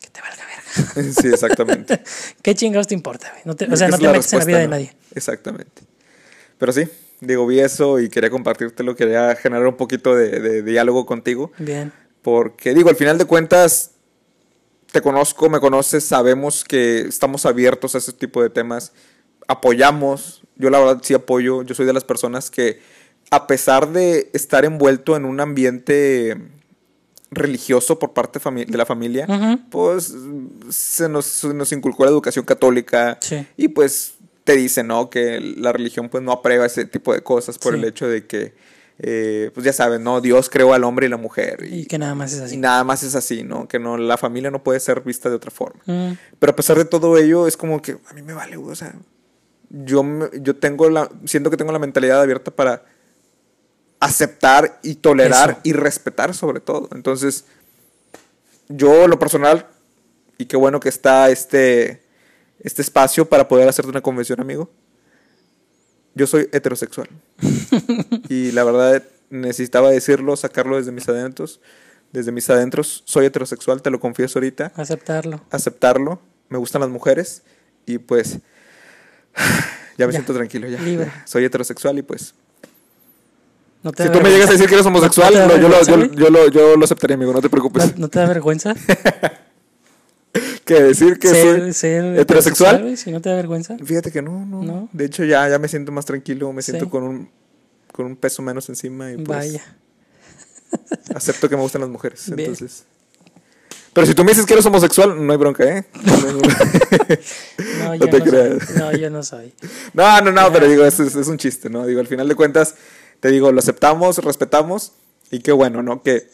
que 0.00 0.08
te 0.08 0.20
valga 0.20 0.44
verga. 0.46 1.12
Sí, 1.20 1.28
exactamente. 1.28 2.00
¿Qué 2.42 2.54
chingados 2.54 2.86
te 2.86 2.94
importa? 2.94 3.28
güey? 3.30 3.42
No 3.44 3.56
te- 3.56 3.66
o 3.72 3.76
sea, 3.76 3.88
no 3.88 3.98
te 3.98 4.08
metes 4.08 4.32
en 4.32 4.38
la 4.38 4.44
vida 4.44 4.58
de 4.58 4.68
nadie. 4.68 4.94
Exactamente. 5.14 5.82
Pero 6.58 6.72
sí, 6.72 6.86
digo, 7.20 7.46
vi 7.46 7.60
eso 7.60 8.00
y 8.00 8.08
quería 8.08 8.30
compartírtelo, 8.30 8.94
quería 8.96 9.34
generar 9.36 9.66
un 9.66 9.76
poquito 9.76 10.14
de, 10.14 10.40
de 10.40 10.62
diálogo 10.62 11.06
contigo. 11.06 11.52
Bien. 11.58 11.92
Porque 12.22 12.74
digo, 12.74 12.88
al 12.90 12.96
final 12.96 13.18
de 13.18 13.24
cuentas, 13.24 13.92
te 14.92 15.00
conozco, 15.00 15.48
me 15.48 15.60
conoces, 15.60 16.04
sabemos 16.04 16.64
que 16.64 17.00
estamos 17.02 17.46
abiertos 17.46 17.94
a 17.94 17.98
ese 17.98 18.12
tipo 18.12 18.42
de 18.42 18.50
temas, 18.50 18.92
apoyamos, 19.46 20.42
yo 20.56 20.70
la 20.70 20.78
verdad 20.78 20.98
sí 21.02 21.14
apoyo, 21.14 21.62
yo 21.62 21.74
soy 21.74 21.86
de 21.86 21.92
las 21.92 22.04
personas 22.04 22.50
que 22.50 22.80
a 23.30 23.46
pesar 23.46 23.92
de 23.92 24.28
estar 24.32 24.64
envuelto 24.64 25.16
en 25.16 25.24
un 25.24 25.40
ambiente 25.40 26.36
religioso 27.30 27.98
por 27.98 28.12
parte 28.12 28.40
de 28.66 28.76
la 28.76 28.84
familia, 28.86 29.26
pues 29.70 30.12
se 30.70 31.08
nos, 31.08 31.26
se 31.26 31.54
nos 31.54 31.70
inculcó 31.70 32.04
la 32.04 32.10
educación 32.10 32.44
católica 32.44 33.18
Sí. 33.20 33.46
y 33.56 33.68
pues 33.68 34.14
te 34.50 34.56
dicen, 34.56 34.86
¿no? 34.88 35.10
Que 35.10 35.40
la 35.40 35.72
religión 35.72 36.08
pues 36.08 36.22
no 36.22 36.32
aprueba 36.32 36.66
ese 36.66 36.84
tipo 36.84 37.12
de 37.14 37.22
cosas 37.22 37.58
por 37.58 37.74
Sí. 37.74 37.78
el 37.80 37.84
hecho 37.86 38.08
de 38.08 38.26
que, 38.26 38.54
eh, 38.98 39.50
pues 39.54 39.64
ya 39.64 39.72
saben, 39.72 40.02
¿no? 40.02 40.20
Dios 40.20 40.50
creó 40.50 40.74
al 40.74 40.84
hombre 40.84 41.06
y 41.06 41.08
la 41.08 41.16
mujer 41.16 41.64
Y 41.70 41.86
que 41.86 41.98
nada 41.98 42.14
más 42.14 42.32
es 42.32 42.40
y 42.40 42.44
así. 42.44 42.56
nada 42.56 42.84
más 42.84 43.02
es 43.02 43.14
así, 43.14 43.42
¿no? 43.44 43.66
Que 43.68 43.78
no, 43.78 43.96
la 43.96 44.16
familia 44.18 44.50
no 44.50 44.62
puede 44.62 44.80
ser 44.80 45.00
vista 45.02 45.28
de 45.30 45.36
otra 45.36 45.50
forma. 45.50 45.80
Mm, 45.86 46.12
Pero 46.38 46.52
a 46.52 46.56
pesar 46.56 46.76
de 46.76 46.84
todo 46.84 47.16
ello, 47.16 47.46
es 47.46 47.56
como 47.56 47.80
que 47.80 47.96
a 48.08 48.12
mí 48.12 48.22
me 48.22 48.32
vale, 48.34 48.56
o 48.56 48.74
sea, 48.74 48.94
yo, 49.70 50.04
yo 50.40 50.56
tengo 50.56 50.90
la, 50.90 51.08
siento 51.24 51.48
que 51.50 51.56
tengo 51.56 51.72
la 51.72 51.78
mentalidad 51.78 52.20
abierta 52.20 52.50
para 52.50 52.84
aceptar 54.00 54.78
y 54.82 54.96
tolerar 54.96 55.50
Eso. 55.50 55.60
y 55.64 55.72
respetar 55.72 56.34
sobre 56.34 56.60
todo. 56.60 56.88
Entonces, 56.94 57.44
yo 58.68 59.06
lo 59.08 59.18
personal, 59.18 59.66
y 60.38 60.46
qué 60.46 60.56
bueno 60.56 60.80
que 60.80 60.88
está 60.88 61.30
este, 61.30 62.02
este 62.60 62.82
espacio 62.82 63.24
para 63.28 63.48
poder 63.48 63.68
hacerte 63.68 63.90
una 63.90 64.00
convención, 64.00 64.40
amigo. 64.40 64.70
Yo 66.14 66.26
soy 66.26 66.48
heterosexual. 66.52 67.08
y 68.28 68.52
la 68.52 68.64
verdad 68.64 69.02
necesitaba 69.30 69.90
decirlo, 69.90 70.36
sacarlo 70.36 70.76
desde 70.76 70.92
mis 70.92 71.08
adentros. 71.08 71.60
Desde 72.12 72.32
mis 72.32 72.50
adentros, 72.50 73.02
soy 73.06 73.26
heterosexual, 73.26 73.82
te 73.82 73.90
lo 73.90 74.00
confieso 74.00 74.38
ahorita 74.40 74.72
aceptarlo. 74.74 75.42
aceptarlo. 75.50 76.20
Me 76.48 76.58
gustan 76.58 76.80
las 76.80 76.90
mujeres 76.90 77.42
y 77.86 77.98
pues 77.98 78.38
ya 79.96 80.06
me 80.06 80.12
Ya. 80.12 80.18
siento 80.18 80.34
tranquilo 80.34 80.66
ya. 80.68 80.80
Libre. 80.80 81.06
ya. 81.06 81.26
Soy 81.26 81.44
heterosexual 81.44 81.98
y 81.98 82.02
pues 82.02 82.34
¿No 83.84 83.92
te 83.92 84.02
si 84.02 84.08
tú 84.10 84.20
me 84.20 84.28
llegas 84.28 84.48
a 84.50 84.52
decir 84.52 84.66
que 84.66 84.74
eres 84.74 84.84
homosexual, 84.86 85.32
¿No 85.32 85.56
yo, 85.56 85.68
lo, 85.68 85.82
yo, 85.82 86.28
lo, 86.30 86.48
yo 86.48 86.76
lo 86.76 86.84
aceptaría, 86.84 87.14
amigo, 87.14 87.32
no 87.32 87.40
te 87.40 87.48
preocupes. 87.48 87.92
¿No, 87.94 88.00
no 88.02 88.08
te 88.08 88.18
da 88.18 88.26
vergüenza? 88.26 88.74
que 90.64 90.82
decir 90.82 91.18
que 91.18 91.28
ser, 91.28 91.60
soy 91.60 91.72
ser 91.72 92.18
heterosexual. 92.18 92.96
Si 92.96 93.10
no 93.10 93.20
te 93.20 93.28
da 93.30 93.36
vergüenza. 93.36 93.76
Fíjate 93.84 94.12
que 94.12 94.22
no, 94.22 94.44
no, 94.46 94.62
¿No? 94.62 94.88
De 94.92 95.04
hecho 95.04 95.24
ya, 95.24 95.48
ya 95.48 95.58
me 95.58 95.68
siento 95.68 95.92
más 95.92 96.06
tranquilo, 96.06 96.52
me 96.52 96.62
siento 96.62 96.84
Sí. 96.86 96.90
con 96.90 97.02
un 97.02 97.30
con 97.92 98.06
un 98.06 98.16
peso 98.16 98.40
menos 98.40 98.68
encima 98.68 99.10
y 99.10 99.16
pues 99.16 99.26
Vaya. 99.26 99.64
acepto 101.14 101.48
que 101.48 101.56
me 101.56 101.62
gustan 101.62 101.80
las 101.80 101.90
mujeres. 101.90 102.24
Bien. 102.34 102.50
Entonces. 102.50 102.84
Pero 103.92 104.06
si 104.06 104.14
tú 104.14 104.22
me 104.22 104.30
dices 104.30 104.46
que 104.46 104.52
eres 104.52 104.64
homosexual, 104.66 105.26
no 105.26 105.32
hay 105.32 105.38
bronca, 105.38 105.64
¿eh? 105.64 105.84
No, 107.80 107.96
no, 107.96 108.08
te 108.08 108.18
no 108.20 108.24
creas. 108.24 108.64
soy. 108.68 108.76
No, 108.78 108.92
yo 108.92 109.10
no 109.10 109.22
soy. 109.24 109.52
No, 109.94 110.20
no, 110.20 110.30
no, 110.30 110.52
pero 110.52 110.68
digo, 110.68 110.84
es, 110.84 111.00
es, 111.00 111.16
es 111.16 111.26
un 111.26 111.38
chiste, 111.38 111.68
¿no? 111.68 111.84
Digo, 111.84 111.98
al 111.98 112.06
final 112.06 112.28
de 112.28 112.36
cuentas, 112.36 112.76
te 113.18 113.30
digo, 113.30 113.50
lo 113.50 113.58
aceptamos, 113.58 114.18
respetamos 114.18 114.92
y 115.32 115.40
qué 115.40 115.50
bueno, 115.50 115.82
¿no? 115.82 116.02
Que 116.04 116.30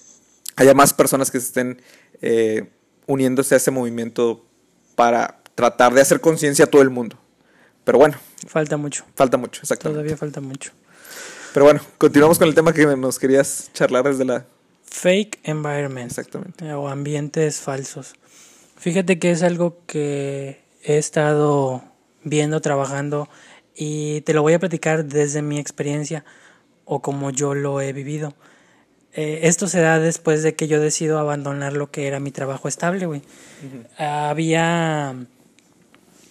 haya 0.56 0.74
más 0.74 0.92
personas 0.92 1.30
que 1.30 1.40
se 1.40 1.46
estén 1.46 1.80
eh, 2.20 2.68
uniéndose 3.06 3.54
a 3.54 3.58
ese 3.58 3.70
movimiento 3.70 4.44
para 4.94 5.40
tratar 5.54 5.94
de 5.94 6.00
hacer 6.00 6.20
conciencia 6.20 6.64
a 6.66 6.68
todo 6.68 6.82
el 6.82 6.90
mundo. 6.90 7.16
Pero 7.84 7.98
bueno, 7.98 8.16
Falta 8.46 8.76
mucho. 8.76 9.04
falta 9.14 9.36
mucho, 9.36 9.60
exactamente. 9.62 9.96
Todavía 9.98 10.16
falta 10.16 10.40
mucho. 10.40 10.72
Pero 11.54 11.64
bueno, 11.64 11.80
continuamos 11.98 12.38
con 12.38 12.48
el 12.48 12.54
tema 12.54 12.72
que 12.72 12.84
nos 12.96 13.18
querías 13.18 13.70
charlar 13.72 14.04
desde 14.04 14.24
la... 14.24 14.44
Fake 14.84 15.40
environment. 15.44 16.10
Exactamente. 16.10 16.72
o 16.72 16.88
ambientes 16.88 17.60
falsos. 17.60 18.14
Fíjate 18.76 19.18
que 19.18 19.30
es 19.30 19.42
algo 19.42 19.78
que 19.86 20.60
he 20.82 20.98
estado 20.98 21.82
viendo, 22.24 22.60
trabajando 22.60 23.28
y 23.74 24.20
te 24.22 24.34
lo 24.34 24.42
voy 24.42 24.52
a 24.54 24.58
platicar 24.58 25.04
desde 25.06 25.42
mi 25.42 25.58
experiencia 25.58 26.24
o 26.84 27.00
como 27.02 27.30
yo 27.30 27.54
lo 27.54 27.80
he 27.80 27.92
vivido. 27.92 28.34
Eh, 29.16 29.40
esto 29.44 29.66
se 29.66 29.80
da 29.80 29.98
después 29.98 30.42
de 30.42 30.54
que 30.54 30.68
yo 30.68 30.78
decido 30.80 31.18
abandonar 31.18 31.72
lo 31.72 31.90
que 31.90 32.06
era 32.06 32.20
mi 32.20 32.30
trabajo 32.30 32.68
estable, 32.68 33.06
güey. 33.06 33.22
Había... 33.98 35.14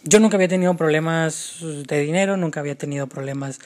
Yo 0.04 0.20
nunca 0.20 0.38
había 0.38 0.48
tenido 0.48 0.76
problemas 0.76 1.58
de 1.62 2.00
dinero, 2.00 2.38
nunca 2.38 2.60
había 2.60 2.76
tenido 2.78 3.08
problemas 3.08 3.60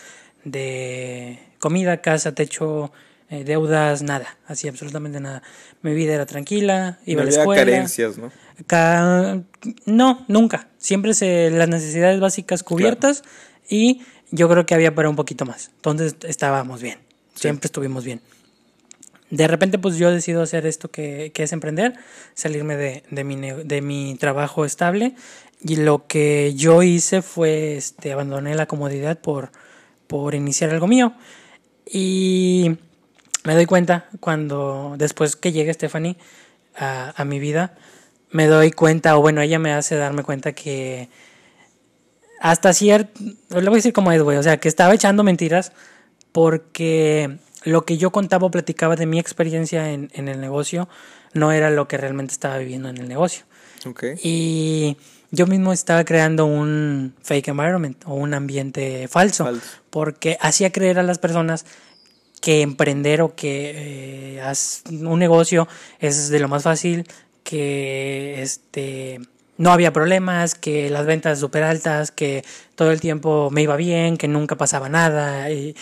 de 0.46 1.38
comida, 1.60 1.98
casa, 2.02 2.34
techo, 2.34 2.94
eh, 3.30 3.44
deudas, 3.44 4.02
nada, 4.04 4.38
así 4.48 4.70
absolutamente 4.70 5.20
nada. 5.20 5.44
Mi 5.82 5.94
vida 5.94 6.14
era 6.14 6.26
tranquila, 6.26 6.98
iba 7.06 7.24
No 7.24 7.28
a 7.28 7.32
la 7.32 7.32
había 7.32 7.42
escuela. 7.42 7.62
carencias, 7.66 8.18
¿no? 8.18 8.32
Ca- 8.68 9.42
no, 9.86 10.26
nunca. 10.30 10.70
Siempre 10.78 11.14
se 11.14 11.50
las 11.52 11.68
necesidades 11.68 12.22
básicas 12.22 12.64
cubiertas 12.64 13.24
y 13.70 14.02
yo 14.32 14.48
creo 14.48 14.66
que 14.66 14.74
había 14.76 14.96
para 14.96 15.10
un 15.10 15.18
poquito 15.18 15.46
más. 15.46 15.72
Entonces 15.76 16.16
estábamos 16.24 16.82
bien. 16.82 17.00
Siempre 17.36 17.68
estuvimos 17.68 18.06
bien. 18.06 18.22
De 19.30 19.48
repente, 19.48 19.78
pues 19.78 19.98
yo 19.98 20.12
decido 20.12 20.42
hacer 20.42 20.66
esto 20.66 20.90
que, 20.90 21.32
que 21.34 21.44
es 21.44 21.54
emprender, 21.54 21.94
salirme 22.34 22.76
de, 22.76 23.04
de 23.12 23.24
mi, 23.24 23.36
de 23.36 23.82
mi 23.82 24.16
trabajo 24.16 24.66
estable. 24.66 25.16
Y 25.62 25.76
lo 25.76 26.08
que 26.08 26.54
yo 26.56 26.84
hice 26.84 27.22
fue 27.22 27.76
este, 27.78 28.12
abandoné 28.12 28.56
la 28.56 28.66
comodidad 28.66 29.20
por, 29.20 29.52
por 30.08 30.34
iniciar 30.36 30.72
algo 30.72 30.88
mío. 30.88 31.14
Y 31.86 32.78
me 33.44 33.56
doy 33.56 33.66
cuenta 33.66 34.10
cuando, 34.20 34.96
después 34.98 35.36
que 35.36 35.52
llega 35.52 35.74
Stephanie 35.74 36.18
a, 36.76 37.14
a 37.16 37.26
mi 37.26 37.40
vida, 37.40 37.76
me 38.32 38.48
doy 38.48 38.72
cuenta, 38.72 39.18
o 39.18 39.22
bueno, 39.22 39.42
ella 39.42 39.60
me 39.60 39.74
hace 39.74 39.96
darme 39.96 40.24
cuenta 40.24 40.54
que 40.54 41.10
hasta 42.40 42.74
cierto, 42.74 43.20
le 43.50 43.62
voy 43.62 43.74
a 43.74 43.76
decir 43.76 43.94
como 43.94 44.12
es, 44.12 44.22
güey, 44.22 44.38
o 44.38 44.44
sea, 44.44 44.58
que 44.58 44.70
estaba 44.70 44.94
echando 44.94 45.24
mentiras 45.24 45.74
porque 46.32 47.38
lo 47.64 47.84
que 47.86 47.98
yo 47.98 48.12
contaba 48.12 48.48
o 48.48 48.52
platicaba 48.52 48.96
de 48.96 49.06
mi 49.06 49.20
experiencia 49.20 49.92
en, 49.92 50.10
en 50.14 50.28
el 50.28 50.40
negocio 50.40 50.88
no 51.34 51.52
era 51.52 51.70
lo 51.70 51.88
que 51.88 51.98
realmente 51.98 52.34
estaba 52.34 52.58
viviendo 52.58 52.90
en 52.90 52.98
el 52.98 53.08
negocio. 53.08 53.44
Y 54.24 54.98
yo 55.32 55.46
mismo 55.48 55.72
estaba 55.74 56.04
creando 56.04 56.46
un 56.46 57.14
fake 57.22 57.50
environment 57.50 58.02
o 58.06 58.14
un 58.16 58.34
ambiente 58.34 59.08
falso, 59.08 59.44
Falso. 59.46 59.62
porque 59.90 60.38
hacía 60.42 60.72
creer 60.72 61.00
a 61.00 61.04
las 61.04 61.18
personas 61.20 61.66
que 62.42 62.62
emprender 62.62 63.22
o 63.22 63.36
que 63.36 64.36
eh, 64.38 64.42
haz- 64.42 64.84
un 64.90 65.20
negocio 65.20 65.68
es 66.00 66.30
de 66.30 66.40
lo 66.40 66.48
más 66.48 66.64
fácil, 66.64 67.06
que 67.44 68.42
este 68.42 69.20
no 69.58 69.72
había 69.74 69.92
problemas, 69.92 70.56
que 70.56 70.90
las 70.90 71.06
ventas 71.06 71.38
súper 71.40 71.64
altas, 71.64 72.12
que 72.12 72.46
todo 72.76 72.92
el 72.92 73.02
tiempo 73.02 73.50
me 73.52 73.62
iba 73.62 73.76
bien, 73.76 74.16
que 74.16 74.30
nunca 74.30 74.56
pasaba 74.56 74.88
nada, 74.88 75.52
y 75.52 75.76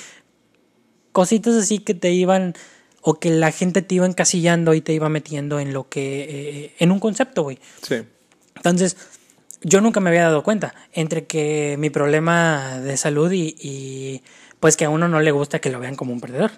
cositas 1.17 1.55
así 1.55 1.79
que 1.79 1.95
te 1.95 2.11
iban 2.11 2.53
o 3.01 3.15
que 3.19 3.31
la 3.31 3.51
gente 3.51 3.81
te 3.81 3.95
iba 3.95 4.05
encasillando 4.05 4.75
y 4.75 4.81
te 4.81 4.93
iba 4.93 5.09
metiendo 5.09 5.59
en 5.59 5.73
lo 5.73 5.89
que 5.89 6.03
eh, 6.29 6.73
en 6.77 6.91
un 6.91 6.99
concepto, 6.99 7.41
güey. 7.41 7.57
Sí. 7.81 7.95
Entonces, 8.55 8.97
yo 9.63 9.81
nunca 9.81 9.99
me 9.99 10.09
había 10.11 10.23
dado 10.23 10.43
cuenta 10.43 10.75
entre 10.93 11.25
que 11.25 11.75
mi 11.79 11.89
problema 11.89 12.79
de 12.81 12.97
salud 12.97 13.31
y, 13.31 13.55
y, 13.59 14.21
pues 14.59 14.77
que 14.77 14.85
a 14.85 14.89
uno 14.91 15.07
no 15.07 15.19
le 15.21 15.31
gusta 15.31 15.57
que 15.59 15.71
lo 15.71 15.79
vean 15.79 15.95
como 15.95 16.13
un 16.13 16.21
perdedor. 16.21 16.51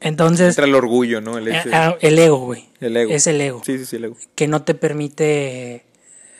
Entonces, 0.00 0.48
Entra 0.50 0.64
el 0.64 0.74
orgullo, 0.74 1.20
¿no? 1.20 1.36
El, 1.38 1.48
hecho 1.48 1.68
de- 1.68 1.74
a- 1.74 1.88
a- 1.90 1.96
el 2.00 2.18
ego, 2.18 2.38
güey. 2.38 2.68
el 2.80 2.96
ego. 2.96 3.12
Es 3.12 3.26
el 3.26 3.40
ego 3.40 3.60
Sí, 3.66 3.78
sí, 3.78 3.84
sí, 3.86 3.96
el 3.96 4.04
ego. 4.06 4.16
que 4.34 4.48
no 4.48 4.62
te 4.62 4.74
permite 4.74 5.84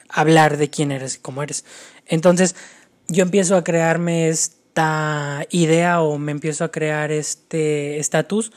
hablar 0.09 0.57
de 0.57 0.69
quién 0.69 0.91
eres 0.91 1.15
y 1.15 1.19
cómo 1.19 1.43
eres. 1.43 1.63
Entonces, 2.07 2.55
yo 3.07 3.21
empiezo 3.23 3.55
a 3.55 3.63
crearme 3.63 4.29
esta 4.73 5.45
idea 5.51 6.01
o 6.01 6.17
me 6.17 6.31
empiezo 6.31 6.63
a 6.63 6.71
crear 6.71 7.11
este 7.11 7.99
estatus 7.99 8.51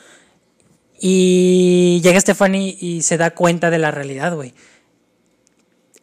y 0.98 2.00
llega 2.02 2.18
Stephanie 2.18 2.74
y 2.80 3.02
se 3.02 3.18
da 3.18 3.34
cuenta 3.34 3.68
de 3.68 3.76
la 3.76 3.90
realidad, 3.90 4.34
güey. 4.34 4.54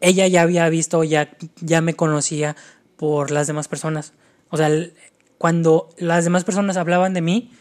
Ella 0.01 0.28
ya 0.28 0.43
había 0.43 0.70
visto, 0.70 1.03
ya, 1.03 1.36
ya 1.61 1.82
me 1.82 1.95
conocía 1.95 2.55
por 2.95 3.32
las 3.32 3.47
demás 3.47 3.68
personas. 3.68 4.14
O 4.51 4.57
sea, 4.57 4.70
cuando 5.39 5.89
las 5.97 6.26
demás 6.26 6.43
personas 6.43 6.78
hablaban 6.78 7.16
de 7.16 7.22
mí, 7.22 7.51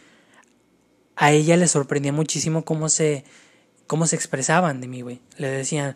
a 1.17 1.33
ella 1.33 1.57
le 1.57 1.69
sorprendía 1.69 2.13
muchísimo 2.13 2.67
cómo 2.67 2.91
se, 2.91 3.25
cómo 3.87 4.07
se 4.07 4.17
expresaban 4.17 4.83
de 4.83 4.89
mí, 4.89 5.01
güey. 5.01 5.23
Le 5.39 5.49
decían, 5.49 5.95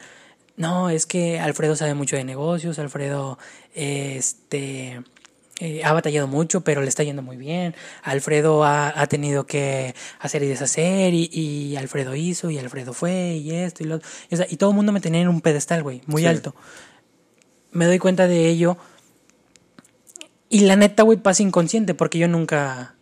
no, 0.56 0.88
es 0.88 1.04
que 1.04 1.38
Alfredo 1.38 1.76
sabe 1.76 1.92
mucho 1.92 2.16
de 2.16 2.24
negocios, 2.24 2.78
Alfredo 2.78 3.38
este, 3.74 5.02
eh, 5.60 5.82
ha 5.84 5.92
batallado 5.92 6.26
mucho, 6.26 6.60
pero 6.62 6.82
le 6.82 6.88
está 6.88 7.02
yendo 7.02 7.22
muy 7.22 7.36
bien. 7.36 7.74
Alfredo 8.02 8.64
ha, 8.64 8.92
ha 9.00 9.06
tenido 9.06 9.46
que 9.46 9.94
hacer 10.20 10.42
y 10.42 10.48
deshacer, 10.48 11.14
y, 11.14 11.30
y 11.32 11.76
Alfredo 11.76 12.14
hizo, 12.14 12.50
y 12.50 12.58
Alfredo 12.58 12.92
fue, 12.92 13.36
y 13.36 13.52
esto, 13.52 13.82
y 13.82 13.86
lo 13.86 13.96
otro. 13.96 14.08
Y, 14.28 14.34
o 14.34 14.36
sea, 14.38 14.46
y 14.48 14.56
todo 14.56 14.70
el 14.70 14.76
mundo 14.76 14.92
me 14.92 15.00
tenía 15.00 15.20
en 15.22 15.28
un 15.28 15.40
pedestal, 15.40 15.82
güey, 15.82 16.02
muy 16.06 16.22
Sí. 16.22 16.28
alto. 16.28 16.54
Me 17.72 17.86
doy 17.86 17.98
cuenta 17.98 18.26
de 18.26 18.48
ello. 18.48 18.76
Y 20.48 20.60
la 20.60 20.76
neta, 20.76 21.02
güey, 21.02 21.18
pasa 21.18 21.42
inconsciente, 21.42 21.94
porque 21.94 22.18
yo 22.18 22.28
nunca 22.28 22.94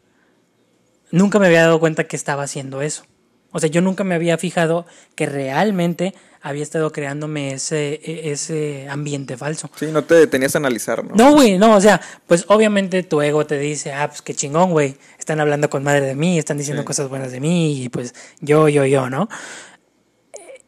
nunca 1.11 1.39
me 1.39 1.47
había 1.47 1.63
dado 1.63 1.79
cuenta 1.79 2.05
que 2.05 2.17
estaba 2.17 2.43
haciendo 2.43 2.83
eso. 2.83 3.05
O 3.53 3.61
sea, 3.61 3.69
yo 3.69 3.81
nunca 3.81 4.03
me 4.03 4.17
había 4.17 4.37
fijado 4.37 4.85
que 5.15 5.27
realmente 5.27 6.15
había 6.47 6.63
estado 6.63 6.93
creándome 6.93 7.55
ese, 7.55 7.95
e- 8.05 8.31
ese 8.31 8.87
ambiente 8.91 9.37
falso. 9.39 9.71
Sí, 9.77 9.87
no 9.91 10.05
te 10.05 10.15
detenías 10.15 10.55
a 10.55 10.59
analizar, 10.59 11.03
¿no? 11.03 11.15
No, 11.15 11.33
güey, 11.33 11.57
no, 11.57 11.75
o 11.75 11.81
sea, 11.81 12.03
pues 12.27 12.45
obviamente 12.49 13.03
tu 13.03 13.23
ego 13.23 13.47
te 13.47 13.59
dice, 13.59 13.95
ah, 13.95 14.09
pues 14.09 14.21
qué 14.21 14.35
chingón, 14.35 14.71
güey, 14.73 14.97
están 15.19 15.41
hablando 15.41 15.71
con 15.71 15.83
madre 15.83 16.03
de 16.03 16.15
mí, 16.15 16.39
están 16.39 16.59
diciendo 16.59 16.83
Sí. 16.83 16.87
cosas 16.87 17.09
buenas 17.09 17.33
de 17.33 17.41
mí, 17.41 17.83
y 17.83 17.89
pues 17.89 18.15
yo, 18.41 18.69
yo, 18.69 18.85
yo, 18.85 19.09
¿no? 19.09 19.29
Eh, 20.35 20.63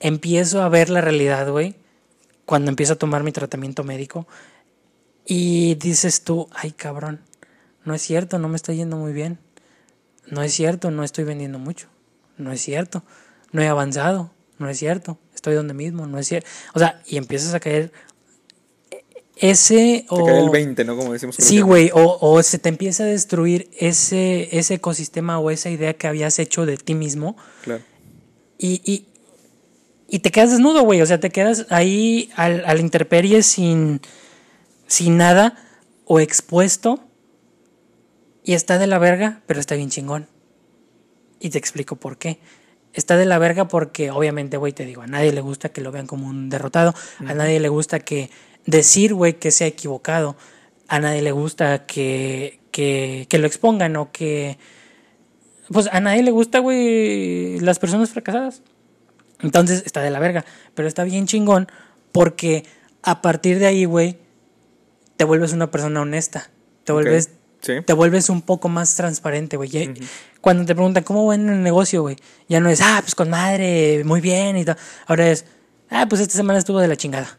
Empiezo 0.00 0.62
a 0.62 0.68
ver 0.68 0.88
la 0.88 1.00
realidad, 1.00 1.50
güey, 1.50 1.74
cuando 2.44 2.70
empiezo 2.70 2.92
a 2.92 2.96
tomar 2.96 3.22
mi 3.24 3.32
tratamiento 3.32 3.82
médico, 3.84 4.28
y 5.26 5.74
dices 5.74 6.22
tú, 6.22 6.48
ay, 6.54 6.70
cabrón, 6.72 7.22
no 7.84 7.92
es 7.94 8.02
cierto, 8.02 8.38
no 8.38 8.48
me 8.48 8.56
está 8.56 8.72
yendo 8.72 8.96
muy 8.96 9.12
bien, 9.12 9.38
no 10.28 10.42
es 10.42 10.52
cierto, 10.52 10.90
no 10.92 11.02
estoy 11.02 11.24
vendiendo 11.24 11.58
mucho, 11.58 11.88
no 12.36 12.52
es 12.52 12.60
cierto, 12.60 13.02
no 13.54 13.62
he 13.62 13.68
avanzado, 13.68 14.32
no 14.58 14.68
es 14.68 14.78
cierto, 14.78 15.16
estoy 15.32 15.54
donde 15.54 15.74
mismo, 15.74 16.06
no 16.06 16.18
es 16.18 16.26
cierto. 16.26 16.48
O 16.74 16.80
sea, 16.80 17.00
y 17.06 17.16
empiezas 17.16 17.54
a 17.54 17.60
caer 17.60 17.92
ese 19.36 20.04
Te 20.08 20.14
o... 20.14 20.26
cae 20.26 20.40
el 20.40 20.50
20, 20.50 20.84
¿no? 20.84 20.96
Como 20.96 21.12
decimos. 21.12 21.36
Sí, 21.38 21.60
güey, 21.60 21.90
o, 21.94 22.18
o 22.20 22.42
se 22.42 22.58
te 22.58 22.68
empieza 22.68 23.04
a 23.04 23.06
destruir 23.06 23.70
ese, 23.78 24.48
ese 24.58 24.74
ecosistema 24.74 25.38
o 25.38 25.52
esa 25.52 25.70
idea 25.70 25.94
que 25.94 26.08
habías 26.08 26.38
hecho 26.40 26.66
de 26.66 26.76
ti 26.76 26.94
mismo 26.94 27.36
Claro. 27.62 27.82
y, 28.58 28.82
y, 28.84 29.06
y 30.08 30.18
te 30.18 30.32
quedas 30.32 30.50
desnudo, 30.50 30.82
güey. 30.82 31.00
O 31.00 31.06
sea, 31.06 31.20
te 31.20 31.30
quedas 31.30 31.66
ahí 31.70 32.30
al, 32.34 32.64
a 32.66 32.74
la 32.74 32.80
intemperie 32.80 33.44
sin, 33.44 34.00
sin 34.88 35.16
nada 35.16 35.56
o 36.06 36.18
expuesto 36.18 36.98
y 38.42 38.54
está 38.54 38.78
de 38.78 38.88
la 38.88 38.98
verga, 38.98 39.42
pero 39.46 39.60
está 39.60 39.76
bien 39.76 39.90
chingón. 39.90 40.26
Y 41.38 41.50
te 41.50 41.58
explico 41.58 41.94
por 41.96 42.18
qué. 42.18 42.40
Está 42.94 43.16
de 43.16 43.26
la 43.26 43.38
verga 43.38 43.66
porque, 43.66 44.10
obviamente, 44.10 44.56
güey, 44.56 44.72
te 44.72 44.86
digo, 44.86 45.02
a 45.02 45.06
nadie 45.06 45.32
le 45.32 45.40
gusta 45.40 45.68
que 45.68 45.80
lo 45.80 45.90
vean 45.92 46.06
como 46.06 46.28
un 46.28 46.48
derrotado. 46.48 46.94
A 47.26 47.34
nadie 47.34 47.60
le 47.60 47.68
gusta 47.68 47.98
que 47.98 48.30
decir, 48.66 49.14
güey, 49.14 49.34
que 49.34 49.50
se 49.50 49.64
ha 49.64 49.66
equivocado. 49.66 50.36
A 50.88 51.00
nadie 51.00 51.20
le 51.20 51.32
gusta 51.32 51.86
que, 51.86 52.60
que, 52.70 53.26
que 53.28 53.38
lo 53.38 53.46
expongan 53.46 53.96
o 53.96 54.12
que... 54.12 54.58
Pues 55.72 55.88
a 55.92 56.00
nadie 56.00 56.22
le 56.22 56.30
gusta, 56.30 56.60
güey, 56.60 57.58
las 57.58 57.78
personas 57.78 58.10
fracasadas. 58.10 58.62
Entonces 59.40 59.82
está 59.84 60.00
de 60.00 60.10
la 60.10 60.20
verga. 60.20 60.44
Pero 60.74 60.86
está 60.86 61.02
bien 61.04 61.26
chingón 61.26 61.68
porque 62.12 62.64
a 63.02 63.22
partir 63.22 63.58
de 63.58 63.66
ahí, 63.66 63.84
güey, 63.86 64.18
te 65.16 65.24
vuelves 65.24 65.52
una 65.52 65.70
persona 65.70 66.00
honesta. 66.00 66.50
Te 66.84 66.92
vuelves 66.92 67.30
Sí. 67.64 67.74
te 67.84 67.92
vuelves 67.94 68.28
un 68.28 68.42
poco 68.42 68.68
más 68.68 68.94
transparente, 68.94 69.56
güey. 69.56 69.94
Cuando 70.40 70.66
te 70.66 70.74
preguntan 70.74 71.02
cómo 71.02 71.26
va 71.26 71.34
en 71.34 71.48
el 71.48 71.62
negocio, 71.62 72.02
güey, 72.02 72.16
ya 72.48 72.60
no 72.60 72.68
es, 72.68 72.80
ah, 72.82 72.98
pues 73.00 73.14
con 73.14 73.30
madre, 73.30 74.02
muy 74.04 74.20
bien 74.20 74.58
y 74.58 74.64
tal. 74.64 74.76
Ahora 75.06 75.30
es, 75.30 75.46
ah, 75.88 76.06
pues 76.08 76.20
esta 76.20 76.34
semana 76.34 76.58
estuvo 76.58 76.78
de 76.78 76.88
la 76.88 76.96
chingada. 76.96 77.38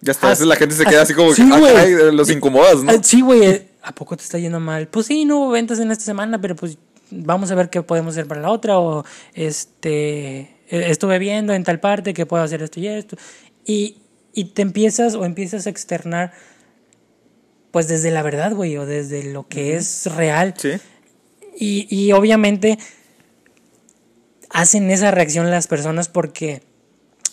Ya 0.00 0.12
está. 0.12 0.28
A 0.28 0.30
veces 0.30 0.46
la 0.46 0.56
gente 0.56 0.74
se 0.76 0.84
queda 0.84 1.02
así 1.02 1.12
como 1.14 1.32
sí, 1.34 1.42
que, 1.44 1.52
ah, 1.52 1.60
caray, 1.60 2.12
los 2.12 2.30
incomodas, 2.30 2.82
¿no? 2.84 2.92
Ah, 2.92 2.98
Sí, 3.02 3.20
güey, 3.20 3.44
eh, 3.44 3.68
¿a 3.82 3.92
poco 3.92 4.16
te 4.16 4.22
está 4.22 4.38
yendo 4.38 4.60
mal? 4.60 4.86
Pues 4.86 5.06
sí, 5.06 5.24
no 5.24 5.38
hubo 5.38 5.50
ventas 5.50 5.80
en 5.80 5.90
esta 5.90 6.04
semana, 6.04 6.40
pero 6.40 6.54
pues 6.54 6.78
vamos 7.10 7.50
a 7.50 7.54
ver 7.56 7.68
qué 7.70 7.82
podemos 7.82 8.14
hacer 8.14 8.28
para 8.28 8.40
la 8.40 8.50
otra. 8.50 8.78
O 8.78 9.04
este, 9.34 10.38
eh, 10.40 10.56
estuve 10.70 11.18
viendo 11.18 11.52
en 11.52 11.64
tal 11.64 11.80
parte 11.80 12.14
que 12.14 12.26
puedo 12.26 12.42
hacer 12.42 12.62
esto 12.62 12.78
y 12.78 12.86
esto. 12.86 13.16
Y, 13.64 13.96
y 14.32 14.44
te 14.44 14.62
empiezas 14.62 15.14
o 15.14 15.24
empiezas 15.24 15.66
a 15.66 15.70
externar, 15.70 16.32
pues 17.70 17.88
desde 17.88 18.10
la 18.10 18.22
verdad, 18.22 18.52
güey, 18.52 18.76
o 18.76 18.86
desde 18.86 19.24
lo 19.24 19.46
que 19.46 19.76
es 19.76 20.06
real. 20.14 20.54
Sí. 20.56 20.72
Y, 21.56 21.86
y 21.90 22.12
obviamente 22.12 22.78
hacen 24.50 24.90
esa 24.90 25.10
reacción 25.10 25.50
las 25.50 25.66
personas 25.66 26.08
porque 26.08 26.62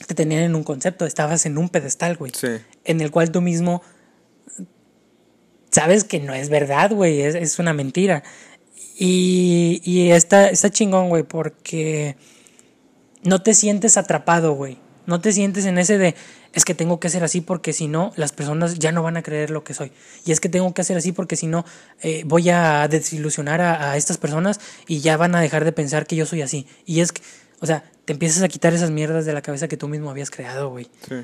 te 0.08 0.16
tenían 0.16 0.44
en 0.44 0.56
un 0.56 0.64
concepto, 0.64 1.06
estabas 1.06 1.46
en 1.46 1.58
un 1.58 1.70
pedestal, 1.70 2.18
güey. 2.18 2.32
Sí. 2.36 2.48
En 2.84 3.02
el 3.02 3.12
cual 3.12 3.32
tú 3.32 3.42
mismo 3.42 3.82
sabes 5.72 6.04
que 6.04 6.20
no 6.20 6.34
es 6.34 6.50
verdad, 6.50 6.92
güey, 6.92 7.22
es, 7.22 7.36
es 7.36 7.60
una 7.60 7.74
mentira. 7.74 8.24
Y, 8.98 9.82
y 9.84 10.12
está, 10.12 10.50
está 10.50 10.70
chingón, 10.70 11.10
güey, 11.10 11.24
porque 11.24 12.16
no 13.24 13.42
te 13.42 13.54
sientes 13.54 13.98
atrapado, 13.98 14.54
güey. 14.54 14.78
No 15.06 15.22
te 15.22 15.34
sientes 15.34 15.66
en 15.66 15.78
ese 15.78 15.98
de, 15.98 16.16
es 16.56 16.64
que 16.64 16.74
tengo 16.74 16.99
que 16.99 17.08
hacer 17.08 17.24
así 17.24 17.41
porque 17.41 17.74
si 17.74 17.88
no, 17.88 18.14
las 18.16 18.32
personas 18.32 18.80
ya 18.80 18.93
no 18.93 19.03
van 19.03 19.18
a 19.18 19.24
creer 19.24 19.51
lo 19.51 19.64
que 19.64 19.74
soy. 19.74 19.91
Y 20.26 20.32
es 20.32 20.39
que 20.39 20.47
tengo 20.47 20.74
que 20.74 20.82
hacer 20.82 20.95
así 20.95 21.12
porque 21.12 21.36
si 21.36 21.47
no, 21.47 21.66
eh, 22.01 22.24
voy 22.26 22.49
a 22.49 22.88
desilusionar 22.88 23.60
a, 23.60 23.91
a, 23.91 23.97
estas 23.97 24.18
personas 24.18 24.62
y 24.88 25.01
ya 25.01 25.18
van 25.18 25.36
a 25.36 25.41
dejar 25.41 25.66
de 25.66 25.74
pensar 25.74 26.08
que 26.08 26.16
yo 26.16 26.26
soy 26.26 26.41
así. 26.41 26.66
Y 26.86 27.01
es 27.01 27.12
que, 27.12 27.22
o 27.60 27.66
sea, 27.66 27.84
te 28.06 28.14
empiezas 28.14 28.41
a 28.41 28.47
quitar 28.47 28.74
esas 28.74 28.89
mierdas 28.89 29.26
de 29.26 29.34
la 29.34 29.41
cabeza 29.41 29.68
que 29.68 29.76
tú 29.76 29.89
mismo 29.89 30.10
habías 30.10 30.32
creado, 30.32 30.70
güey. 30.70 30.88
Sí. 31.08 31.16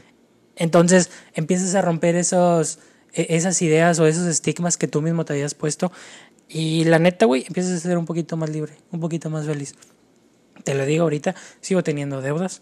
Entonces 0.57 1.09
empiezas 1.33 1.75
a 1.75 1.81
romper 1.81 2.15
esos, 2.17 2.79
e, 3.13 3.27
esas 3.29 3.61
ideas 3.61 3.99
o 3.99 4.07
esos 4.07 4.27
estigmas 4.27 4.77
que 4.77 4.89
tú 4.89 5.01
mismo 5.01 5.23
te 5.23 5.31
habías 5.31 5.53
puesto. 5.53 5.93
Y 6.49 6.83
la 6.83 6.99
neta, 6.99 7.25
güey, 7.25 7.45
empiezas 7.47 7.71
a 7.71 7.79
ser 7.79 7.97
un 7.97 8.05
poquito 8.05 8.35
más 8.35 8.49
libre, 8.49 8.73
un 8.91 8.99
poquito 8.99 9.29
más 9.29 9.45
feliz. 9.45 9.75
Te 10.65 10.75
lo 10.75 10.85
digo 10.85 11.03
ahorita, 11.03 11.35
sigo 11.61 11.83
teniendo 11.83 12.21
deudas. 12.21 12.61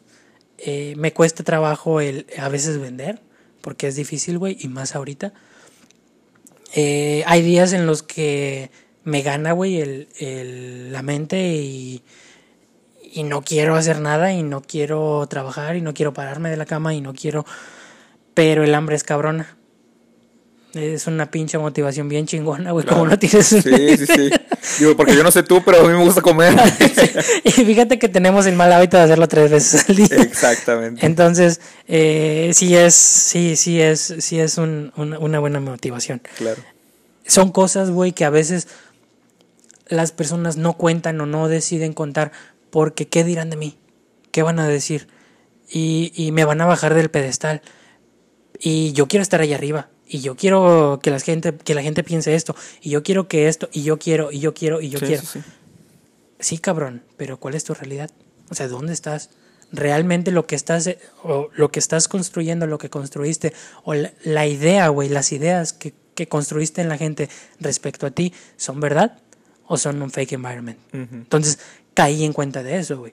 Eh, 0.65 0.93
me 0.97 1.13
cuesta 1.13 1.43
trabajo 1.43 2.01
el 2.01 2.25
a 2.37 2.49
veces 2.49 2.79
vender, 2.79 3.21
porque 3.61 3.87
es 3.87 3.95
difícil, 3.95 4.37
güey, 4.37 4.57
y 4.59 4.67
más 4.67 4.95
ahorita. 4.95 5.33
Eh, 6.75 7.23
hay 7.25 7.41
días 7.41 7.73
en 7.73 7.85
los 7.85 8.03
que 8.03 8.69
me 9.03 9.21
gana, 9.21 9.53
güey, 9.53 9.81
el, 9.81 10.07
el, 10.19 10.91
la 10.91 11.01
mente 11.01 11.55
y, 11.55 12.03
y 13.11 13.23
no 13.23 13.41
quiero 13.41 13.75
hacer 13.75 13.99
nada 14.01 14.33
y 14.33 14.43
no 14.43 14.61
quiero 14.61 15.25
trabajar 15.27 15.75
y 15.75 15.81
no 15.81 15.93
quiero 15.93 16.13
pararme 16.13 16.49
de 16.49 16.57
la 16.57 16.65
cama 16.65 16.93
y 16.93 17.01
no 17.01 17.13
quiero... 17.13 17.45
Pero 18.33 18.63
el 18.63 18.73
hambre 18.75 18.95
es 18.95 19.03
cabrona. 19.03 19.58
Es 20.73 21.07
una 21.07 21.31
pinche 21.31 21.57
motivación 21.57 22.09
bien 22.09 22.27
chingona, 22.27 22.71
güey. 22.71 22.85
Claro. 22.85 22.99
Como 22.99 23.09
no 23.09 23.17
tienes. 23.17 23.47
Sí, 23.47 23.61
sí, 23.61 24.05
sí. 24.05 24.29
Digo, 24.79 24.95
porque 24.95 25.15
yo 25.15 25.23
no 25.23 25.31
sé 25.31 25.41
tú, 25.41 25.63
pero 25.65 25.79
a 25.79 25.83
mí 25.83 25.89
me 25.89 26.03
gusta 26.03 26.21
comer. 26.21 26.53
y 27.43 27.49
fíjate 27.49 27.97
que 27.97 28.07
tenemos 28.07 28.45
el 28.45 28.55
mal 28.55 28.71
hábito 28.71 28.97
de 28.97 29.03
hacerlo 29.03 29.27
tres 29.27 29.49
veces 29.49 29.89
al 29.89 29.95
día. 29.95 30.07
Exactamente. 30.11 31.03
Entonces, 31.03 31.59
eh, 31.87 32.51
sí 32.53 32.75
es, 32.75 32.93
sí, 32.93 33.55
sí 33.55 33.81
es, 33.81 34.15
sí 34.19 34.39
es 34.39 34.59
un, 34.59 34.93
una, 34.95 35.17
una 35.17 35.39
buena 35.39 35.59
motivación. 35.59 36.21
Claro. 36.37 36.61
Son 37.25 37.51
cosas, 37.51 37.89
güey, 37.89 38.11
que 38.11 38.25
a 38.25 38.29
veces 38.29 38.67
las 39.87 40.11
personas 40.11 40.55
no 40.57 40.73
cuentan 40.73 41.19
o 41.19 41.25
no 41.25 41.47
deciden 41.47 41.93
contar 41.93 42.31
porque 42.69 43.07
¿qué 43.07 43.23
dirán 43.23 43.49
de 43.49 43.55
mí? 43.55 43.77
¿Qué 44.31 44.43
van 44.43 44.59
a 44.59 44.67
decir? 44.67 45.07
Y, 45.67 46.11
y 46.15 46.31
me 46.31 46.45
van 46.45 46.61
a 46.61 46.67
bajar 46.67 46.93
del 46.93 47.09
pedestal. 47.09 47.63
Y 48.59 48.93
yo 48.93 49.07
quiero 49.07 49.23
estar 49.23 49.41
ahí 49.41 49.53
arriba. 49.53 49.89
Y 50.11 50.21
yo 50.21 50.35
quiero 50.35 50.99
que 51.03 51.11
la 51.11 51.19
gente, 51.19 51.53
que 51.55 51.75
la 51.75 51.83
gente 51.83 52.03
piense 52.03 52.33
esto. 52.33 52.55
Y 52.81 52.89
yo 52.89 53.03
quiero 53.03 53.27
que 53.27 53.47
esto. 53.47 53.69
Y 53.71 53.83
yo 53.83 53.99
quiero, 53.99 54.31
y 54.31 54.39
yo 54.39 54.53
quiero, 54.55 54.81
y 54.81 54.89
yo 54.89 54.97
Sí, 54.99 55.05
quiero. 55.05 55.21
sí, 55.21 55.27
sí. 55.33 55.39
Sí, 56.39 56.57
cabrón, 56.57 57.03
pero 57.17 57.37
¿cuál 57.39 57.53
es 57.53 57.63
tu 57.63 57.73
realidad? 57.73 58.09
O 58.49 58.55
sea, 58.55 58.67
¿dónde 58.67 58.93
estás? 58.93 59.29
Realmente 59.71 60.31
lo 60.31 60.47
que 60.47 60.55
estás 60.55 60.87
eh, 60.87 60.97
o 61.23 61.49
lo 61.53 61.69
que 61.69 61.79
estás 61.79 62.07
construyendo, 62.07 62.65
lo 62.65 62.79
que 62.79 62.89
construiste 62.89 63.53
o 63.83 63.93
la, 63.93 64.11
la 64.23 64.47
idea, 64.47 64.87
güey, 64.87 65.09
las 65.09 65.31
ideas 65.31 65.73
que, 65.73 65.93
que 66.15 66.27
construiste 66.27 66.81
en 66.81 66.89
la 66.89 66.97
gente 66.97 67.29
respecto 67.59 68.07
a 68.07 68.11
ti, 68.11 68.33
¿son 68.57 68.79
verdad 68.79 69.19
o 69.67 69.77
son 69.77 70.01
un 70.01 70.09
fake 70.09 70.31
environment? 70.33 70.79
Ujú. 70.93 71.15
Entonces, 71.17 71.59
caí 71.93 72.23
en 72.23 72.33
cuenta 72.33 72.63
de 72.63 72.79
eso, 72.79 72.97
güey. 72.97 73.11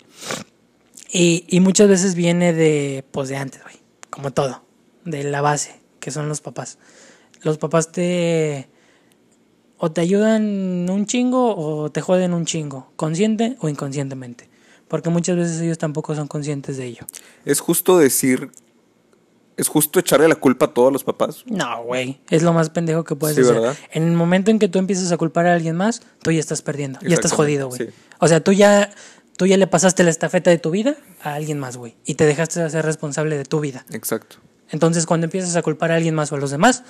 Y, 1.11 1.44
y 1.49 1.61
muchas 1.61 1.88
veces 1.88 2.14
viene 2.14 2.53
de, 2.53 3.05
pues 3.11 3.28
de 3.28 3.36
antes, 3.36 3.62
güey, 3.62 3.76
como 4.09 4.32
todo, 4.32 4.62
de 5.05 5.24
la 5.24 5.40
base, 5.40 5.74
que 6.07 6.12
son 6.12 6.28
los 6.28 6.40
papás. 6.40 6.78
Los 7.42 7.59
papás 7.59 7.90
te 7.90 8.68
o 9.76 9.90
te 9.90 10.00
ayudan 10.02 10.88
un 10.88 11.04
chingo 11.07 11.57
o 11.57 11.90
te 11.90 12.00
joden 12.00 12.32
un 12.32 12.44
chingo, 12.46 12.92
consciente 12.94 13.57
o 13.59 13.68
inconscientemente. 13.68 14.48
Porque 14.86 15.11
muchas 15.11 15.36
veces 15.36 15.61
ellos 15.61 15.78
tampoco 15.78 16.14
son 16.14 16.28
conscientes 16.28 16.76
de 16.76 16.84
ello. 16.86 17.02
Es 17.44 17.59
justo 17.59 17.98
decir. 17.98 18.52
Es 19.57 19.66
justo 19.66 19.98
echarle 19.98 20.28
la 20.28 20.36
culpa 20.36 20.66
a 20.66 20.68
todos 20.74 20.92
los 20.92 21.02
papás. 21.02 21.42
No, 21.46 21.82
güey. 21.82 22.20
Es 22.30 22.44
lo 22.44 22.52
más 22.52 22.70
pendejo 22.70 23.02
que 23.02 23.16
puedes 23.16 23.34
Sí, 23.34 23.42
hacer. 23.42 23.54
¿verdad? 23.54 23.76
En 23.90 24.04
el 24.04 24.12
momento 24.12 24.52
en 24.52 24.61
que 24.61 24.68
tú 24.68 24.78
empiezas 24.78 25.11
a 25.11 25.16
culpar 25.16 25.46
a 25.48 25.54
alguien 25.54 25.74
más, 25.74 26.02
tú 26.22 26.30
ya 26.30 26.38
estás 26.38 26.62
perdiendo. 26.62 27.00
Ya 27.00 27.14
estás 27.14 27.32
jodido, 27.32 27.66
güey. 27.68 27.80
sí. 27.80 27.86
O 28.20 28.28
sea, 28.28 28.44
tú 28.44 28.52
ya, 28.52 28.92
tú 29.36 29.46
ya 29.46 29.57
le 29.57 29.66
pasaste 29.66 30.04
la 30.04 30.11
estafeta 30.11 30.50
de 30.50 30.59
tu 30.59 30.70
vida 30.70 30.94
a 31.22 31.34
alguien 31.34 31.59
más, 31.59 31.76
güey. 31.78 31.96
Y 32.04 32.14
te 32.14 32.26
dejaste 32.26 32.61
de 32.62 32.70
ser 32.70 32.84
responsable 32.84 33.36
de 33.36 33.44
tu 33.44 33.59
vida. 33.61 33.84
Exacto. 33.90 34.36
Entonces, 34.70 35.06
cuando 35.06 35.24
empiezas 35.26 35.54
a 35.56 35.62
culpar 35.62 35.92
a 35.92 35.96
alguien 35.96 36.14
más 36.14 36.32
o 36.32 36.36
a 36.36 36.38
los 36.38 36.50
demás, 36.50 36.82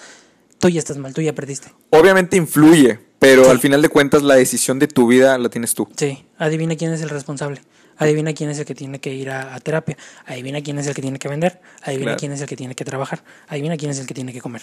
tú 0.58 0.68
ya 0.68 0.78
estás 0.78 0.98
mal, 0.98 1.12
tú 1.14 1.20
ya 1.22 1.34
perdiste. 1.34 1.72
Obviamente 1.90 2.36
influye, 2.36 2.98
pero 3.18 3.44
Sí. 3.44 3.50
al 3.50 3.58
final 3.60 3.82
de 3.82 3.88
cuentas 3.88 4.22
la 4.22 4.34
decisión 4.36 4.78
de 4.78 4.88
tu 4.88 5.06
vida 5.06 5.36
la 5.38 5.48
tienes 5.48 5.74
tú. 5.74 5.88
Sí, 5.96 6.24
adivina 6.38 6.76
quién 6.76 6.92
es 6.92 7.02
el 7.02 7.10
responsable. 7.10 7.60
Adivina 7.98 8.34
quién 8.34 8.50
es 8.50 8.58
el 8.58 8.66
que 8.66 8.74
tiene 8.74 9.00
que 9.00 9.14
ir 9.14 9.30
a, 9.30 9.54
a 9.54 9.60
terapia. 9.60 9.96
Adivina 10.26 10.60
quién 10.62 10.78
es 10.78 10.86
el 10.86 10.94
que 10.94 11.00
tiene 11.00 11.18
que 11.18 11.28
vender. 11.28 11.60
Adivina 11.82 12.04
Claro. 12.10 12.18
quién 12.18 12.32
es 12.32 12.40
el 12.42 12.46
que 12.46 12.56
tiene 12.56 12.74
que 12.74 12.84
trabajar. 12.84 13.24
Adivina 13.48 13.76
quién 13.78 13.90
es 13.90 13.98
el 13.98 14.06
que 14.06 14.12
tiene 14.12 14.34
que 14.34 14.40
comer. 14.42 14.62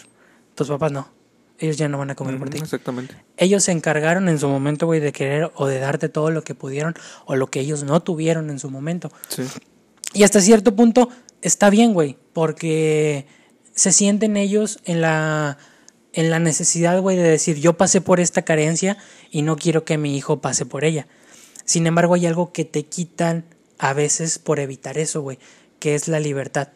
Tus 0.54 0.68
papás 0.68 0.92
no. 0.92 1.10
Ellos 1.58 1.78
ya 1.78 1.88
no 1.88 1.98
van 1.98 2.12
a 2.12 2.16
comer 2.16 2.38
por 2.38 2.48
Ujú, 2.50 2.58
ti. 2.58 2.64
Exactamente. 2.64 3.16
Ellos 3.38 3.64
se 3.64 3.72
encargaron 3.72 4.30
en 4.30 4.38
su 4.38 4.48
momento, 4.50 4.86
güey, 4.86 5.00
de 5.00 5.12
querer 5.12 5.52
o 5.56 5.66
de 5.66 5.80
darte 5.80 6.10
todo 6.10 6.30
lo 6.30 6.44
que 6.44 6.54
pudieron 6.54 6.94
o 7.26 7.36
lo 7.36 7.48
que 7.48 7.60
ellos 7.60 7.84
no 7.84 8.02
tuvieron 8.02 8.50
en 8.52 8.60
su 8.60 8.70
momento. 8.70 9.12
Sí. 9.30 9.44
Y 10.14 10.22
hasta 10.24 10.40
cierto 10.40 10.76
punto 10.76 11.10
está 11.44 11.70
bien, 11.70 11.94
güey, 11.94 12.18
porque 12.34 13.26
se 13.76 13.92
sienten 13.92 14.38
ellos 14.38 14.80
en 14.86 15.02
la 15.02 15.58
en 16.16 16.30
la 16.30 16.40
necesidad, 16.40 17.02
güey, 17.02 17.18
de 17.18 17.24
decir, 17.24 17.60
yo 17.60 17.74
pasé 17.74 18.00
por 18.00 18.20
esta 18.20 18.44
carencia 18.44 18.98
y 19.32 19.42
no 19.42 19.56
quiero 19.56 19.84
que 19.84 19.98
mi 19.98 20.16
hijo 20.16 20.42
pase 20.42 20.64
por 20.64 20.86
ella. 20.86 21.08
Sin 21.66 21.88
embargo, 21.88 22.14
hay 22.14 22.28
algo 22.28 22.54
que 22.54 22.66
te 22.66 22.84
quitan 22.84 23.46
a 23.80 23.94
veces 23.94 24.38
por 24.38 24.60
evitar 24.60 25.00
eso, 25.00 25.22
güey, 25.22 25.40
que 25.80 25.96
es 25.96 26.08
la 26.08 26.20
libertad. 26.20 26.70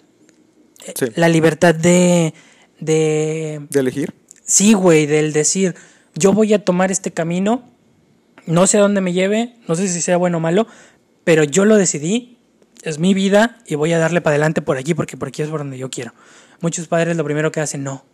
Eh, 0.85 0.93
Sí. 0.95 1.05
La 1.15 1.29
libertad 1.29 1.75
de 1.75 2.33
de 2.79 3.61
De 3.69 3.79
elegir. 3.79 4.13
Sí, 4.43 4.73
güey, 4.73 5.05
del 5.05 5.33
decir, 5.33 5.75
yo 6.15 6.33
voy 6.33 6.53
a 6.53 6.63
tomar 6.63 6.91
este 6.91 7.11
camino, 7.11 7.63
no 8.45 8.65
sé 8.65 8.77
a 8.77 8.81
dónde 8.81 9.01
me 9.01 9.13
lleve, 9.13 9.55
no 9.67 9.75
sé 9.75 9.87
si 9.87 10.01
sea 10.01 10.17
bueno 10.17 10.37
o 10.37 10.39
malo, 10.39 10.67
pero 11.23 11.43
yo 11.43 11.65
lo 11.65 11.75
decidí, 11.75 12.36
es 12.83 12.99
mi 12.99 13.13
vida 13.13 13.57
y 13.65 13.75
voy 13.75 13.93
a 13.93 13.99
darle 13.99 14.21
para 14.21 14.35
adelante 14.35 14.61
por 14.61 14.77
aquí 14.77 14.93
porque 14.93 15.17
por 15.17 15.29
aquí 15.29 15.41
es 15.41 15.49
por 15.49 15.59
donde 15.59 15.77
yo 15.77 15.89
quiero. 15.89 16.13
Muchos 16.61 16.87
padres 16.87 17.17
lo 17.17 17.23
primero 17.23 17.51
que 17.51 17.59
hacen, 17.59 17.83
no, 17.83 18.05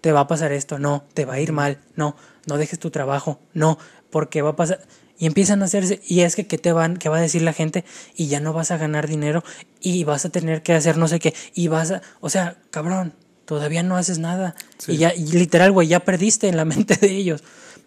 te 0.00 0.12
va 0.12 0.20
a 0.20 0.26
pasar 0.26 0.52
esto, 0.52 0.78
no, 0.78 1.04
te 1.14 1.24
va 1.24 1.34
a 1.34 1.40
ir 1.40 1.52
mal, 1.52 1.78
no, 1.96 2.16
no 2.46 2.56
dejes 2.58 2.78
tu 2.78 2.90
trabajo, 2.90 3.40
no, 3.52 3.78
porque 4.10 4.42
va 4.42 4.50
a 4.50 4.56
pasar 4.56 4.80
y 5.18 5.26
empiezan 5.26 5.62
a 5.62 5.64
hacerse 5.64 6.00
y 6.06 6.20
es 6.20 6.36
que 6.36 6.46
qué 6.46 6.58
te 6.58 6.72
van, 6.72 6.96
qué 6.96 7.08
va 7.08 7.18
a 7.18 7.20
decir 7.20 7.42
la 7.42 7.52
gente 7.52 7.84
y 8.14 8.28
ya 8.28 8.38
no 8.40 8.52
vas 8.52 8.70
a 8.70 8.76
ganar 8.76 9.08
dinero 9.08 9.42
y 9.80 10.04
vas 10.04 10.24
a 10.24 10.30
tener 10.30 10.62
que 10.62 10.74
hacer 10.74 10.96
no 10.96 11.08
sé 11.08 11.18
qué 11.18 11.34
y 11.54 11.68
vas 11.68 11.90
a, 11.90 12.02
o 12.20 12.30
sea, 12.30 12.56
cabrón, 12.70 13.14
todavía 13.44 13.82
no 13.82 13.96
haces 13.96 14.18
nada 14.18 14.54
Sí. 14.78 14.92
y 14.92 14.96
ya 14.98 15.12
y 15.14 15.26
literal, 15.32 15.72
güey, 15.72 15.88
ya 15.88 16.00
perdiste 16.00 16.48
en 16.48 16.56
la 16.56 16.64
mente 16.64 16.96
de 16.96 17.10
ellos. 17.10 17.42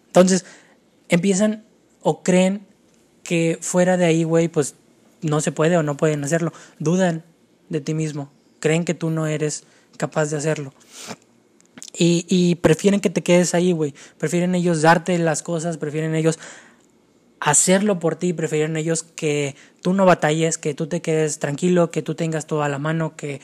Entonces, 0.08 0.44
empiezan 1.08 1.64
o 2.02 2.22
creen 2.22 2.66
que 3.22 3.58
fuera 3.62 3.96
de 3.96 4.04
ahí, 4.04 4.24
güey, 4.24 4.48
pues 4.48 4.74
no 5.22 5.40
se 5.40 5.52
puede 5.52 5.76
o 5.76 5.82
no 5.82 5.96
pueden 5.96 6.22
hacerlo. 6.24 6.52
Dudan 6.78 7.24
de 7.68 7.80
ti 7.80 7.94
mismo. 7.94 8.30
Creen 8.60 8.84
que 8.84 8.94
tú 8.94 9.10
no 9.10 9.26
eres 9.26 9.64
capaz 9.96 10.26
de 10.26 10.36
hacerlo. 10.36 10.72
Y, 11.96 12.26
y 12.28 12.56
prefieren 12.56 13.00
que 13.00 13.10
te 13.10 13.22
quedes 13.22 13.54
ahí, 13.54 13.72
güey. 13.72 13.94
Prefieren 14.18 14.54
ellos 14.54 14.82
darte 14.82 15.16
las 15.18 15.42
cosas, 15.42 15.78
prefieren 15.78 16.14
ellos 16.14 16.38
hacerlo 17.40 17.98
por 17.98 18.16
ti, 18.16 18.32
prefieren 18.32 18.76
ellos 18.76 19.02
que 19.02 19.56
tú 19.82 19.94
no 19.94 20.04
batalles, 20.04 20.58
que 20.58 20.74
tú 20.74 20.86
te 20.86 21.02
quedes 21.02 21.38
tranquilo, 21.40 21.90
que 21.90 22.02
tú 22.02 22.14
tengas 22.14 22.46
todo 22.46 22.62
a 22.62 22.68
la 22.68 22.78
mano, 22.78 23.16
que 23.16 23.40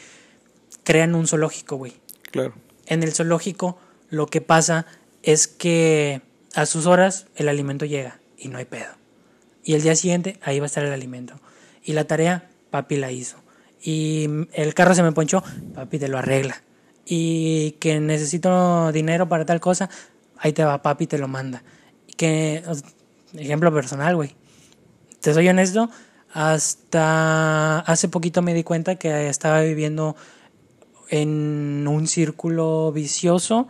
crean 0.84 1.14
un 1.14 1.26
zoológico, 1.26 1.76
güey. 1.76 1.94
Claro. 2.30 2.54
En 2.86 3.02
el 3.02 3.12
zoológico 3.12 3.78
lo 4.08 4.26
que 4.26 4.40
pasa 4.40 4.86
es 5.22 5.48
que 5.48 6.22
a 6.54 6.64
sus 6.64 6.86
horas 6.86 7.26
el 7.36 7.48
alimento 7.48 7.86
llega 7.86 8.20
y 8.38 8.48
no 8.48 8.58
hay 8.58 8.64
pedo. 8.64 8.94
Y 9.64 9.74
el 9.74 9.82
día 9.82 9.96
siguiente 9.96 10.38
ahí 10.42 10.60
va 10.60 10.66
a 10.66 10.68
estar 10.68 10.84
el 10.84 10.92
alimento. 10.92 11.34
Y 11.88 11.94
la 11.94 12.04
tarea, 12.04 12.50
papi 12.70 12.96
la 12.96 13.10
hizo. 13.10 13.38
Y 13.82 14.28
el 14.52 14.74
carro 14.74 14.94
se 14.94 15.02
me 15.02 15.12
ponchó, 15.12 15.42
papi 15.74 15.98
te 15.98 16.08
lo 16.08 16.18
arregla. 16.18 16.62
Y 17.06 17.76
que 17.80 17.98
necesito 17.98 18.92
dinero 18.92 19.30
para 19.30 19.46
tal 19.46 19.58
cosa, 19.58 19.88
ahí 20.36 20.52
te 20.52 20.62
va, 20.64 20.82
papi 20.82 21.06
te 21.06 21.16
lo 21.16 21.28
manda. 21.28 21.62
Y 22.06 22.12
que, 22.12 22.62
ejemplo 23.32 23.72
personal, 23.72 24.16
güey. 24.16 24.36
Te 25.22 25.32
soy 25.32 25.48
honesto, 25.48 25.88
hasta 26.34 27.78
hace 27.78 28.08
poquito 28.08 28.42
me 28.42 28.52
di 28.52 28.64
cuenta 28.64 28.96
que 28.96 29.26
estaba 29.30 29.62
viviendo 29.62 30.14
en 31.08 31.86
un 31.88 32.06
círculo 32.06 32.92
vicioso 32.92 33.66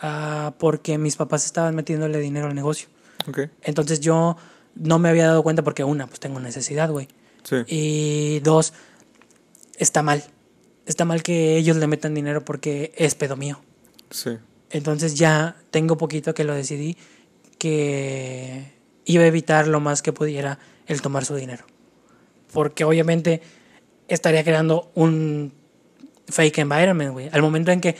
ah, 0.00 0.54
porque 0.58 0.96
mis 0.96 1.16
papás 1.16 1.44
estaban 1.44 1.74
metiéndole 1.74 2.18
dinero 2.18 2.46
al 2.46 2.54
negocio. 2.54 2.88
Ok. 3.28 3.40
Entonces 3.60 4.00
yo 4.00 4.38
no 4.74 4.98
me 4.98 5.10
había 5.10 5.26
dado 5.26 5.42
cuenta 5.42 5.62
porque 5.62 5.84
una, 5.84 6.06
pues 6.06 6.18
tengo 6.18 6.40
necesidad, 6.40 6.90
güey. 6.90 7.08
Sí. 7.48 7.56
Y 7.66 8.40
dos, 8.40 8.74
está 9.78 10.02
mal. 10.02 10.22
Está 10.84 11.04
mal 11.04 11.22
que 11.22 11.56
ellos 11.56 11.76
le 11.76 11.86
metan 11.86 12.14
dinero 12.14 12.44
porque 12.44 12.92
es 12.96 13.14
pedo 13.14 13.36
mío. 13.36 13.60
Sí. 14.10 14.38
Entonces 14.70 15.14
ya 15.14 15.56
tengo 15.70 15.96
poquito 15.96 16.34
que 16.34 16.44
lo 16.44 16.54
decidí 16.54 16.96
que 17.58 18.72
iba 19.04 19.22
a 19.22 19.26
evitar 19.26 19.66
lo 19.66 19.80
más 19.80 20.02
que 20.02 20.12
pudiera 20.12 20.58
el 20.86 21.00
tomar 21.00 21.24
su 21.24 21.34
dinero. 21.34 21.64
Porque 22.52 22.84
obviamente 22.84 23.40
estaría 24.08 24.44
creando 24.44 24.90
un 24.94 25.52
fake 26.28 26.58
environment, 26.58 27.12
güey. 27.12 27.28
Al 27.32 27.42
momento 27.42 27.70
en 27.70 27.80
que 27.80 27.96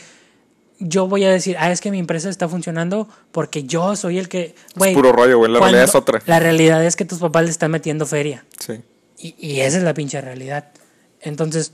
yo 0.79 1.09
voy 1.09 1.25
a 1.25 1.31
decir, 1.31 1.57
ah, 1.59 1.73
es 1.73 1.81
que 1.81 1.91
mi 1.91 1.99
empresa 1.99 2.29
está 2.29 2.49
funcionando 2.49 3.09
porque 3.33 3.65
yo 3.65 3.97
soy 3.97 4.19
el 4.19 4.29
que. 4.29 4.55
es 4.81 4.95
puro 4.95 5.13
rollo, 5.13 5.39
güey. 5.39 5.51
La 5.51 5.61
realidad 5.61 5.85
es 5.85 5.95
otra. 5.95 6.23
La 6.27 6.39
realidad 6.39 6.85
es 6.85 6.97
que 6.97 7.05
tus 7.05 7.19
papás 7.19 7.45
le 7.45 7.51
están 7.51 7.71
metiendo 7.71 8.07
feria. 8.07 8.45
Sí. 8.59 8.81
Y, 9.19 9.61
esa 9.61 9.79
es 9.79 9.83
la 9.83 9.95
pinche 9.95 10.21
realidad. 10.21 10.71
Entonces, 11.21 11.73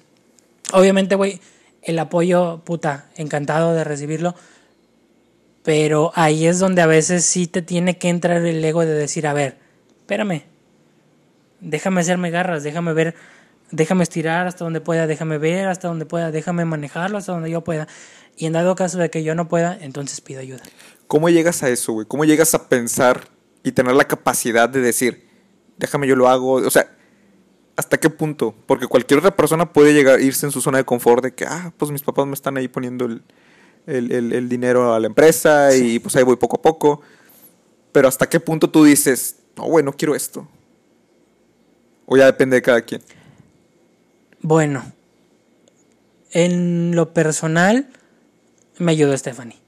obviamente, 0.72 1.14
güey, 1.14 1.40
el 1.82 1.98
apoyo, 1.98 2.62
puta, 2.64 3.10
encantado 3.16 3.74
de 3.74 3.84
recibirlo. 3.84 4.34
Pero 5.62 6.12
ahí 6.14 6.46
es 6.46 6.58
donde 6.58 6.82
a 6.82 6.86
veces 6.86 7.24
sí 7.24 7.46
te 7.46 7.62
tiene 7.62 7.98
que 7.98 8.08
entrar 8.08 8.44
el 8.44 8.64
ego 8.64 8.84
de 8.84 8.94
decir, 8.94 9.26
a 9.26 9.32
ver, 9.32 9.58
espérame, 10.00 10.44
déjame 11.60 12.00
hacerme 12.00 12.30
garras, 12.30 12.62
déjame 12.62 12.92
ver, 12.92 13.14
déjame 13.70 14.02
estirar 14.02 14.46
hasta 14.46 14.64
donde 14.64 14.80
pueda, 14.80 15.06
déjame 15.06 15.38
ver 15.38 15.68
hasta 15.68 15.88
donde 15.88 16.06
pueda, 16.06 16.30
déjame 16.30 16.64
manejarlo 16.64 17.18
hasta 17.18 17.32
donde 17.32 17.50
yo 17.50 17.62
pueda. 17.62 17.88
Y 18.36 18.46
en 18.46 18.52
dado 18.52 18.74
caso 18.74 18.98
de 18.98 19.10
que 19.10 19.22
yo 19.22 19.34
no 19.34 19.48
pueda, 19.48 19.78
entonces 19.80 20.20
pido 20.20 20.40
ayuda. 20.40 20.62
¿Cómo 21.06 21.28
llegas 21.28 21.62
a 21.62 21.68
eso, 21.68 21.92
güey? 21.92 22.06
¿Cómo 22.06 22.24
llegas 22.24 22.54
a 22.54 22.68
pensar 22.68 23.28
y 23.62 23.72
tener 23.72 23.94
la 23.94 24.04
capacidad 24.04 24.68
de 24.68 24.80
decir, 24.80 25.28
déjame 25.78 26.08
yo 26.08 26.16
lo 26.16 26.28
hago? 26.28 26.54
O 26.54 26.70
sea, 26.70 26.90
¿hasta 27.76 27.98
qué 27.98 28.10
punto? 28.10 28.54
Porque 28.66 28.86
cualquier 28.86 29.18
otra 29.18 29.34
persona 29.34 29.72
puede 29.72 29.92
llegar, 29.92 30.20
irse 30.20 30.46
en 30.46 30.52
su 30.52 30.60
zona 30.60 30.78
de 30.78 30.84
confort 30.84 31.22
de 31.22 31.34
que, 31.34 31.44
ah, 31.46 31.72
pues 31.76 31.90
mis 31.90 32.02
papás 32.02 32.26
me 32.26 32.34
están 32.34 32.56
ahí 32.56 32.68
poniendo 32.68 33.04
el, 33.06 33.22
el, 33.86 34.48
dinero 34.48 34.94
a 34.94 35.00
la 35.00 35.06
empresa 35.06 35.74
y 35.74 35.98
pues 35.98 36.16
ahí 36.16 36.22
voy 36.22 36.36
poco 36.36 36.56
a 36.56 36.62
poco. 36.62 37.00
Pero 37.92 38.08
¿hasta 38.08 38.28
qué 38.28 38.40
punto 38.40 38.70
tú 38.70 38.84
dices, 38.84 39.36
no, 39.56 39.64
güey, 39.64 39.84
no 39.84 39.92
quiero 39.92 40.14
esto? 40.14 40.48
O 42.06 42.16
ya 42.16 42.26
depende 42.26 42.56
de 42.56 42.62
cada 42.62 42.82
quien. 42.82 43.02
Bueno, 44.40 44.84
en 46.32 46.94
lo 46.94 47.14
personal 47.14 47.88
me 48.78 48.92
ayudó 48.92 49.16
Stephanie 49.16 49.58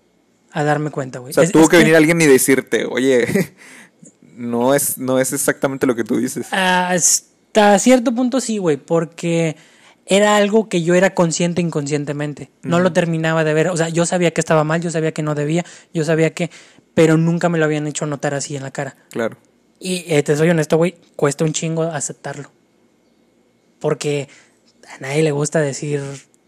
a 0.52 0.64
darme 0.64 0.90
cuenta, 0.90 1.18
güey. 1.18 1.30
O 1.30 1.34
sea, 1.34 1.48
tuvo 1.50 1.68
que 1.68 1.76
venir 1.76 1.96
alguien 1.96 2.20
y 2.20 2.26
decirte, 2.26 2.86
oye, 2.86 3.54
no 4.36 4.74
es, 4.74 4.98
no 4.98 5.18
es 5.18 5.32
exactamente 5.32 5.86
lo 5.86 5.94
que 5.94 6.04
tú 6.04 6.16
dices. 6.16 6.46
Hasta 7.56 7.78
cierto 7.78 8.14
punto 8.14 8.42
sí, 8.42 8.58
güey, 8.58 8.76
porque 8.76 9.56
era 10.04 10.36
algo 10.36 10.68
que 10.68 10.82
yo 10.82 10.94
era 10.94 11.14
consciente 11.14 11.62
inconscientemente. 11.62 12.50
No 12.62 12.80
lo 12.80 12.92
terminaba 12.92 13.44
de 13.44 13.54
ver. 13.54 13.68
O 13.68 13.76
sea, 13.78 13.88
yo 13.88 14.04
sabía 14.04 14.30
que 14.30 14.42
estaba 14.42 14.62
mal, 14.62 14.82
yo 14.82 14.90
sabía 14.90 15.12
que 15.12 15.22
no 15.22 15.34
debía, 15.34 15.64
yo 15.94 16.04
sabía 16.04 16.34
que. 16.34 16.50
Pero 16.92 17.16
nunca 17.16 17.48
me 17.48 17.56
lo 17.56 17.64
habían 17.64 17.86
hecho 17.86 18.04
notar 18.04 18.34
así 18.34 18.56
en 18.56 18.62
la 18.62 18.72
cara. 18.72 18.94
Claro. 19.08 19.38
Y 19.80 20.04
eh, 20.06 20.22
te 20.22 20.36
soy 20.36 20.50
honesto, 20.50 20.76
güey, 20.76 20.96
cuesta 21.16 21.44
un 21.44 21.54
chingo 21.54 21.84
aceptarlo. 21.84 22.50
Porque 23.80 24.28
a 24.94 25.00
nadie 25.00 25.22
le 25.22 25.30
gusta 25.30 25.58
decir 25.58 26.02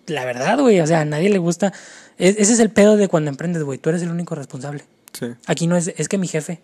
la 0.09 0.27
verdad, 0.27 0.59
güey. 0.59 0.79
O 0.81 0.87
sea, 0.87 1.01
a 1.01 1.05
nadie 1.07 1.31
le 1.31 1.39
gusta. 1.39 1.73
ese 2.19 2.43
es 2.43 2.61
el 2.61 2.69
pedo 2.69 2.99
de 2.99 3.09
cuando 3.09 3.31
emprendes, 3.31 3.63
güey. 3.63 3.79
Tú 3.79 3.89
eres 3.89 4.03
el 4.03 4.11
único 4.11 4.35
responsable. 4.35 4.85
Sí. 5.19 5.29
Aquí 5.47 5.69
no 5.69 5.79
es, 5.79 5.89
es 5.97 6.07
que 6.07 6.19
mi 6.19 6.29
jefe. 6.29 6.61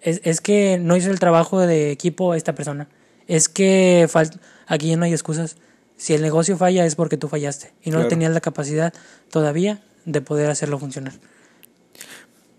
Es, 0.00 0.22
es 0.24 0.40
que 0.40 0.78
no 0.78 0.96
hizo 0.96 1.10
el 1.10 1.20
trabajo 1.20 1.60
de 1.60 1.90
equipo 1.90 2.34
esta 2.34 2.54
persona. 2.54 2.88
Es 3.28 3.48
que 3.48 4.08
aquí 4.66 4.88
ya 4.88 4.96
no 4.96 5.04
hay 5.04 5.12
excusas. 5.12 5.56
Si 5.96 6.12
el 6.14 6.22
negocio 6.22 6.56
falla 6.56 6.84
es 6.84 6.96
porque 6.96 7.16
tú 7.16 7.28
fallaste 7.28 7.72
y 7.82 7.90
no 7.90 8.06
tenías 8.08 8.32
la 8.32 8.40
capacidad 8.40 8.92
todavía 9.30 9.82
de 10.04 10.20
poder 10.20 10.50
hacerlo 10.50 10.78
funcionar. 10.78 11.14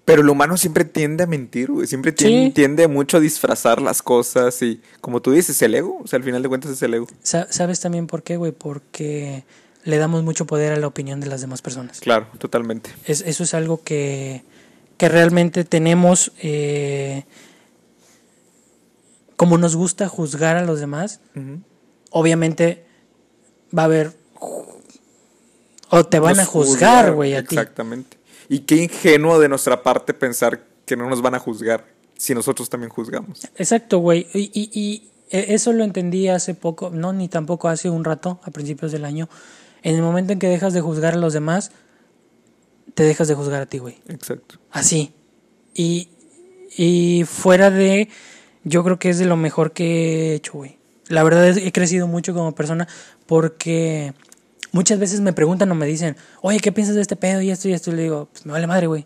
Pero 0.05 0.21
el 0.21 0.29
humano 0.29 0.55
siempre 0.55 0.85
tiende 0.85 1.23
a 1.23 1.27
mentir, 1.27 1.71
güey. 1.71 1.87
Siempre 1.87 2.11
tiende, 2.11 2.87
mucho 2.87 3.17
a 3.17 3.19
disfrazar 3.19 3.81
las 3.81 4.03
cosas 4.03 4.61
y, 4.61 4.79
como 5.01 5.19
tú 5.19 5.31
dices, 5.31 5.59
el 5.63 5.73
ego. 5.73 5.99
O 6.03 6.07
sea, 6.07 6.17
al 6.17 6.23
final 6.23 6.43
de 6.43 6.47
cuentas 6.47 6.71
es 6.71 6.81
el 6.83 6.93
ego. 6.93 7.07
¿Sabes 7.23 7.79
también 7.79 8.05
por 8.05 8.21
qué, 8.21 8.37
güey? 8.37 8.51
Porque 8.51 9.43
le 9.83 9.97
damos 9.97 10.23
mucho 10.23 10.45
poder 10.45 10.73
a 10.73 10.77
la 10.77 10.85
opinión 10.85 11.21
de 11.21 11.27
las 11.27 11.41
demás 11.41 11.63
personas. 11.63 12.01
Claro, 12.01 12.27
totalmente. 12.37 12.91
Es, 13.05 13.21
eso 13.21 13.43
es 13.43 13.55
algo 13.55 13.81
que, 13.83 14.43
que 14.97 15.09
realmente 15.09 15.63
tenemos. 15.63 16.31
Eh, 16.39 17.23
como 19.35 19.57
nos 19.57 19.75
gusta 19.75 20.07
juzgar 20.07 20.57
a 20.57 20.63
los 20.63 20.79
demás, 20.79 21.19
obviamente 22.11 22.85
va 23.75 23.83
a 23.83 23.85
haber. 23.85 24.13
O 25.89 26.05
te 26.05 26.19
van 26.19 26.39
a 26.39 26.45
juzgar, 26.45 27.13
güey, 27.13 27.35
a 27.35 27.43
ti. 27.43 27.55
Exactamente. 27.55 28.17
Y 28.49 28.59
qué 28.59 28.75
ingenuo 28.83 29.39
de 29.39 29.49
nuestra 29.49 29.83
parte 29.83 30.13
pensar 30.13 30.63
que 30.85 30.95
no 30.95 31.09
nos 31.09 31.21
van 31.21 31.35
a 31.35 31.39
juzgar 31.39 31.85
si 32.17 32.33
nosotros 32.33 32.69
también 32.69 32.89
juzgamos. 32.89 33.45
Exacto, 33.55 33.99
güey. 33.99 34.27
Y, 34.33 34.49
y, 34.53 35.09
e, 35.29 35.53
eso 35.53 35.73
lo 35.73 35.83
entendí 35.83 36.27
hace 36.27 36.53
poco, 36.53 36.89
no, 36.89 37.13
ni 37.13 37.27
tampoco 37.27 37.67
hace 37.67 37.89
un 37.89 38.03
rato, 38.03 38.39
a 38.43 38.51
principios 38.51 38.91
del 38.91 39.05
año. 39.05 39.29
En 39.83 39.95
el 39.95 40.01
momento 40.01 40.33
en 40.33 40.39
que 40.39 40.47
dejas 40.47 40.73
de 40.73 40.81
juzgar 40.81 41.13
a 41.13 41.17
los 41.17 41.33
demás, 41.33 41.71
te 42.93 43.03
dejas 43.03 43.27
de 43.27 43.35
juzgar 43.35 43.61
a 43.61 43.65
ti, 43.65 43.79
güey. 43.79 43.97
Exacto. 44.07 44.55
Así. 44.71 45.13
Y, 45.73 46.09
y 46.77 47.23
fuera 47.25 47.69
de, 47.69 48.09
yo 48.65 48.83
creo 48.83 48.99
que 48.99 49.09
es 49.09 49.19
de 49.19 49.25
lo 49.25 49.37
mejor 49.37 49.71
que 49.71 50.31
he 50.31 50.35
hecho, 50.35 50.53
güey. 50.53 50.77
La 51.07 51.23
verdad 51.23 51.47
es, 51.47 51.57
he 51.57 51.71
crecido 51.71 52.07
mucho 52.07 52.33
como 52.33 52.53
persona 52.53 52.87
porque 53.27 54.13
muchas 54.71 54.99
veces 54.99 55.21
me 55.21 55.33
preguntan 55.33 55.71
o 55.71 55.75
me 55.75 55.85
dicen, 55.85 56.17
oye, 56.41 56.59
¿qué 56.59 56.71
piensas 56.71 56.95
de 56.95 57.01
este 57.01 57.15
pedo 57.15 57.41
y 57.41 57.51
esto 57.51 57.69
y 57.69 57.73
esto? 57.73 57.91
Y 57.91 57.95
le 57.95 58.03
digo, 58.03 58.27
pues 58.31 58.45
me 58.45 58.51
vale 58.51 58.67
madre, 58.67 58.87
güey. 58.87 59.05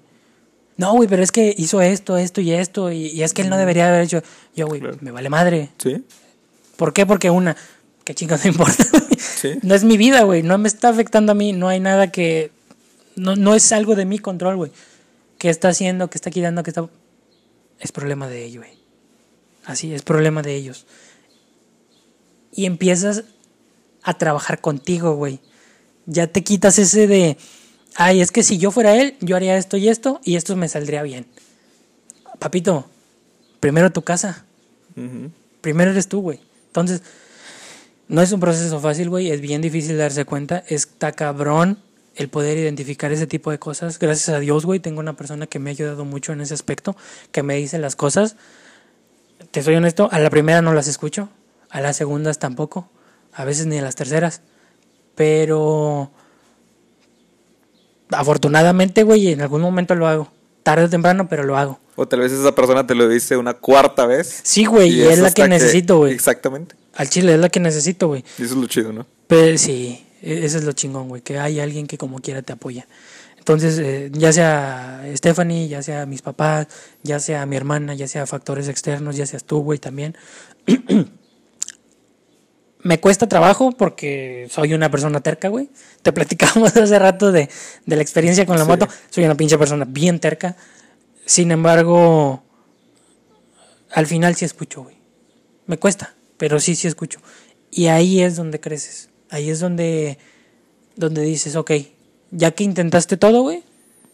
No, 0.78 0.94
güey, 0.94 1.10
pero 1.10 1.22
es 1.22 1.34
que 1.34 1.54
hizo 1.58 1.82
esto, 1.82 2.18
esto 2.18 2.40
y 2.40 2.54
esto, 2.54 2.90
y, 2.90 3.22
es 3.22 3.34
que 3.34 3.42
él 3.42 3.50
no 3.50 3.58
debería 3.58 3.90
haber 3.90 4.02
hecho. 4.02 4.24
Yo, 4.56 4.66
güey, 4.66 4.82
me 5.02 5.12
vale 5.12 5.30
madre. 5.30 5.70
Sí. 5.78 6.06
¿Por 6.78 6.94
qué? 6.94 7.06
Porque 7.06 7.30
una, 7.30 7.58
¿qué 8.06 8.16
chingados 8.16 8.46
me 8.46 8.52
importa? 8.52 8.86
¿Sí? 9.18 9.60
No 9.62 9.76
es 9.76 9.84
mi 9.84 9.98
vida, 9.98 10.24
güey, 10.24 10.42
no 10.42 10.58
me 10.58 10.70
está 10.70 10.88
afectando 10.88 11.34
a 11.34 11.36
mí, 11.36 11.52
no 11.52 11.68
hay 11.68 11.82
nada 11.82 12.12
que. 12.14 12.52
No, 13.18 13.36
no 13.36 13.56
es 13.56 13.74
algo 13.74 13.96
de 13.96 14.06
mi 14.06 14.20
control, 14.20 14.56
güey. 14.56 14.72
¿Qué 15.38 15.50
está 15.50 15.68
haciendo? 15.68 16.10
¿Qué 16.10 16.18
está 16.18 16.32
quitando? 16.32 16.64
¿Qué 16.64 16.70
está.? 16.70 16.88
Es 17.82 17.92
problema 17.92 18.30
de 18.30 18.46
ellos, 18.46 18.64
güey. 18.64 18.79
Así, 19.70 19.94
es 19.94 20.02
problema 20.02 20.42
de 20.42 20.56
ellos 20.56 20.86
y 22.52 22.66
empiezas 22.66 23.24
a 24.04 24.18
trabajar 24.18 24.62
contigo, 24.62 25.16
güey. 25.16 25.40
Ya 26.06 26.28
te 26.28 26.44
quitas 26.44 26.80
ese 26.80 27.08
de, 27.08 27.38
ay, 27.96 28.22
es 28.22 28.32
que 28.32 28.44
si 28.44 28.58
yo 28.58 28.72
fuera 28.72 28.96
él, 28.96 29.16
yo 29.22 29.36
haría 29.36 29.58
esto 29.58 29.78
y 29.78 29.90
esto 29.90 30.20
y 30.24 30.36
esto 30.36 30.56
me 30.56 30.68
saldría 30.68 31.04
bien. 31.04 31.26
Papito, 32.40 32.90
primero 33.60 33.92
tu 33.92 34.02
casa. 34.02 34.46
Primero 35.62 35.92
eres 35.92 36.08
tú, 36.08 36.22
güey. 36.22 36.40
Entonces, 36.68 37.02
no 38.08 38.22
es 38.22 38.32
un 38.32 38.40
proceso 38.40 38.80
fácil, 38.80 39.10
güey. 39.10 39.32
Es 39.32 39.40
bien 39.40 39.62
difícil 39.62 39.98
darse 39.98 40.26
cuenta. 40.26 40.64
Está 40.68 41.12
cabrón 41.12 41.80
el 42.16 42.28
poder 42.28 42.58
identificar 42.58 43.12
ese 43.12 43.28
tipo 43.28 43.52
de 43.52 43.60
cosas. 43.60 44.00
Gracias 44.00 44.30
a 44.30 44.40
Dios, 44.40 44.66
güey, 44.66 44.80
tengo 44.80 45.00
una 45.00 45.16
persona 45.16 45.48
que 45.48 45.60
me 45.60 45.70
ha 45.70 45.72
ayudado 45.72 46.04
mucho 46.04 46.34
en 46.34 46.42
ese 46.42 46.54
aspecto, 46.54 46.98
que 47.32 47.44
me 47.44 47.56
dice 47.56 47.78
las 47.78 47.96
cosas. 47.96 48.36
Te 49.52 49.64
soy 49.64 49.76
honesto, 49.76 50.10
a 50.12 50.20
la 50.20 50.30
primera 50.30 50.62
no 50.62 50.74
las 50.74 50.88
escucho, 50.88 51.30
a 51.70 51.82
las 51.82 51.98
segundas 51.98 52.40
tampoco, 52.40 52.90
a 53.34 53.46
veces 53.46 53.66
ni 53.66 53.78
a 53.78 53.82
las 53.82 53.96
terceras. 53.96 54.42
Pero 55.16 56.12
afortunadamente, 58.10 59.04
güey, 59.04 59.32
en 59.32 59.42
algún 59.42 59.62
momento 59.62 59.96
lo 59.96 60.08
hago. 60.08 60.32
Tarde 60.64 60.86
o 60.86 60.90
temprano, 60.90 61.28
pero 61.30 61.44
lo 61.44 61.58
hago. 61.58 61.80
O 61.96 62.08
tal 62.08 62.20
vez 62.20 62.32
esa 62.32 62.54
persona 62.54 62.86
te 62.86 62.96
lo 62.96 63.08
dice 63.08 63.38
una 63.38 63.54
cuarta 63.54 64.06
vez. 64.06 64.42
Sí, 64.44 64.66
güey, 64.66 64.90
y 64.92 65.02
es 65.02 65.20
la 65.20 65.32
que 65.32 65.48
necesito, 65.48 65.98
güey. 65.98 66.14
Exactamente. 66.14 66.76
Al 66.96 67.10
chile 67.10 67.34
es 67.34 67.40
la 67.40 67.50
que 67.50 67.60
necesito, 67.60 68.08
güey. 68.08 68.24
Y 68.38 68.44
eso 68.44 68.54
es 68.54 68.60
lo 68.60 68.68
chido, 68.68 68.94
¿no? 68.94 69.06
Pero 69.28 69.58
sí, 69.58 70.06
e-, 70.22 70.46
eso 70.46 70.58
es 70.58 70.64
lo 70.64 70.74
chingón, 70.74 71.10
güey, 71.10 71.22
que 71.22 71.40
hay 71.40 71.60
alguien 71.60 71.88
que 71.88 71.98
como 71.98 72.20
quiera 72.20 72.42
te 72.42 72.54
apoya. 72.54 72.88
Entonces, 73.50 73.80
eh, 73.80 74.12
ya 74.14 74.32
sea 74.32 75.04
Stephanie, 75.16 75.68
ya 75.68 75.82
sea 75.82 76.06
mis 76.06 76.22
papás, 76.22 76.68
ya 77.02 77.20
sea 77.20 77.48
mi 77.48 77.56
hermana, 77.56 77.96
ya 77.96 78.08
sea 78.08 78.28
factores 78.28 78.68
externos, 78.68 79.16
ya 79.16 79.26
seas 79.26 79.44
tú, 79.44 79.64
güey, 79.64 79.80
también. 79.80 80.16
me 82.84 83.00
cuesta 83.00 83.28
trabajo 83.28 83.72
porque 83.72 84.48
soy 84.52 84.76
una 84.76 84.92
persona 84.92 85.22
terca, 85.22 85.48
güey. 85.48 85.72
Te 86.04 86.14
platicamos 86.14 86.78
hace 86.78 87.00
rato 87.00 87.32
de, 87.32 87.50
de 87.88 87.96
la 87.96 88.04
experiencia 88.04 88.46
con 88.46 88.60
la 88.60 88.66
moto. 88.66 88.88
Soy 89.10 89.26
una 89.26 89.34
pinche 89.34 89.58
persona 89.58 89.84
bien 89.84 90.20
terca. 90.20 90.56
Sin 91.26 91.50
embargo, 91.50 92.44
al 93.90 94.06
final 94.06 94.36
sí 94.36 94.46
escucho, 94.46 94.84
güey. 94.84 94.98
Me 95.66 95.80
cuesta, 95.80 96.14
pero 96.38 96.60
sí, 96.60 96.76
sí 96.76 96.88
escucho. 96.88 97.20
Y 97.72 97.88
ahí 97.88 98.22
es 98.22 98.36
donde 98.36 98.60
creces. 98.60 99.10
Ahí 99.32 99.50
es 99.50 99.60
donde, 99.60 100.20
donde 100.96 101.24
dices, 101.24 101.56
ok, 101.56 101.72
ya 102.32 102.52
que 102.52 102.64
intentaste 102.64 103.18
todo, 103.18 103.42
güey. 103.42 103.64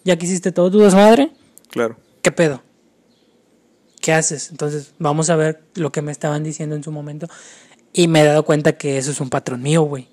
Ya 0.04 0.18
que 0.18 0.26
hiciste 0.26 0.52
todo 0.52 0.70
tu 0.72 0.80
desmadre. 0.80 1.32
Claro. 1.70 1.98
¿Qué 2.22 2.32
pedo? 2.32 2.62
¿Qué 4.02 4.14
haces? 4.14 4.52
Entonces, 4.52 4.94
vamos 5.00 5.30
a 5.30 5.36
ver 5.36 5.64
lo 5.74 5.92
que 5.92 6.02
me 6.02 6.12
estaban 6.12 6.44
diciendo 6.44 6.76
en 6.76 6.84
su 6.84 6.92
momento. 6.92 7.28
Y 7.92 8.08
me 8.08 8.22
he 8.22 8.26
dado 8.26 8.44
cuenta 8.46 8.74
que 8.74 8.98
eso 8.98 9.12
es 9.12 9.20
un 9.20 9.30
patrón 9.30 9.62
mío, 9.62 9.82
güey. 9.84 10.08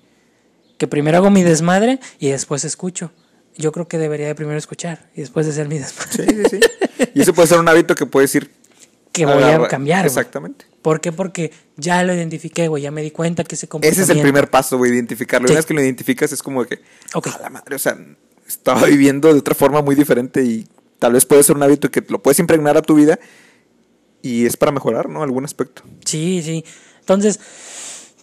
Que 0.77 0.87
primero 0.87 1.17
hago 1.17 1.29
mi 1.29 1.43
desmadre 1.43 1.99
y 2.19 2.29
después 2.29 2.65
escucho. 2.65 3.11
Yo 3.55 3.71
creo 3.71 3.87
que 3.87 3.99
debería 3.99 4.25
de 4.25 4.33
primero 4.35 4.57
escuchar 4.57 5.09
y 5.15 5.21
después 5.21 5.45
de 5.45 5.51
hacer 5.51 5.67
mi 5.67 5.77
desmadre. 5.77 6.25
Sí, 6.25 6.43
sí, 6.49 6.59
sí. 6.97 7.07
Y 7.13 7.21
eso 7.21 7.33
puede 7.33 7.47
ser 7.47 7.59
un 7.59 7.69
hábito 7.69 7.93
que 7.93 8.07
puedes 8.07 8.33
ir 8.33 8.51
que 9.11 9.25
voy 9.25 9.43
a 9.43 9.67
cambiar. 9.67 9.99
güey. 9.99 10.07
Exactamente. 10.07 10.65
¿Por 10.83 11.01
qué? 11.01 11.11
Porque 11.11 11.51
ya 11.77 12.03
lo 12.03 12.13
identifiqué, 12.13 12.67
güey. 12.67 12.83
Ya 12.83 12.91
me 12.91 13.01
di 13.01 13.09
cuenta 13.09 13.43
que 13.43 13.55
ese 13.55 13.65
Ese 13.65 13.69
comportamiento... 13.69 14.11
es 14.11 14.17
el 14.17 14.21
primer 14.21 14.49
paso, 14.51 14.77
güey, 14.77 14.91
identificarlo. 14.91 15.47
Sí. 15.47 15.53
Una 15.53 15.59
vez 15.59 15.65
que 15.65 15.73
lo 15.73 15.81
identificas 15.81 16.31
es 16.31 16.43
como 16.43 16.63
que, 16.65 16.81
a 17.13 17.41
la 17.41 17.49
madre, 17.49 17.75
o 17.75 17.79
sea, 17.79 17.97
estaba 18.47 18.85
viviendo 18.85 19.33
de 19.33 19.39
otra 19.39 19.55
forma 19.55 19.81
muy 19.81 19.95
diferente 19.95 20.43
y 20.43 20.67
tal 20.99 21.13
vez 21.13 21.25
puede 21.25 21.41
ser 21.41 21.55
un 21.55 21.63
hábito 21.63 21.89
que 21.89 22.03
lo 22.07 22.21
puedes 22.21 22.37
impregnar 22.39 22.77
a 22.77 22.81
tu 22.81 22.95
vida 22.95 23.17
y 24.21 24.45
es 24.45 24.57
para 24.57 24.71
mejorar, 24.71 25.09
¿no? 25.09 25.23
Algún 25.23 25.45
aspecto. 25.45 25.83
Sí, 26.05 26.41
sí. 26.43 26.63
Entonces, 26.99 27.39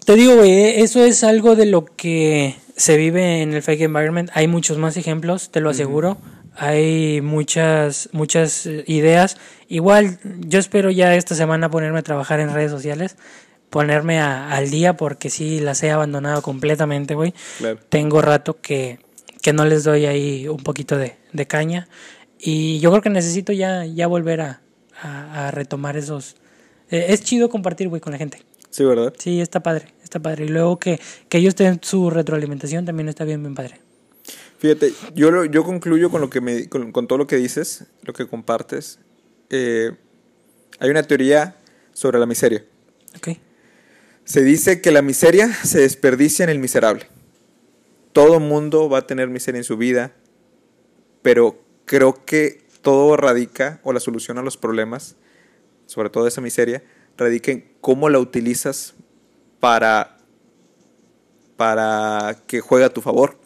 te 0.04 0.14
digo, 0.14 0.36
güey, 0.36 0.50
eh, 0.50 0.82
eso 0.82 1.04
es 1.04 1.24
algo 1.24 1.56
de 1.56 1.66
lo 1.66 1.84
que 1.84 2.56
se 2.76 2.96
vive 2.96 3.42
en 3.42 3.54
el 3.54 3.62
fake 3.62 3.82
environment. 3.82 4.30
Hay 4.34 4.48
muchos 4.48 4.78
más 4.78 4.96
ejemplos, 4.96 5.50
te 5.50 5.60
lo 5.60 5.70
aseguro. 5.70 6.18
Hay 6.56 7.20
muchas, 7.20 8.08
muchas 8.12 8.66
eh, 8.66 8.84
ideas. 8.86 9.36
Igual, 9.68 10.18
yo 10.40 10.58
espero 10.58 10.90
ya 10.90 11.14
esta 11.14 11.34
semana 11.34 11.70
ponerme 11.70 12.00
a 12.00 12.02
trabajar 12.02 12.40
en 12.40 12.52
redes 12.52 12.70
sociales, 12.70 13.16
ponerme 13.70 14.18
a- 14.20 14.50
al 14.52 14.70
día, 14.70 14.96
porque 14.96 15.30
sí 15.30 15.60
las 15.60 15.82
he 15.82 15.90
abandonado 15.90 16.42
completamente, 16.42 17.14
güey. 17.14 17.34
Claro. 17.58 17.78
Tengo 17.88 18.20
rato 18.20 18.60
que, 18.60 18.98
que 19.42 19.52
no 19.52 19.64
les 19.64 19.84
doy 19.84 20.06
ahí 20.06 20.48
un 20.48 20.62
poquito 20.62 20.96
de, 20.98 21.16
de 21.32 21.46
caña. 21.46 21.88
Y 22.38 22.80
yo 22.80 22.90
creo 22.90 23.02
que 23.02 23.10
necesito 23.10 23.52
ya, 23.52 23.84
ya 23.86 24.06
volver 24.06 24.40
a, 24.40 24.60
a- 25.00 25.48
a 25.48 25.50
retomar 25.50 25.96
esos. 25.96 26.36
eh, 26.90 27.06
es 27.10 27.22
chido 27.22 27.48
compartir, 27.48 27.88
güey, 27.88 28.00
con 28.00 28.12
la 28.12 28.18
gente. 28.18 28.42
Sí, 28.70 28.84
¿verdad? 28.84 29.12
Sí, 29.18 29.40
está 29.40 29.60
padre, 29.62 29.86
está 30.02 30.20
padre. 30.20 30.44
Y 30.44 30.48
luego 30.48 30.78
que, 30.78 31.00
que 31.28 31.38
ellos 31.38 31.54
tengan 31.54 31.80
su 31.82 32.08
retroalimentación 32.10 32.84
también 32.84 33.08
está 33.08 33.24
bien, 33.24 33.42
bien 33.42 33.54
padre. 33.54 33.80
Fíjate, 34.60 34.92
yo, 35.14 35.30
lo- 35.30 35.46
yo 35.46 35.64
concluyo 35.64 36.10
con, 36.10 36.20
lo 36.20 36.28
que 36.28 36.42
me, 36.42 36.68
con, 36.68 36.92
con 36.92 37.08
todo 37.08 37.18
lo 37.18 37.26
que 37.26 37.36
dices, 37.36 37.86
lo 38.02 38.12
que 38.12 38.28
compartes. 38.28 38.98
Eh, 39.48 39.92
hay 40.78 40.90
una 40.90 41.02
teoría 41.02 41.56
sobre 41.94 42.18
la 42.18 42.26
miseria. 42.26 42.64
Ok. 43.16 43.38
Se 44.24 44.42
dice 44.42 44.82
que 44.82 44.90
la 44.92 45.00
miseria 45.00 45.52
se 45.64 45.80
desperdicia 45.80 46.44
en 46.44 46.50
el 46.50 46.58
miserable. 46.58 47.08
Todo 48.12 48.38
mundo 48.38 48.90
va 48.90 48.98
a 48.98 49.06
tener 49.06 49.28
miseria 49.28 49.58
en 49.58 49.64
su 49.64 49.78
vida, 49.78 50.12
pero 51.22 51.58
creo 51.86 52.22
que 52.26 52.62
todo 52.82 53.16
radica, 53.16 53.80
o 53.82 53.94
la 53.94 54.00
solución 54.00 54.36
a 54.36 54.42
los 54.42 54.58
problemas, 54.58 55.16
sobre 55.86 56.10
todo 56.10 56.26
esa 56.26 56.42
miseria, 56.42 56.84
radica 57.16 57.50
en 57.50 57.72
cómo 57.80 58.10
la 58.10 58.18
utilizas 58.18 58.92
para, 59.58 60.18
para 61.56 62.42
que 62.46 62.60
juegue 62.60 62.84
a 62.84 62.92
tu 62.92 63.00
favor. 63.00 63.39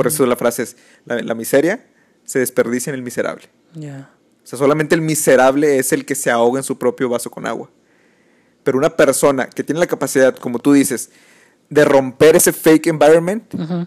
Por 0.00 0.06
eso 0.06 0.24
la 0.24 0.34
frase 0.36 0.62
es, 0.62 0.76
la, 1.04 1.20
la 1.20 1.34
miseria 1.34 1.86
se 2.24 2.38
desperdicia 2.38 2.88
en 2.88 2.94
el 2.94 3.02
miserable. 3.02 3.50
Ya. 3.74 4.10
O 4.42 4.46
sea, 4.46 4.58
solamente 4.58 4.94
el 4.94 5.02
miserable 5.02 5.78
es 5.78 5.92
el 5.92 6.06
que 6.06 6.14
se 6.14 6.30
ahoga 6.30 6.58
en 6.58 6.64
su 6.64 6.78
propio 6.78 7.10
vaso 7.10 7.30
con 7.30 7.46
agua. 7.46 7.68
Pero 8.64 8.78
una 8.78 8.96
persona 8.96 9.50
que 9.50 9.62
tiene 9.62 9.78
la 9.78 9.86
capacidad, 9.86 10.34
como 10.36 10.58
tú 10.58 10.72
dices, 10.72 11.10
de 11.68 11.84
romper 11.84 12.34
ese 12.36 12.54
fake 12.54 12.86
environment, 12.86 13.52
Ujú. 13.52 13.86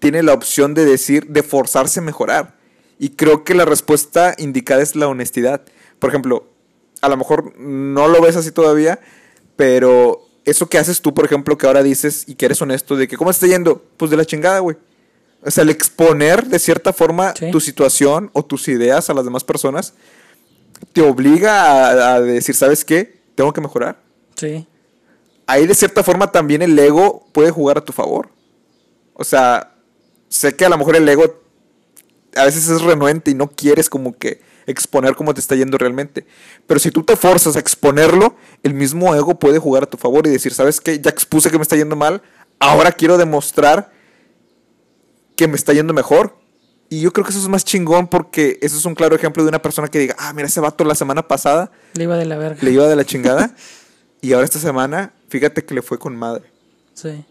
tiene 0.00 0.24
la 0.24 0.32
opción 0.32 0.74
de 0.74 0.84
decir, 0.84 1.28
de 1.28 1.44
forzarse 1.44 2.00
a 2.00 2.02
mejorar. 2.02 2.56
Y 2.98 3.10
creo 3.10 3.44
que 3.44 3.54
la 3.54 3.64
respuesta 3.64 4.34
indicada 4.36 4.82
es 4.82 4.96
la 4.96 5.06
honestidad. 5.06 5.62
Por 6.00 6.10
ejemplo, 6.10 6.48
a 7.02 7.08
lo 7.08 7.16
mejor 7.16 7.56
no 7.56 8.08
lo 8.08 8.20
ves 8.20 8.34
así 8.34 8.50
todavía, 8.50 8.98
pero 9.54 10.26
eso 10.44 10.68
que 10.68 10.78
haces 10.78 11.00
tú, 11.00 11.14
por 11.14 11.24
ejemplo, 11.24 11.56
que 11.56 11.68
ahora 11.68 11.84
dices 11.84 12.24
y 12.26 12.34
que 12.34 12.46
eres 12.46 12.60
honesto, 12.60 12.96
de 12.96 13.06
que, 13.06 13.16
¿cómo 13.16 13.30
está 13.30 13.46
yendo? 13.46 13.84
Pues 13.96 14.10
de 14.10 14.16
la 14.16 14.24
chingada, 14.24 14.58
güey. 14.58 14.76
O 15.42 15.50
sea, 15.50 15.62
el 15.62 15.70
exponer 15.70 16.46
de 16.46 16.58
cierta 16.58 16.92
forma 16.92 17.34
Sí. 17.36 17.50
tu 17.50 17.60
situación 17.60 18.30
o 18.34 18.44
tus 18.44 18.68
ideas 18.68 19.08
a 19.10 19.14
las 19.14 19.24
demás 19.24 19.42
personas 19.44 19.94
te 20.92 21.00
obliga 21.02 21.62
a, 21.88 22.14
a 22.14 22.20
decir, 22.20 22.54
¿sabes 22.54 22.84
qué? 22.84 23.20
Tengo 23.34 23.52
que 23.52 23.60
mejorar. 23.60 23.98
Sí. 24.36 24.66
Ahí 25.46 25.66
de 25.66 25.74
cierta 25.74 26.02
forma 26.02 26.30
también 26.30 26.62
el 26.62 26.78
ego 26.78 27.26
puede 27.32 27.50
jugar 27.50 27.78
a 27.78 27.84
tu 27.84 27.92
favor. 27.92 28.28
O 29.14 29.24
sea, 29.24 29.74
sé 30.28 30.54
que 30.56 30.64
a 30.64 30.68
lo 30.68 30.78
mejor 30.78 30.96
el 30.96 31.08
ego 31.08 31.40
a 32.36 32.44
veces 32.44 32.68
es 32.68 32.82
renuente 32.82 33.30
y 33.30 33.34
no 33.34 33.48
quieres 33.48 33.90
como 33.90 34.16
que 34.16 34.40
exponer 34.66 35.16
cómo 35.16 35.34
te 35.34 35.40
está 35.40 35.56
yendo 35.56 35.76
realmente. 35.78 36.26
Pero 36.66 36.78
si 36.78 36.90
tú 36.90 37.02
te 37.02 37.16
forzas 37.16 37.56
a 37.56 37.58
exponerlo, 37.58 38.36
el 38.62 38.74
mismo 38.74 39.14
ego 39.16 39.38
puede 39.38 39.58
jugar 39.58 39.82
a 39.84 39.86
tu 39.86 39.96
favor 39.96 40.26
y 40.26 40.30
decir, 40.30 40.54
¿sabes 40.54 40.80
qué? 40.80 41.00
Ya 41.00 41.10
expuse 41.10 41.50
que 41.50 41.56
me 41.56 41.62
está 41.62 41.76
yendo 41.76 41.96
mal, 41.96 42.22
ahora 42.60 42.92
quiero 42.92 43.18
demostrar 43.18 43.90
que 45.40 45.48
me 45.48 45.56
está 45.56 45.72
yendo 45.72 45.94
mejor. 45.94 46.36
Y 46.90 47.00
yo 47.00 47.14
creo 47.14 47.24
que 47.24 47.30
eso 47.30 47.40
es 47.40 47.48
más 47.48 47.64
chingón 47.64 48.08
porque 48.08 48.58
eso 48.60 48.76
es 48.76 48.84
un 48.84 48.94
claro 48.94 49.16
ejemplo 49.16 49.42
de 49.42 49.48
una 49.48 49.62
persona 49.62 49.88
que 49.88 49.98
diga, 49.98 50.14
ah, 50.18 50.34
mira, 50.34 50.48
ese 50.48 50.60
vato 50.60 50.84
la 50.84 50.94
semana 50.94 51.26
pasada 51.26 51.70
Le 51.94 52.04
iba 52.04 52.18
de 52.18 52.26
la 52.26 52.36
verga. 52.36 52.58
le 52.60 52.70
iba 52.72 52.86
de 52.86 52.94
la 52.94 53.06
chingada 53.06 53.54
y 54.20 54.34
ahora 54.34 54.44
esta 54.44 54.58
semana, 54.58 55.14
fíjate 55.30 55.64
que 55.64 55.72
le 55.72 55.80
fue 55.80 55.98
con 55.98 56.14
madre. 56.14 56.42
Sí. 56.92 57.24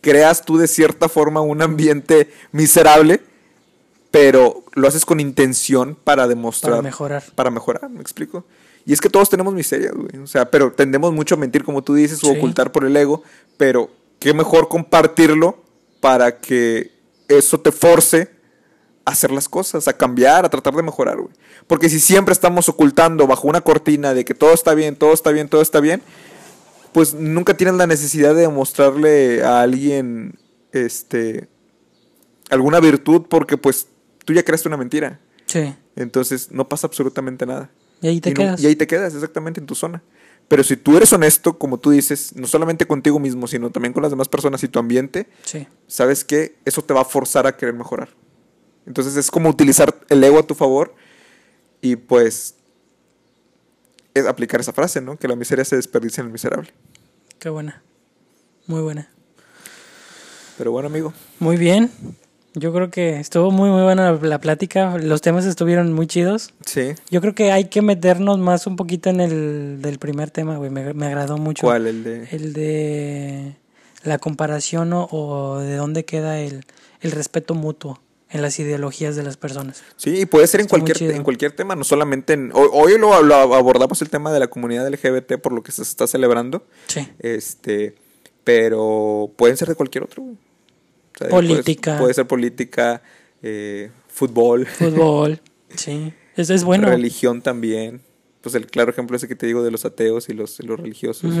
Creas 0.00 0.42
tú 0.44 0.56
de 0.58 0.66
cierta 0.66 1.08
forma 1.08 1.42
un 1.42 1.62
ambiente 1.62 2.28
miserable, 2.50 3.20
pero 4.10 4.64
lo 4.72 4.88
haces 4.88 5.04
con 5.04 5.20
intención 5.20 5.96
para 6.02 6.26
demostrar. 6.26 6.72
Para 6.72 6.82
mejorar. 6.82 7.22
Para 7.36 7.50
mejorar, 7.50 7.88
¿me 7.90 8.00
explico? 8.00 8.44
Y 8.84 8.92
es 8.92 9.00
que 9.00 9.08
todos 9.10 9.30
tenemos 9.30 9.54
miseria, 9.54 9.92
güey. 9.92 10.22
O 10.22 10.26
sea, 10.26 10.50
pero 10.50 10.72
tendemos 10.72 11.12
mucho 11.12 11.36
a 11.36 11.38
mentir, 11.38 11.62
como 11.62 11.82
tú 11.82 11.94
dices, 11.94 12.22
o 12.24 12.32
Sí. 12.32 12.36
ocultar 12.36 12.72
por 12.72 12.84
el 12.84 12.96
ego. 12.96 13.22
Pero 13.56 13.90
qué 14.18 14.34
mejor 14.34 14.68
compartirlo 14.68 15.62
para 16.00 16.38
que 16.40 16.93
eso 17.28 17.60
te 17.60 17.72
force 17.72 18.30
a 19.04 19.10
hacer 19.10 19.30
las 19.30 19.48
cosas, 19.48 19.86
a 19.88 19.96
cambiar, 19.96 20.44
a 20.44 20.48
tratar 20.48 20.74
de 20.74 20.82
mejorar, 20.82 21.16
güey. 21.18 21.34
Porque 21.66 21.88
si 21.88 22.00
siempre 22.00 22.32
estamos 22.32 22.68
ocultando 22.68 23.26
bajo 23.26 23.48
una 23.48 23.60
cortina 23.60 24.14
de 24.14 24.24
que 24.24 24.34
todo 24.34 24.52
está 24.54 24.74
bien, 24.74 24.96
todo 24.96 25.12
está 25.12 25.30
bien, 25.30 25.48
todo 25.48 25.60
está 25.62 25.80
bien, 25.80 26.02
pues 26.92 27.12
nunca 27.14 27.54
tienes 27.56 27.74
la 27.76 27.86
necesidad 27.86 28.34
de 28.34 28.42
demostrarle 28.42 29.42
a 29.42 29.60
alguien 29.62 30.38
este 30.72 31.48
alguna 32.50 32.80
virtud 32.80 33.22
porque 33.28 33.56
pues 33.56 33.88
tú 34.24 34.32
ya 34.32 34.42
creaste 34.42 34.68
una 34.68 34.76
mentira. 34.76 35.20
Sí. 35.46 35.74
Entonces 35.96 36.50
no 36.50 36.68
pasa 36.68 36.86
absolutamente 36.86 37.46
nada. 37.46 37.70
Y 38.00 38.08
ahí 38.08 38.20
te 38.20 38.30
y, 38.30 38.32
no- 38.34 38.38
quedas. 38.40 38.60
y 38.62 38.66
ahí 38.66 38.76
te 38.76 38.86
quedas 38.86 39.14
exactamente 39.14 39.60
en 39.60 39.66
tu 39.66 39.74
zona. 39.74 40.02
Pero 40.48 40.62
si 40.62 40.76
tú 40.76 40.96
eres 40.96 41.12
honesto, 41.12 41.58
como 41.58 41.78
tú 41.78 41.90
dices, 41.90 42.34
no 42.36 42.46
solamente 42.46 42.86
contigo 42.86 43.18
mismo, 43.18 43.46
sino 43.46 43.70
también 43.70 43.92
con 43.92 44.02
las 44.02 44.12
demás 44.12 44.28
personas 44.28 44.62
y 44.62 44.68
tu 44.68 44.78
ambiente, 44.78 45.26
Sí. 45.44 45.66
¿sabes 45.86 46.22
qué? 46.24 46.56
Eso 46.64 46.82
te 46.82 46.92
va 46.94 47.00
a 47.00 47.04
forzar 47.04 47.46
a 47.46 47.56
querer 47.56 47.74
mejorar. 47.74 48.10
Entonces 48.86 49.16
es 49.16 49.30
como 49.30 49.48
utilizar 49.48 49.94
el 50.10 50.22
ego 50.22 50.38
a 50.38 50.46
tu 50.46 50.54
favor 50.54 50.94
y 51.80 51.96
pues 51.96 52.56
es 54.12 54.26
aplicar 54.26 54.60
esa 54.60 54.72
frase, 54.72 55.00
¿no? 55.00 55.16
Que 55.16 55.26
la 55.28 55.34
miseria 55.36 55.64
se 55.64 55.76
desperdicia 55.76 56.20
en 56.20 56.26
el 56.26 56.32
miserable. 56.32 56.72
Qué 57.38 57.48
buena. 57.48 57.82
Muy 58.66 58.82
buena. 58.82 59.10
Pero 60.58 60.70
bueno, 60.70 60.88
amigo, 60.88 61.12
Muy 61.40 61.56
bien. 61.56 61.90
Yo 62.54 62.72
creo 62.72 62.90
que 62.90 63.18
estuvo 63.18 63.50
muy, 63.50 63.68
muy 63.70 63.82
buena 63.82 64.12
la, 64.12 64.38
plática. 64.40 64.96
Los 64.98 65.20
temas 65.20 65.44
estuvieron 65.44 65.92
muy 65.92 66.06
chidos. 66.06 66.54
sí. 66.66 66.92
Yo 67.10 67.20
creo 67.20 67.34
que 67.34 67.50
hay 67.52 67.64
que 67.66 67.82
meternos 67.82 68.38
más 68.38 68.66
un 68.66 68.76
poquito 68.76 69.10
en 69.10 69.20
el 69.20 69.82
del 69.82 69.98
primer 69.98 70.30
tema, 70.30 70.56
güey. 70.56 70.70
Me, 70.70 70.94
me 70.94 71.06
agradó 71.06 71.36
mucho. 71.38 71.66
¿Cuál? 71.66 71.86
El 71.86 72.04
de... 72.04 72.28
El 72.30 72.52
de 72.52 73.56
la 74.04 74.18
comparación 74.18 74.92
o, 74.92 75.08
o 75.10 75.58
de 75.60 75.76
dónde 75.76 76.04
queda 76.04 76.38
el, 76.38 76.66
el 77.00 77.10
respeto 77.10 77.54
mutuo 77.54 78.00
en 78.28 78.42
las 78.42 78.58
ideologías 78.58 79.16
de 79.16 79.22
las 79.22 79.36
personas. 79.38 79.82
Sí, 79.96 80.20
y 80.20 80.26
puede 80.26 80.46
ser 80.46 80.60
en 80.60 80.66
Está 80.66 80.78
cualquier, 80.78 81.10
en 81.12 81.22
cualquier 81.22 81.52
tema, 81.52 81.74
no 81.74 81.84
solamente 81.84 82.34
en... 82.34 82.50
Hoy, 82.52 82.68
hoy 82.72 82.98
lo, 82.98 83.22
lo 83.22 83.34
abordamos 83.54 84.02
el 84.02 84.10
tema 84.10 84.30
de 84.32 84.40
la 84.40 84.48
comunidad 84.48 84.86
LGBT 84.92 85.38
por 85.40 85.52
lo 85.52 85.62
que 85.62 85.72
se 85.72 85.82
está 85.82 86.06
celebrando, 86.06 86.66
Sí. 86.88 87.08
este, 87.20 87.94
pero 88.42 89.30
pueden 89.36 89.56
ser 89.56 89.68
de 89.68 89.74
cualquier 89.74 90.04
otro. 90.04 90.24
O 91.14 91.18
sea, 91.18 91.28
Política. 91.28 91.98
Puede, 91.98 92.14
ser 92.14 92.26
política, 92.26 93.02
eh, 93.42 93.90
fútbol, 94.08 94.66
Fútbol. 94.66 95.40
sí. 95.76 96.12
Eso 96.36 96.52
es 96.54 96.64
bueno. 96.64 96.88
religión 96.88 97.40
también. 97.42 98.00
Pues 98.40 98.54
el 98.56 98.66
claro 98.66 98.90
ejemplo 98.90 99.16
ese 99.16 99.28
que 99.28 99.36
te 99.36 99.46
digo 99.46 99.62
de 99.62 99.70
los 99.70 99.84
ateos 99.84 100.28
y 100.28 100.34
los, 100.34 100.58
los 100.64 100.78
religiosos. 100.80 101.32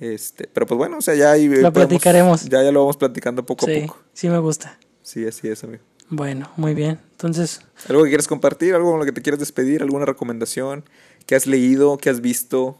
Este, 0.00 0.48
pero 0.52 0.66
pues 0.66 0.78
bueno, 0.78 0.98
o 0.98 1.02
sea, 1.02 1.14
ya 1.14 1.32
ahí 1.32 1.46
Lo 1.46 1.54
podemos- 1.54 1.72
platicaremos. 1.72 2.44
Ya, 2.44 2.62
ya 2.62 2.72
lo 2.72 2.80
vamos 2.80 2.96
platicando 2.96 3.44
poco 3.44 3.66
Sí, 3.66 3.76
a 3.78 3.86
poco. 3.86 3.98
sí 4.12 4.28
me 4.28 4.38
gusta. 4.38 4.78
Sí, 5.02 5.26
así 5.26 5.48
es, 5.48 5.62
amigo. 5.64 5.82
Bueno, 6.08 6.50
muy 6.56 6.74
bien. 6.74 6.98
Entonces, 7.12 7.60
¿Algo 7.88 8.02
que 8.04 8.08
quieres 8.10 8.26
compartir? 8.28 8.74
¿Algo 8.74 8.90
con 8.90 9.00
lo 9.00 9.04
que 9.06 9.12
te 9.12 9.22
quieras 9.22 9.38
despedir? 9.40 9.82
¿Alguna 9.82 10.04
recomendación? 10.06 10.84
¿Qué 11.26 11.34
has 11.34 11.46
leído? 11.46 11.96
¿Qué 11.98 12.10
has 12.10 12.20
visto? 12.20 12.78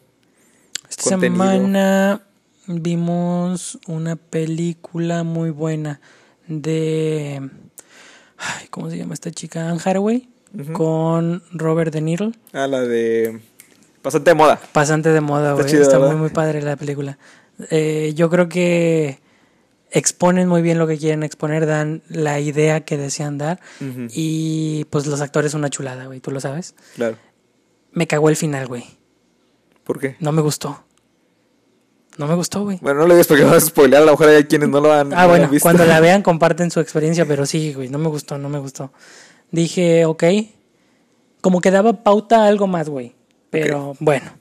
esta 0.88 1.10
Contenido. 1.10 1.44
semana 1.44 2.22
vimos 2.66 3.78
una 3.86 4.16
película 4.16 5.22
muy 5.22 5.50
buena 5.50 6.00
de... 6.46 7.50
Ay, 8.36 8.66
¿Cómo 8.70 8.90
se 8.90 8.98
llama 8.98 9.14
esta 9.14 9.30
chica? 9.30 9.70
Anne 9.70 9.80
Hathaway 9.84 10.28
Ujú. 10.58 10.72
con 10.72 11.42
Robert 11.52 11.92
De 11.92 12.00
Niro. 12.00 12.32
Ah, 12.52 12.66
la 12.66 12.80
de... 12.82 13.40
Pasante 14.02 14.30
de 14.30 14.34
moda. 14.34 14.60
Pasante 14.72 15.08
de 15.10 15.20
moda, 15.20 15.52
Está 15.52 15.62
güey. 15.62 15.82
Está 15.82 15.98
muy, 15.98 16.16
muy 16.16 16.28
padre 16.28 16.60
la 16.62 16.76
película. 16.76 17.18
Eh, 17.70 18.12
yo 18.14 18.28
creo 18.28 18.48
que 18.48 19.18
exponen 19.90 20.48
muy 20.48 20.60
bien 20.60 20.76
lo 20.78 20.86
que 20.86 20.98
quieren 20.98 21.22
exponer, 21.22 21.66
dan 21.66 22.02
la 22.08 22.40
idea 22.40 22.80
que 22.82 22.98
desean 22.98 23.38
dar. 23.38 23.60
Y 24.10 24.84
pues 24.90 25.06
los 25.06 25.20
actores 25.20 25.54
una 25.54 25.70
chulada, 25.70 26.06
güey, 26.06 26.20
tú 26.20 26.30
lo 26.32 26.40
sabes. 26.40 26.74
Claro. 26.96 27.16
Me 27.92 28.06
cagó 28.06 28.28
el 28.28 28.36
final, 28.36 28.66
güey. 28.66 28.84
¿Por 29.84 30.00
qué? 30.00 30.16
No 30.20 30.32
me 30.32 30.42
gustó. 30.42 30.84
No 32.18 32.26
me 32.26 32.34
gustó, 32.34 32.62
güey. 32.62 32.78
Bueno, 32.80 33.00
no 33.00 33.06
le 33.08 33.14
digas 33.14 33.26
porque 33.26 33.44
vas 33.44 33.54
a 33.56 33.60
spoilear, 33.60 34.02
a 34.02 34.06
lo 34.06 34.12
mejor 34.12 34.28
hay 34.28 34.44
quienes 34.44 34.68
no 34.68 34.80
lo 34.80 34.92
han, 34.92 35.12
Ah, 35.12 35.16
no 35.16 35.22
lo 35.22 35.28
bueno, 35.30 35.44
han 35.46 35.50
visto. 35.50 35.64
cuando 35.64 35.84
la 35.84 36.00
vean 36.06 36.22
comparten 36.22 36.70
su 36.70 36.80
experiencia, 36.80 37.26
pero 37.26 37.44
sí, 37.46 37.72
güey, 37.74 37.88
no 37.88 37.98
me 37.98 38.08
gustó, 38.08 38.38
no 38.38 38.48
me 38.48 38.58
gustó. 38.58 38.92
Dije, 39.50 40.04
ok, 40.04 40.24
como 41.40 41.60
que 41.60 41.70
daba 41.70 42.02
pauta 42.04 42.44
a 42.44 42.46
algo 42.48 42.66
más, 42.66 42.88
güey. 42.88 43.14
Pero 43.50 43.94
bueno, 44.00 44.32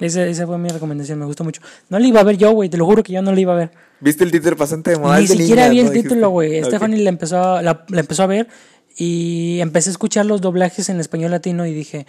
esa, 0.00 0.24
esa 0.26 0.46
fue 0.46 0.56
mi 0.58 0.68
recomendación, 0.68 1.18
me 1.18 1.26
gustó 1.26 1.44
mucho. 1.44 1.60
No 1.88 1.98
la 1.98 2.06
iba 2.06 2.20
a 2.20 2.24
ver 2.24 2.36
yo, 2.36 2.52
güey, 2.52 2.68
te 2.68 2.76
lo 2.76 2.86
juro 2.86 3.02
que 3.02 3.12
yo 3.12 3.20
no 3.22 3.32
la 3.32 3.40
iba 3.40 3.52
a 3.52 3.56
ver. 3.56 3.70
¿Viste 4.00 4.22
el 4.24 4.30
título 4.30 4.56
pasante 4.56 4.90
de 4.92 4.98
moda? 4.98 5.18
Ni 5.18 5.26
de 5.26 5.36
siquiera 5.36 5.68
niñas, 5.68 5.70
vi 5.72 5.80
el 5.80 5.86
¿no? 5.86 5.92
Título, 5.92 6.28
güey. 6.30 6.60
Ok. 6.60 6.66
Stephanie 6.68 7.02
la 7.02 7.08
empezó, 7.10 7.42
a, 7.56 7.62
la, 7.62 7.84
la 7.88 8.00
empezó 8.00 8.22
a 8.22 8.26
ver 8.26 8.48
y 8.96 9.58
empecé 9.60 9.90
a 9.90 9.92
escuchar 9.92 10.24
los 10.26 10.40
doblajes 10.40 10.88
en 10.88 11.00
español 11.00 11.30
latino 11.32 11.66
y 11.66 11.74
dije, 11.74 12.06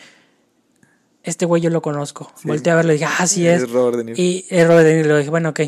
este 1.24 1.46
güey 1.46 1.62
yo 1.62 1.70
lo 1.70 1.82
conozco. 1.82 2.32
Volteé 2.44 2.72
a 2.74 2.76
verlo 2.76 2.92
y 2.94 2.96
dije, 2.98 3.08
ah, 3.20 3.28
sí 3.28 3.48
es. 3.48 3.64
Es 3.64 3.72
Robert 3.72 3.98
De 3.98 4.04
Niro. 4.06 4.22
Y 4.22 4.46
es 4.50 4.68
Robert 4.68 4.86
De 4.86 4.96
Niro. 4.96 5.18
Dije, 5.18 5.30
bueno, 5.30 5.50
ok. 5.50 5.60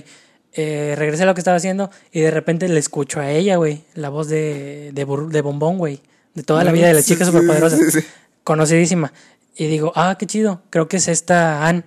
Eh, 0.54 0.95
regresé 0.97 1.24
a 1.24 1.26
lo 1.26 1.34
que 1.34 1.39
estaba 1.41 1.56
haciendo 1.58 1.89
y 2.12 2.20
de 2.20 2.30
repente 2.32 2.68
le 2.68 2.80
escucho 2.80 3.20
a 3.20 3.32
ella, 3.32 3.56
güey. 3.58 3.84
La 3.93 4.10
voz 4.10 4.28
de, 4.28 4.91
de, 4.93 5.06
de 5.30 5.41
Bombón, 5.41 5.78
güey. 5.78 6.02
De 6.34 6.43
toda 6.43 6.64
la 6.64 6.72
vida 6.72 6.88
de 6.88 6.93
la 6.93 7.02
Sí, 7.02 7.14
chica 7.14 7.26
sí, 7.26 7.32
superpoderosa. 7.32 7.78
sí, 7.78 7.91
sí. 7.91 7.99
Conocidísima. 8.43 9.14
Y 9.56 9.68
digo, 9.68 9.91
ah, 9.95 10.16
qué 10.18 10.26
chido. 10.26 10.62
Creo 10.70 10.88
que 10.88 10.97
es 10.97 11.08
esta 11.08 11.68
Anne. 11.68 11.84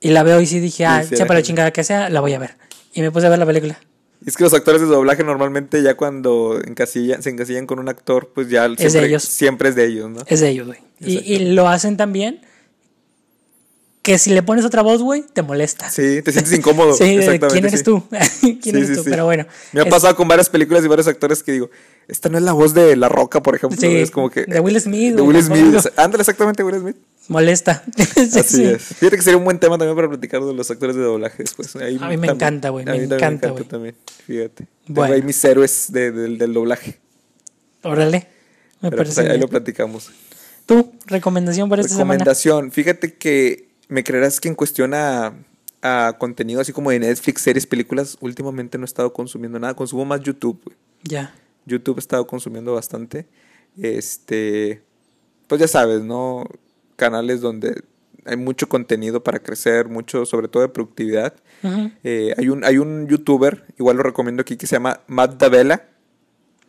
Y 0.00 0.10
la 0.10 0.22
veo 0.22 0.40
y 0.40 0.46
sí 0.46 0.60
dije, 0.60 0.86
ah, 0.86 1.02
Sí, 1.02 1.10
sí, 1.10 1.16
sea 1.16 1.26
para 1.26 1.42
chingada 1.42 1.72
que 1.72 1.84
sea, 1.84 2.08
la 2.10 2.20
voy 2.20 2.32
a 2.34 2.38
ver. 2.38 2.56
Y 2.94 3.02
me 3.02 3.10
puse 3.10 3.26
a 3.26 3.30
ver 3.30 3.38
la 3.38 3.46
película. 3.46 3.78
Y 4.24 4.28
es 4.28 4.36
que 4.36 4.44
los 4.44 4.52
actores 4.52 4.80
de 4.82 4.86
doblaje 4.86 5.24
normalmente 5.24 5.82
ya 5.82 5.94
cuando 5.96 6.60
encasillan, 6.62 7.22
se 7.22 7.30
encasillan 7.30 7.66
con 7.66 7.78
un 7.78 7.88
actor, 7.88 8.30
pues 8.34 8.48
ya 8.50 8.68
de 8.68 8.76
siempre, 8.76 9.06
ellos. 9.06 9.22
siempre 9.24 9.68
es 9.70 9.74
de 9.76 9.86
ellos, 9.86 10.10
¿no? 10.10 10.20
Es 10.26 10.40
de 10.40 10.50
ellos, 10.50 10.66
güey. 10.66 10.78
Y, 11.00 11.18
y 11.34 11.38
lo 11.54 11.68
hacen 11.68 11.96
tan 11.96 12.12
bien 12.12 12.42
que 14.02 14.18
si 14.18 14.30
le 14.30 14.42
pones 14.42 14.64
otra 14.64 14.80
voz, 14.82 15.02
güey, 15.02 15.22
te 15.32 15.42
molesta. 15.42 15.90
Sí, 15.90 16.22
te 16.22 16.32
sientes 16.32 16.52
incómodo. 16.54 16.94
Sí, 16.98 17.04
exactamente, 17.16 17.48
¿quién 17.48 17.64
eres 17.66 17.80
sí. 17.80 17.84
tú? 17.84 18.02
¿Quién 18.40 18.60
Sí, 18.62 18.70
eres 18.70 18.96
tú? 18.96 19.04
Pero 19.10 19.24
bueno. 19.26 19.46
Me 19.72 19.80
ha 19.80 19.84
es- 19.84 19.90
pasado 19.90 20.16
con 20.16 20.26
varias 20.28 20.48
películas 20.48 20.84
y 20.84 20.88
varios 20.88 21.06
actores 21.06 21.42
que 21.42 21.52
digo, 21.52 21.70
esta 22.08 22.28
no 22.28 22.38
es 22.38 22.44
la 22.44 22.52
voz 22.52 22.72
de 22.74 22.96
La 22.96 23.08
Roca, 23.08 23.42
por 23.42 23.54
ejemplo. 23.56 23.78
Sí, 23.80 23.86
es 23.96 24.10
como 24.10 24.30
que... 24.30 24.44
de 24.46 24.58
Will 24.60 24.80
Smith, 24.80 25.14
De 25.16 25.22
Will 25.22 25.42
Smith. 25.42 25.76
Ándale, 25.96 26.22
exactamente, 26.22 26.62
Will 26.64 26.80
Smith. 26.80 26.96
Molesta. 27.28 27.84
Sí, 27.96 28.22
Así 28.40 28.42
sí. 28.42 28.64
es. 28.64 28.82
Fíjate 28.82 29.16
que 29.16 29.22
sería 29.22 29.36
un 29.36 29.44
buen 29.44 29.58
tema 29.60 29.78
también 29.78 29.94
para 29.94 30.08
platicar 30.08 30.42
de 30.42 30.52
los 30.52 30.68
actores 30.70 30.96
de 30.96 31.02
doblaje 31.02 31.42
después. 31.44 31.76
Ahí 31.76 31.96
A 32.00 32.08
mí 32.08 32.16
me 32.16 32.26
también- 32.26 32.34
encanta, 32.34 32.68
güey, 32.70 32.84
me 32.84 32.90
también 32.92 33.12
encanta, 33.12 33.50
güey. 33.50 33.64
también, 33.64 33.94
fíjate. 34.26 34.66
Bueno. 34.88 35.04
Tengo 35.12 35.14
ahí 35.14 35.22
mis 35.22 35.44
héroes 35.44 35.86
de- 35.92 36.10
del- 36.10 36.38
del 36.38 36.52
doblaje. 36.54 36.98
Órale. 37.82 38.26
Me 38.80 38.90
Pero 38.90 38.96
parece 39.02 39.20
pues 39.22 39.32
ahí, 39.32 39.38
lo 39.38 39.46
platicamos. 39.48 40.10
¿Tú? 40.66 40.92
¿Recomendación 41.06 41.68
para 41.68 41.82
esta 41.82 41.94
semana? 41.94 42.14
Recomendación. 42.14 42.72
Fíjate 42.72 43.14
que 43.14 43.68
me 43.90 44.02
creerás 44.04 44.40
que 44.40 44.48
en 44.48 44.54
cuestión 44.54 44.94
a, 44.94 45.34
a 45.82 46.16
contenido 46.18 46.60
así 46.60 46.72
como 46.72 46.90
de 46.90 47.00
Netflix, 47.00 47.42
series, 47.42 47.66
películas, 47.66 48.16
últimamente 48.20 48.78
no 48.78 48.84
he 48.84 48.86
estado 48.86 49.12
consumiendo 49.12 49.58
nada. 49.58 49.74
Consumo 49.74 50.04
más 50.04 50.22
YouTube, 50.22 50.60
güey. 50.64 50.76
Ya. 51.02 51.34
YouTube 51.66 51.98
he 51.98 52.00
estado 52.00 52.26
consumiendo 52.26 52.74
bastante. 52.74 53.26
Este, 53.76 54.82
pues 55.46 55.60
ya 55.60 55.68
sabes, 55.68 56.02
¿no? 56.02 56.46
Canales 56.96 57.40
donde 57.40 57.82
hay 58.24 58.36
mucho 58.36 58.68
contenido 58.68 59.22
para 59.22 59.40
crecer, 59.40 59.88
mucho, 59.88 60.24
sobre 60.26 60.48
todo 60.48 60.62
de 60.62 60.68
productividad. 60.68 61.34
Eh, 62.04 62.34
hay, 62.36 62.48
un, 62.48 62.64
hay 62.64 62.78
un 62.78 63.08
youtuber, 63.08 63.64
igual 63.78 63.96
lo 63.96 64.02
recomiendo 64.02 64.42
aquí, 64.42 64.56
que 64.56 64.66
se 64.66 64.76
llama 64.76 65.00
Matt 65.06 65.40
Davela. 65.40 65.88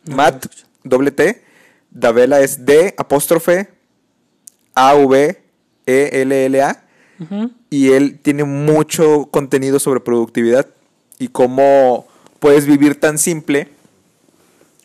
No, 0.04 0.16
Matt, 0.16 0.46
doble 0.82 1.10
T. 1.12 1.42
Davela 1.90 2.40
es 2.40 2.64
D, 2.64 2.94
apóstrofe, 2.96 3.68
A, 4.74 4.94
V, 4.94 5.42
E, 5.86 6.10
L, 6.22 6.46
L, 6.46 6.62
A. 6.62 6.84
Y 7.70 7.90
él 7.92 8.18
tiene 8.20 8.44
mucho 8.44 9.26
contenido 9.30 9.78
sobre 9.78 10.00
productividad 10.00 10.66
y 11.18 11.28
cómo 11.28 12.06
puedes 12.40 12.66
vivir 12.66 12.98
tan 12.98 13.16
simple 13.18 13.68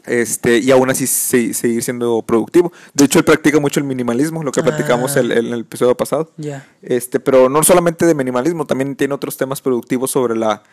este, 0.05 0.59
y 0.59 0.71
aún 0.71 0.89
así 0.89 1.05
se- 1.05 1.53
seguir 1.53 1.83
siendo 1.83 2.21
productivo. 2.21 2.71
De 2.93 3.03
hecho, 3.05 3.19
él 3.19 3.25
practica 3.25 3.59
mucho 3.59 3.79
el 3.81 3.85
minimalismo, 3.85 4.41
lo 4.43 4.51
que 4.53 4.61
platicamos 4.63 5.17
Ah. 5.17 5.19
el- 5.19 5.31
el- 5.33 5.47
en 5.47 5.53
el 5.53 5.59
episodio 5.61 5.97
pasado. 5.97 6.31
Ya. 6.37 6.65
Este, 6.81 7.19
pero 7.19 7.49
no 7.49 7.61
solamente 7.63 8.05
de 8.05 8.13
minimalismo, 8.15 8.65
también 8.65 8.95
tiene 8.95 9.13
otros 9.13 9.35
temas 9.35 9.59
productivos 9.59 10.11
sobre 10.11 10.35
la. 10.37 10.63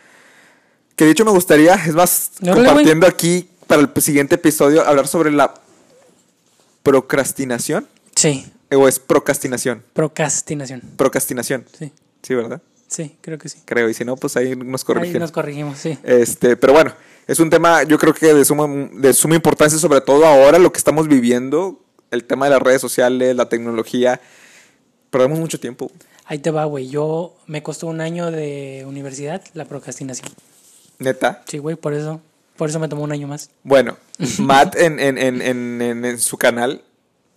Que 0.94 1.04
de 1.06 1.10
hecho 1.10 1.24
me 1.24 1.32
gustaría, 1.32 1.74
es 1.74 1.94
más, 1.94 2.32
compartiendo 2.54 3.06
aquí 3.08 3.48
para 3.66 3.80
el 3.82 3.90
siguiente 4.02 4.36
episodio, 4.36 4.86
hablar 4.86 5.08
sobre 5.08 5.32
la 5.32 5.52
procrastinación. 6.84 7.88
Sí. 8.14 8.46
¿O 8.76 8.88
es 8.88 8.98
procrastinación? 8.98 9.82
Procrastinación. 9.92 10.80
Procrastinación. 10.96 11.64
Sí. 11.78 11.92
Sí, 12.22 12.34
¿verdad? 12.34 12.60
Sí, 12.88 13.16
creo 13.20 13.38
que 13.38 13.48
sí. 13.48 13.58
Creo. 13.64 13.88
Y 13.88 13.94
si 13.94 14.04
no, 14.04 14.16
pues 14.16 14.36
ahí 14.36 14.54
nos 14.56 14.82
Ahí 14.82 14.86
corrigen. 14.86 15.20
nos 15.20 15.32
corregimos, 15.32 15.78
sí. 15.78 15.98
Este, 16.04 16.56
pero 16.56 16.72
bueno, 16.72 16.92
es 17.26 17.40
un 17.40 17.50
tema, 17.50 17.82
yo 17.82 17.98
creo 17.98 18.14
que 18.14 18.32
de 18.32 18.44
suma, 18.44 18.66
de 18.92 19.12
suma 19.12 19.34
importancia, 19.34 19.78
sobre 19.78 20.00
todo 20.00 20.24
ahora, 20.26 20.58
lo 20.58 20.72
que 20.72 20.78
estamos 20.78 21.08
viviendo, 21.08 21.80
el 22.10 22.24
tema 22.24 22.46
de 22.46 22.50
las 22.52 22.62
redes 22.62 22.80
sociales, 22.80 23.34
la 23.36 23.48
tecnología. 23.48 24.20
Perdemos 25.10 25.38
mucho 25.38 25.58
tiempo. 25.60 25.90
Ahí 26.26 26.38
te 26.38 26.50
va, 26.50 26.64
güey. 26.64 26.88
Yo 26.88 27.36
me 27.46 27.62
costó 27.62 27.86
un 27.86 28.00
año 28.00 28.30
de 28.30 28.84
universidad 28.86 29.42
la 29.54 29.64
procrastinación. 29.66 30.28
Neta. 30.98 31.42
Sí, 31.46 31.58
güey, 31.58 31.76
por 31.76 31.92
eso. 31.94 32.20
Por 32.56 32.68
eso 32.68 32.78
me 32.78 32.88
tomó 32.88 33.02
un 33.02 33.12
año 33.12 33.26
más. 33.26 33.50
Bueno, 33.64 33.96
Matt 34.38 34.76
en, 34.76 35.00
en, 35.00 35.18
en, 35.18 35.42
en, 35.42 35.82
en- 35.82 36.04
en 36.04 36.18
su 36.20 36.36
canal 36.38 36.82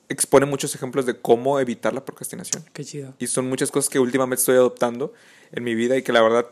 expone 0.09 0.45
muchos 0.45 0.73
ejemplos 0.75 1.05
de 1.05 1.19
cómo 1.19 1.59
evitar 1.59 1.93
la 1.93 2.03
procrastinación. 2.05 2.63
Qué 2.73 2.83
chido. 2.85 3.13
Y 3.19 3.27
son 3.27 3.47
muchas 3.49 3.71
cosas 3.71 3.89
que 3.89 3.99
últimamente 3.99 4.39
estoy 4.41 4.55
adoptando 4.55 5.13
en 5.51 5.63
mi 5.63 5.75
vida 5.75 5.97
y 5.97 6.01
que 6.03 6.11
la 6.13 6.21
verdad, 6.21 6.45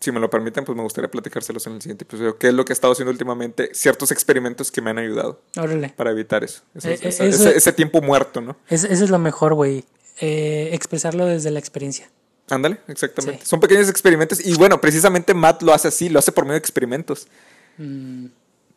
si 0.00 0.10
me 0.12 0.20
lo 0.20 0.28
permiten, 0.30 0.64
pues 0.64 0.76
me 0.76 0.82
gustaría 0.82 1.10
platicárselos 1.10 1.66
en 1.66 1.74
el 1.74 1.82
siguiente 1.82 2.04
episodio. 2.04 2.38
¿Qué 2.38 2.48
es 2.48 2.54
lo 2.54 2.64
que 2.64 2.72
he 2.72 2.74
estado 2.74 2.92
haciendo 2.92 3.10
últimamente? 3.12 3.70
Ciertos 3.72 4.10
experimentos 4.10 4.70
que 4.72 4.80
me 4.80 4.90
han 4.90 4.98
ayudado 4.98 5.40
Órale. 5.56 5.92
para 5.96 6.10
evitar 6.10 6.42
eso. 6.44 6.62
Eso- 6.74 6.88
Eh, 6.88 6.92
eh, 6.94 6.98
esa- 7.08 7.24
eso- 7.24 7.48
ese, 7.48 7.56
ese 7.58 7.72
tiempo 7.72 8.00
muerto, 8.00 8.40
¿no? 8.40 8.56
Es- 8.68 8.84
Eso 8.84 9.04
es 9.04 9.10
lo 9.10 9.18
mejor, 9.18 9.54
güey. 9.54 9.84
Eh, 10.20 10.70
expresarlo 10.72 11.26
desde 11.26 11.50
la 11.52 11.58
experiencia. 11.60 12.10
Ándale, 12.50 12.78
exactamente. 12.88 13.42
Sí. 13.42 13.48
Son 13.48 13.60
pequeños 13.60 13.88
experimentos 13.88 14.44
y 14.44 14.54
bueno, 14.54 14.80
precisamente 14.80 15.34
Matt 15.34 15.62
lo 15.62 15.72
hace 15.74 15.88
así, 15.88 16.08
lo 16.08 16.18
hace 16.18 16.32
por 16.32 16.44
medio 16.44 16.54
de 16.54 16.58
experimentos. 16.60 17.28
Mm, 17.76 18.26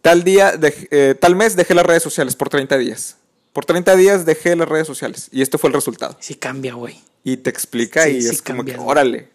Tal 0.01 0.23
día, 0.23 0.55
dej- 0.59 0.87
eh, 0.89 1.13
tal 1.19 1.35
mes 1.35 1.55
dejé 1.55 1.75
las 1.75 1.85
redes 1.85 2.01
sociales 2.01 2.35
por 2.35 2.49
30 2.49 2.75
días. 2.77 3.17
Por 3.53 3.65
30 3.65 3.95
días 3.95 4.25
dejé 4.25 4.55
las 4.55 4.67
redes 4.69 4.87
sociales 4.87 5.27
y 5.31 5.41
este 5.41 5.57
fue 5.57 5.69
el 5.69 5.73
resultado. 5.73 6.15
sí 6.19 6.35
cambia, 6.35 6.73
güey. 6.75 6.99
Y 7.23 7.37
te 7.37 7.49
explica 7.49 8.05
Sí, 8.05 8.17
y 8.17 8.21
sí 8.21 8.29
es 8.29 8.41
como 8.41 8.63
que, 8.63 8.77
órale. 8.77 9.29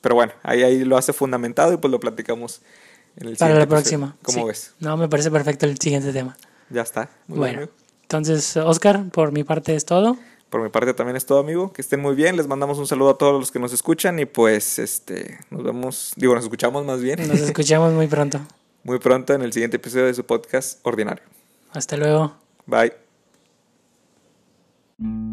Pero 0.00 0.14
bueno, 0.14 0.32
ahí, 0.42 0.62
ahí 0.62 0.84
lo 0.84 0.96
hace 0.96 1.12
fundamentado 1.12 1.72
y 1.72 1.76
pues 1.78 1.90
lo 1.90 1.98
platicamos 2.00 2.60
en 3.16 3.28
el 3.28 3.36
Para 3.36 3.52
siguiente 3.52 3.58
la 3.58 3.62
episodio. 3.64 3.68
próxima. 3.68 4.16
¿Cómo 4.22 4.38
Sí. 4.42 4.44
ves? 4.48 4.74
No, 4.78 4.96
me 4.96 5.08
parece 5.08 5.30
perfecto 5.30 5.66
el 5.66 5.78
siguiente 5.80 6.12
tema. 6.12 6.36
Ya 6.70 6.82
está. 6.82 7.10
Muy 7.26 7.38
bien, 7.38 7.38
bueno, 7.38 7.58
amigo. 7.58 7.72
entonces, 8.02 8.56
Oscar, 8.56 9.04
por 9.10 9.32
mi 9.32 9.42
parte 9.44 9.74
es 9.74 9.84
todo. 9.84 10.16
Por 10.48 10.62
mi 10.62 10.68
parte 10.68 10.94
también 10.94 11.16
es 11.16 11.26
todo, 11.26 11.40
amigo. 11.40 11.72
Que 11.72 11.82
estén 11.82 12.00
muy 12.00 12.14
bien. 12.14 12.36
Les 12.36 12.46
mandamos 12.46 12.78
un 12.78 12.86
saludo 12.86 13.10
a 13.10 13.18
todos 13.18 13.38
los 13.40 13.50
que 13.50 13.58
nos 13.58 13.72
escuchan 13.72 14.18
y 14.20 14.26
pues 14.26 14.78
este 14.78 15.38
nos 15.50 15.64
vemos, 15.64 16.12
digo, 16.16 16.34
nos 16.36 16.44
escuchamos 16.44 16.84
más 16.86 17.00
bien 17.02 17.26
Nos 17.26 17.40
escuchamos 17.40 17.92
muy 17.92 18.06
pronto. 18.06 18.40
muy 18.84 19.00
pronto 19.00 19.34
en 19.34 19.42
el 19.42 19.52
siguiente 19.52 19.76
episodio 19.78 20.06
de 20.06 20.14
su 20.14 20.24
podcast 20.24 20.78
ordinario. 20.84 21.24
Hasta 21.72 21.96
luego. 21.96 22.36
Bye. 22.64 23.05
Mm-hmm. 25.02 25.25